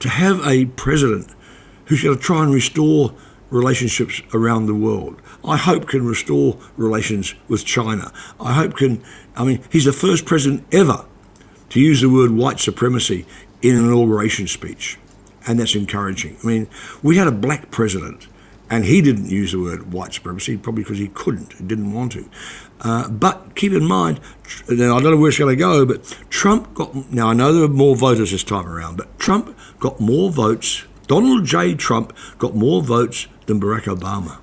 To 0.00 0.08
have 0.08 0.44
a 0.44 0.64
president 0.64 1.32
who's 1.84 2.02
going 2.02 2.16
to 2.16 2.22
try 2.22 2.42
and 2.42 2.52
restore 2.52 3.14
relationships 3.50 4.22
around 4.32 4.66
the 4.66 4.74
world. 4.74 5.20
I 5.44 5.56
hope 5.56 5.88
can 5.88 6.06
restore 6.06 6.58
relations 6.76 7.34
with 7.48 7.64
China. 7.64 8.12
I 8.38 8.52
hope 8.52 8.76
can, 8.76 9.02
I 9.36 9.44
mean, 9.44 9.62
he's 9.70 9.84
the 9.84 9.92
first 9.92 10.24
president 10.24 10.64
ever 10.72 11.04
to 11.70 11.80
use 11.80 12.00
the 12.00 12.10
word 12.10 12.30
white 12.30 12.60
supremacy 12.60 13.26
in 13.62 13.76
an 13.76 13.84
inauguration 13.84 14.46
speech. 14.46 14.98
And 15.46 15.58
that's 15.58 15.74
encouraging. 15.74 16.36
I 16.42 16.46
mean, 16.46 16.68
we 17.02 17.16
had 17.16 17.26
a 17.26 17.32
black 17.32 17.70
president 17.70 18.28
and 18.70 18.84
he 18.84 19.02
didn't 19.02 19.28
use 19.28 19.50
the 19.52 19.58
word 19.58 19.92
white 19.92 20.14
supremacy, 20.14 20.56
probably 20.56 20.84
because 20.84 20.98
he 20.98 21.08
couldn't, 21.08 21.54
he 21.54 21.64
didn't 21.64 21.92
want 21.92 22.12
to. 22.12 22.30
Uh, 22.82 23.08
but 23.08 23.54
keep 23.56 23.72
in 23.72 23.84
mind, 23.84 24.20
I 24.68 24.76
don't 24.76 25.04
know 25.04 25.16
where 25.16 25.28
it's 25.28 25.38
going 25.38 25.54
to 25.54 25.60
go, 25.60 25.84
but 25.84 26.04
Trump 26.30 26.72
got, 26.74 27.12
now 27.12 27.28
I 27.28 27.34
know 27.34 27.52
there 27.52 27.62
were 27.62 27.74
more 27.74 27.96
voters 27.96 28.30
this 28.30 28.44
time 28.44 28.66
around, 28.66 28.96
but 28.96 29.18
Trump 29.18 29.58
got 29.80 29.98
more 30.00 30.30
votes, 30.30 30.84
Donald 31.10 31.44
J. 31.44 31.74
Trump 31.74 32.16
got 32.38 32.54
more 32.54 32.80
votes 32.80 33.26
than 33.46 33.60
Barack 33.60 33.86
Obama. 33.92 34.38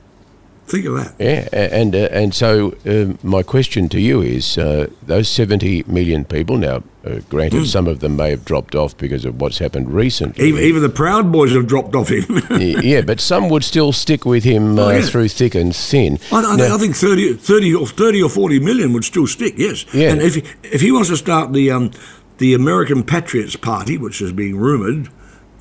Think 0.65 0.83
of 0.83 0.95
that. 0.95 1.15
Yeah, 1.17 1.47
and 1.53 1.95
uh, 1.95 2.09
and 2.11 2.35
so 2.35 2.75
um, 2.85 3.17
my 3.23 3.41
question 3.41 3.87
to 3.87 4.01
you 4.01 4.21
is: 4.21 4.57
uh, 4.57 4.87
those 5.01 5.29
seventy 5.29 5.83
million 5.87 6.25
people 6.25 6.57
now, 6.57 6.83
uh, 7.05 7.21
granted, 7.29 7.61
mm. 7.61 7.67
some 7.67 7.87
of 7.87 8.01
them 8.01 8.17
may 8.17 8.31
have 8.31 8.43
dropped 8.43 8.75
off 8.75 8.97
because 8.97 9.23
of 9.23 9.39
what's 9.39 9.59
happened 9.59 9.93
recently. 9.93 10.45
Even, 10.45 10.61
even 10.61 10.81
the 10.81 10.89
Proud 10.89 11.31
Boys 11.31 11.53
have 11.53 11.67
dropped 11.67 11.95
off 11.95 12.09
him. 12.09 12.25
yeah, 12.83 12.99
but 12.99 13.21
some 13.21 13.47
would 13.47 13.63
still 13.63 13.93
stick 13.93 14.25
with 14.25 14.43
him 14.43 14.77
oh, 14.77 14.89
uh, 14.89 14.91
yeah. 14.91 15.01
through 15.03 15.29
thick 15.29 15.55
and 15.55 15.73
thin. 15.73 16.19
I, 16.33 16.43
I, 16.43 16.55
now, 16.57 16.75
I 16.75 16.77
think 16.77 16.97
30, 16.97 17.35
30, 17.35 17.75
or 17.75 17.87
thirty 17.87 18.21
or 18.21 18.29
forty 18.29 18.59
million 18.59 18.91
would 18.91 19.05
still 19.05 19.25
stick. 19.25 19.53
Yes. 19.55 19.85
Yeah. 19.93 20.11
And 20.11 20.21
if 20.21 20.35
he, 20.35 20.43
if 20.63 20.81
he 20.81 20.91
wants 20.91 21.07
to 21.07 21.15
start 21.15 21.53
the 21.53 21.71
um, 21.71 21.91
the 22.39 22.53
American 22.53 23.05
Patriots 23.05 23.55
Party, 23.55 23.97
which 23.97 24.21
is 24.21 24.33
being 24.33 24.57
rumoured 24.57 25.09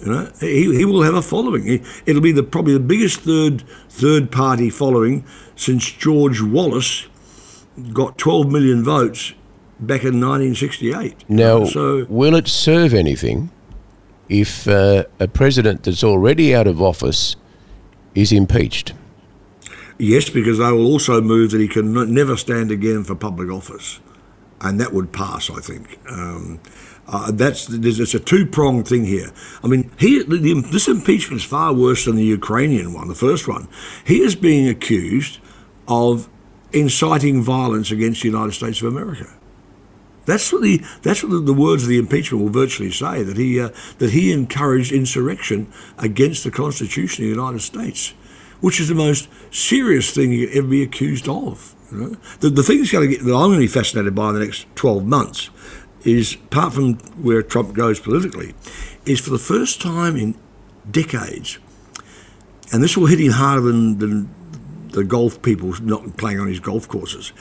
you 0.01 0.07
know, 0.07 0.31
he, 0.41 0.77
he 0.77 0.85
will 0.85 1.03
have 1.03 1.15
a 1.15 1.23
following. 1.23 1.65
He, 1.65 1.83
it'll 2.05 2.23
be 2.23 2.33
the 2.33 2.43
probably 2.43 2.75
the 2.75 2.81
biggest 2.81 3.21
third 3.21 3.63
third 3.89 4.31
party 4.31 4.71
following 4.71 5.25
since 5.55 5.91
George 5.91 6.43
Wallace 6.43 7.07
got 7.93 8.19
12 8.19 8.51
million 8.51 8.83
votes 8.83 9.33
back 9.81 10.03
in 10.03 10.21
1968. 10.21 11.29
Now, 11.29 11.65
so, 11.65 12.07
will 12.09 12.35
it 12.35 12.49
serve 12.49 12.95
anything 12.95 13.51
if 14.29 14.67
uh, 14.67 15.05
a 15.21 15.29
president 15.29 15.85
that's 15.85 16.03
already 16.03 16.55
out 16.55 16.67
of 16.67 16.81
office 16.81 17.37
is 18.15 18.33
impeached? 18.33 18.93
Yes, 19.99 20.29
because 20.29 20.59
they 20.59 20.71
will 20.73 20.87
also 20.87 21.21
move 21.21 21.53
that 21.53 21.61
he 21.61 21.69
can 21.69 21.93
never 22.13 22.37
stand 22.37 22.71
again 22.71 23.03
for 23.03 23.15
public 23.15 23.51
office, 23.51 24.01
and 24.61 24.81
that 24.81 24.93
would 24.93 25.13
pass, 25.13 25.51
I 25.51 25.61
think. 25.61 25.99
Um, 26.11 26.61
uh, 27.09 27.31
that's 27.31 27.67
there's, 27.67 28.01
it's 28.01 28.15
a 28.15 28.21
two 28.21 28.47
pronged 28.47 28.89
thing 28.89 29.05
here. 29.05 29.31
I 29.63 29.69
mean, 29.69 29.91
he, 29.99 30.23
the, 30.25 30.61
this 30.73 30.89
impeachment 30.89 31.41
is 31.41 31.47
far 31.47 31.73
worse 31.73 32.05
than 32.05 32.17
the 32.17 32.25
Ukrainian 32.25 32.93
one, 32.93 33.09
the 33.09 33.15
first 33.15 33.47
one. 33.47 33.69
He 34.05 34.21
is 34.21 34.35
being 34.35 34.69
accused 34.69 35.39
of 35.87 36.29
inciting 36.73 37.43
violence 37.43 37.91
against 37.91 38.23
the 38.23 38.29
United 38.29 38.53
States 38.53 38.83
of 38.83 38.89
America. 38.89 39.33
That's 40.25 40.53
what 40.53 40.63
the 40.63 40.83
that's 41.03 41.23
what 41.23 41.47
the, 41.47 41.53
words 41.53 41.85
of 41.85 41.89
the 41.89 41.99
impeachment 41.99 42.43
will 42.43 42.51
virtually 42.51 42.91
say 42.91 43.23
that 43.23 43.37
he 43.37 43.61
uh, 43.61 43.71
that 43.99 44.11
he 44.11 44.33
encouraged 44.33 44.91
insurrection 44.91 45.73
against 45.99 46.43
the 46.43 46.51
Constitution 46.51 47.25
of 47.25 47.31
the 47.31 47.37
United 47.37 47.61
States, 47.61 48.13
which 48.61 48.81
is 48.81 48.89
the 48.89 48.95
most 48.95 49.29
serious 49.51 50.11
thing 50.11 50.33
you 50.33 50.47
could 50.47 50.57
ever 50.57 50.69
be 50.69 50.83
accused 50.83 51.29
of. 51.29 51.75
You 51.93 51.99
know? 51.99 52.17
The 52.41 52.51
the 52.51 52.63
thing 52.63 52.79
that's 52.79 52.91
going 52.91 53.09
to 53.09 53.15
get 53.15 53.25
that 53.25 53.35
I'm 53.35 53.49
going 53.49 53.55
to 53.55 53.59
be 53.59 53.67
fascinated 53.67 54.15
by 54.15 54.29
in 54.31 54.35
the 54.35 54.41
next 54.41 54.67
12 54.77 55.07
months 55.07 55.51
is, 56.05 56.35
apart 56.35 56.75
from 56.75 56.95
where 57.23 57.43
Trump 57.43 57.75
goes 57.75 58.01
politically, 58.01 58.55
is 59.05 59.21
for 59.21 59.31
the 59.31 59.39
first 59.39 59.81
time 59.81 60.17
in 60.17 60.37
decades, 60.91 61.59
and 62.73 62.83
this 62.83 62.97
will 62.97 63.07
hit 63.07 63.21
him 63.21 63.33
harder 63.33 63.61
than, 63.61 63.99
than 63.99 64.31
the 64.91 65.05
golf 65.05 65.43
people 65.43 65.75
not 65.83 66.17
playing 66.17 66.41
on 66.41 66.49
his 66.49 66.61
golf 66.61 66.89
courses. 66.89 67.33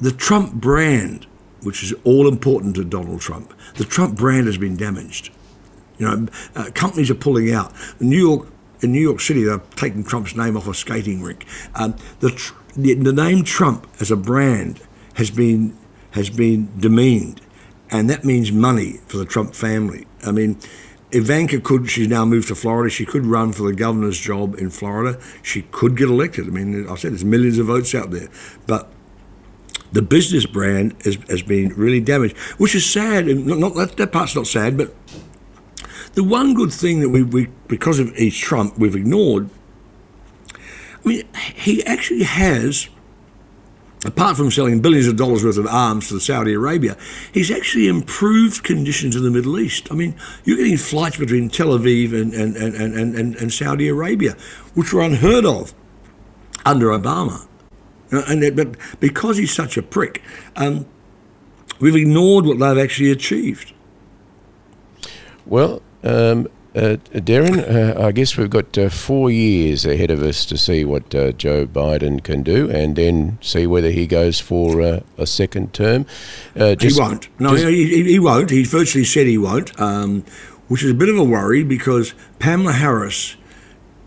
The 0.00 0.12
Trump 0.12 0.54
brand, 0.54 1.26
which 1.62 1.82
is 1.82 1.92
all 2.04 2.28
important 2.28 2.76
to 2.76 2.84
Donald 2.84 3.20
Trump, 3.20 3.52
the 3.74 3.84
Trump 3.84 4.16
brand 4.16 4.46
has 4.46 4.58
been 4.58 4.76
damaged. 4.76 5.30
You 5.98 6.06
know, 6.06 6.28
uh, 6.54 6.70
companies 6.74 7.10
are 7.10 7.14
pulling 7.14 7.52
out. 7.52 7.72
New 8.00 8.18
York, 8.18 8.48
in 8.86 8.92
New 8.92 9.00
York 9.00 9.20
City, 9.20 9.44
they're 9.44 9.62
taking 9.76 10.02
Trump's 10.02 10.34
name 10.34 10.56
off 10.56 10.66
a 10.66 10.74
skating 10.74 11.22
rink. 11.22 11.44
Um, 11.74 11.94
the, 12.20 12.30
the, 12.74 12.94
the 12.94 13.12
name 13.12 13.44
Trump 13.44 13.86
as 14.00 14.10
a 14.10 14.16
brand 14.16 14.80
has 15.14 15.30
been 15.30 15.76
has 16.12 16.30
been 16.30 16.70
demeaned 16.80 17.42
and 17.90 18.10
that 18.10 18.24
means 18.24 18.52
money 18.52 19.00
for 19.06 19.16
the 19.16 19.24
Trump 19.24 19.54
family. 19.54 20.06
I 20.24 20.32
mean, 20.32 20.58
Ivanka 21.12 21.60
could, 21.60 21.88
she's 21.88 22.08
now 22.08 22.24
moved 22.24 22.48
to 22.48 22.54
Florida, 22.54 22.90
she 22.90 23.04
could 23.04 23.26
run 23.26 23.52
for 23.52 23.62
the 23.62 23.74
governor's 23.74 24.18
job 24.18 24.56
in 24.58 24.70
Florida. 24.70 25.20
She 25.42 25.62
could 25.62 25.96
get 25.96 26.08
elected. 26.08 26.46
I 26.46 26.50
mean, 26.50 26.88
I 26.88 26.96
said 26.96 27.12
there's 27.12 27.24
millions 27.24 27.58
of 27.58 27.66
votes 27.66 27.94
out 27.94 28.10
there. 28.10 28.28
But 28.66 28.90
the 29.92 30.02
business 30.02 30.46
brand 30.46 30.96
has, 31.04 31.16
has 31.28 31.42
been 31.42 31.68
really 31.70 32.00
damaged, 32.00 32.36
which 32.58 32.74
is 32.74 32.84
sad. 32.84 33.28
And 33.28 33.46
not, 33.46 33.58
not 33.58 33.74
that, 33.76 33.96
that 33.96 34.12
part's 34.12 34.34
not 34.34 34.46
sad, 34.46 34.76
but 34.76 34.92
the 36.16 36.24
one 36.24 36.54
good 36.54 36.72
thing 36.72 37.00
that 37.00 37.10
we, 37.10 37.22
we 37.22 37.48
because 37.68 38.00
of 38.00 38.14
he's 38.16 38.36
Trump, 38.36 38.76
we've 38.78 38.96
ignored. 38.96 39.48
I 40.52 41.08
mean, 41.08 41.22
he 41.54 41.84
actually 41.84 42.24
has 42.24 42.88
apart 44.04 44.36
from 44.36 44.50
selling 44.50 44.80
billions 44.80 45.08
of 45.08 45.16
dollars 45.16 45.44
worth 45.44 45.58
of 45.58 45.66
arms 45.66 46.08
to 46.08 46.20
Saudi 46.20 46.52
Arabia, 46.52 46.96
he's 47.32 47.50
actually 47.50 47.88
improved 47.88 48.62
conditions 48.62 49.16
in 49.16 49.22
the 49.22 49.30
Middle 49.30 49.58
East. 49.58 49.88
I 49.90 49.94
mean, 49.94 50.14
you're 50.44 50.56
getting 50.56 50.76
flights 50.76 51.16
between 51.16 51.48
Tel 51.48 51.68
Aviv 51.68 52.12
and, 52.12 52.32
and, 52.32 52.56
and, 52.56 52.74
and, 52.74 53.16
and, 53.16 53.36
and 53.36 53.52
Saudi 53.52 53.88
Arabia, 53.88 54.36
which 54.74 54.92
were 54.92 55.02
unheard 55.02 55.44
of 55.44 55.74
under 56.64 56.88
Obama. 56.88 57.46
And, 58.10 58.54
but 58.54 58.76
because 59.00 59.36
he's 59.38 59.52
such 59.52 59.76
a 59.76 59.82
prick, 59.82 60.22
um, 60.54 60.86
we've 61.80 61.96
ignored 61.96 62.46
what 62.46 62.58
they've 62.58 62.78
actually 62.78 63.10
achieved. 63.10 63.72
Well, 65.44 65.82
um, 66.06 66.48
uh, 66.76 66.98
Derryn, 67.14 67.58
uh, 67.58 68.06
I 68.06 68.12
guess 68.12 68.36
we've 68.36 68.50
got 68.50 68.76
uh, 68.76 68.90
four 68.90 69.30
years 69.30 69.86
ahead 69.86 70.10
of 70.10 70.22
us 70.22 70.44
to 70.44 70.58
see 70.58 70.84
what 70.84 71.14
uh, 71.14 71.32
Joe 71.32 71.66
Biden 71.66 72.22
can 72.22 72.42
do, 72.42 72.70
and 72.70 72.96
then 72.96 73.38
see 73.40 73.66
whether 73.66 73.90
he 73.90 74.06
goes 74.06 74.40
for 74.40 74.82
uh, 74.82 75.00
a 75.16 75.26
second 75.26 75.72
term. 75.72 76.04
Uh, 76.54 76.76
he 76.78 76.90
won't. 76.94 77.28
No, 77.40 77.54
he, 77.54 78.04
he, 78.04 78.18
won't. 78.18 78.50
He 78.50 78.64
virtually 78.64 79.04
said 79.04 79.26
he 79.26 79.38
won't, 79.38 79.78
um, 79.80 80.22
which 80.68 80.84
is 80.84 80.90
a 80.90 80.94
bit 80.94 81.08
of 81.08 81.16
a 81.16 81.24
worry 81.24 81.62
because 81.62 82.12
Kamala 82.40 82.74
Harris 82.74 83.36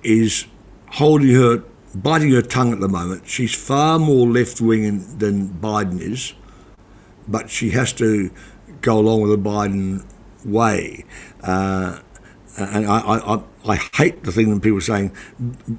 is 0.04 0.46
holding 0.92 1.34
her, 1.34 1.64
biting 1.96 2.32
her 2.34 2.44
tongue 2.44 2.72
at 2.72 2.80
the 2.80 2.88
moment. 2.88 3.28
She's 3.28 3.56
far 3.56 3.98
more 3.98 4.28
left 4.28 4.62
wing 4.62 5.18
than 5.18 5.50
Biden 5.56 6.00
is, 6.00 6.36
but 7.28 7.50
she 7.50 7.72
has 7.72 7.94
to 7.94 8.30
go 8.82 9.00
along 9.00 9.22
with 9.22 9.32
the 9.32 9.50
Biden 9.50 10.06
way. 10.46 11.06
Uh, 11.42 12.00
and 12.58 12.88
I, 12.88 13.00
I, 13.00 13.44
I, 13.68 13.76
hate 13.76 14.24
the 14.24 14.32
thing 14.32 14.54
that 14.54 14.62
people 14.62 14.78
are 14.78 14.82
saying. 14.82 15.12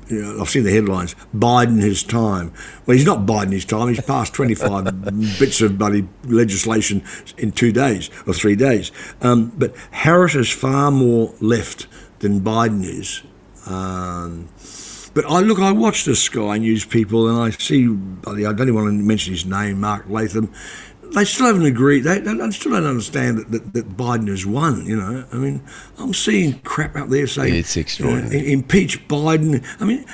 You 0.09 0.23
know, 0.23 0.41
I've 0.41 0.49
seen 0.49 0.65
the 0.65 0.71
headlines. 0.71 1.15
Biden 1.35 1.81
his 1.81 2.03
time. 2.03 2.53
Well, 2.87 2.97
he's 2.97 3.07
not 3.07 3.27
Biden 3.27 3.53
his 3.53 3.65
time. 3.65 3.89
He's 3.89 4.01
passed 4.01 4.35
25 4.35 4.85
bits 5.39 5.61
of 5.61 5.79
bloody 5.79 6.09
legislation 6.25 7.05
in 7.37 7.53
two 7.53 7.73
days 7.73 8.11
or 8.27 8.33
three 8.33 8.57
days. 8.57 8.93
Um, 9.21 9.53
but 9.57 9.75
Harris 9.91 10.35
is 10.35 10.51
far 10.51 10.91
more 10.91 11.35
left 11.41 11.87
than 12.21 12.41
Biden 12.41 12.85
is. 12.85 13.23
Um, 13.67 14.49
but 15.13 15.27
I 15.27 15.41
look, 15.41 15.59
I 15.59 15.73
watch 15.73 16.05
the 16.05 16.15
Sky 16.15 16.59
News 16.59 16.85
people, 16.85 17.29
and 17.29 17.39
I 17.39 17.51
see. 17.51 17.87
I 17.87 18.53
don't 18.53 18.63
even 18.63 18.75
want 18.75 18.87
to 18.87 18.93
mention 18.93 19.33
his 19.33 19.45
name, 19.45 19.81
Mark 19.81 20.09
Latham 20.09 20.53
they 21.15 21.25
still 21.25 21.47
haven't 21.47 21.65
agreed. 21.65 22.01
They, 22.01 22.21
they 22.21 22.51
still 22.51 22.73
don't 22.73 22.87
understand 22.87 23.39
that, 23.39 23.51
that, 23.51 23.73
that, 23.73 23.97
Biden 23.97 24.29
has 24.29 24.47
won. 24.47 24.87
You 24.87 24.97
know, 24.97 25.25
I 25.33 25.37
mean, 25.37 25.63
I'm 25.99 26.15
seeing 26.15 26.59
crap 26.61 26.97
out 26.97 27.11
there 27.11 27.27
saying 27.27 27.55
it's 27.55 27.77
extraordinary. 27.77 28.37
You 28.37 28.43
know, 28.43 28.53
impeach 28.53 29.07
Biden. 29.09 29.65
I 29.81 29.85
mean, 29.85 30.05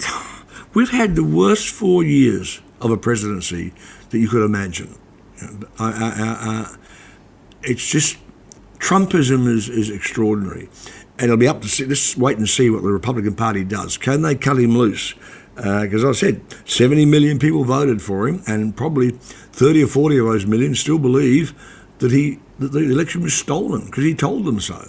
we've 0.74 0.90
had 0.90 1.14
the 1.14 1.24
worst 1.24 1.68
four 1.68 2.02
years 2.02 2.60
of 2.80 2.90
a 2.90 2.96
presidency 2.96 3.72
that 4.10 4.18
you 4.18 4.28
could 4.28 4.44
imagine. 4.44 4.94
I, 5.78 5.84
I, 5.84 6.12
I, 6.70 6.76
it's 7.62 7.86
just 7.86 8.18
Trumpism 8.78 9.48
is, 9.48 9.68
is 9.68 9.90
extraordinary, 9.90 10.68
and 11.18 11.24
it'll 11.24 11.36
be 11.36 11.48
up 11.48 11.62
to 11.62 11.68
see. 11.68 11.84
Let's 11.84 12.16
wait 12.16 12.38
and 12.38 12.48
see 12.48 12.70
what 12.70 12.82
the 12.82 12.90
Republican 12.90 13.34
Party 13.34 13.64
does. 13.64 13.96
Can 13.96 14.22
they 14.22 14.34
cut 14.34 14.58
him 14.58 14.76
loose? 14.76 15.14
Because 15.54 16.04
uh, 16.04 16.10
I 16.10 16.12
said 16.12 16.42
70 16.64 17.06
million 17.06 17.38
people 17.38 17.64
voted 17.64 18.02
for 18.02 18.26
him, 18.28 18.42
and 18.46 18.76
probably 18.76 19.10
30 19.10 19.84
or 19.84 19.86
40 19.86 20.18
of 20.18 20.26
those 20.26 20.46
million 20.46 20.74
still 20.74 20.98
believe 20.98 21.54
that 21.98 22.10
he 22.10 22.40
that 22.58 22.72
the 22.72 22.80
election 22.80 23.22
was 23.22 23.34
stolen 23.34 23.86
because 23.86 24.04
he 24.04 24.14
told 24.14 24.44
them 24.44 24.60
so. 24.60 24.88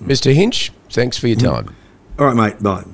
Mr. 0.00 0.34
Hinch, 0.34 0.72
thanks 0.90 1.18
for 1.18 1.28
your 1.28 1.36
time. 1.36 1.74
All 2.18 2.26
right, 2.26 2.36
mate. 2.36 2.62
Bye. 2.62 2.84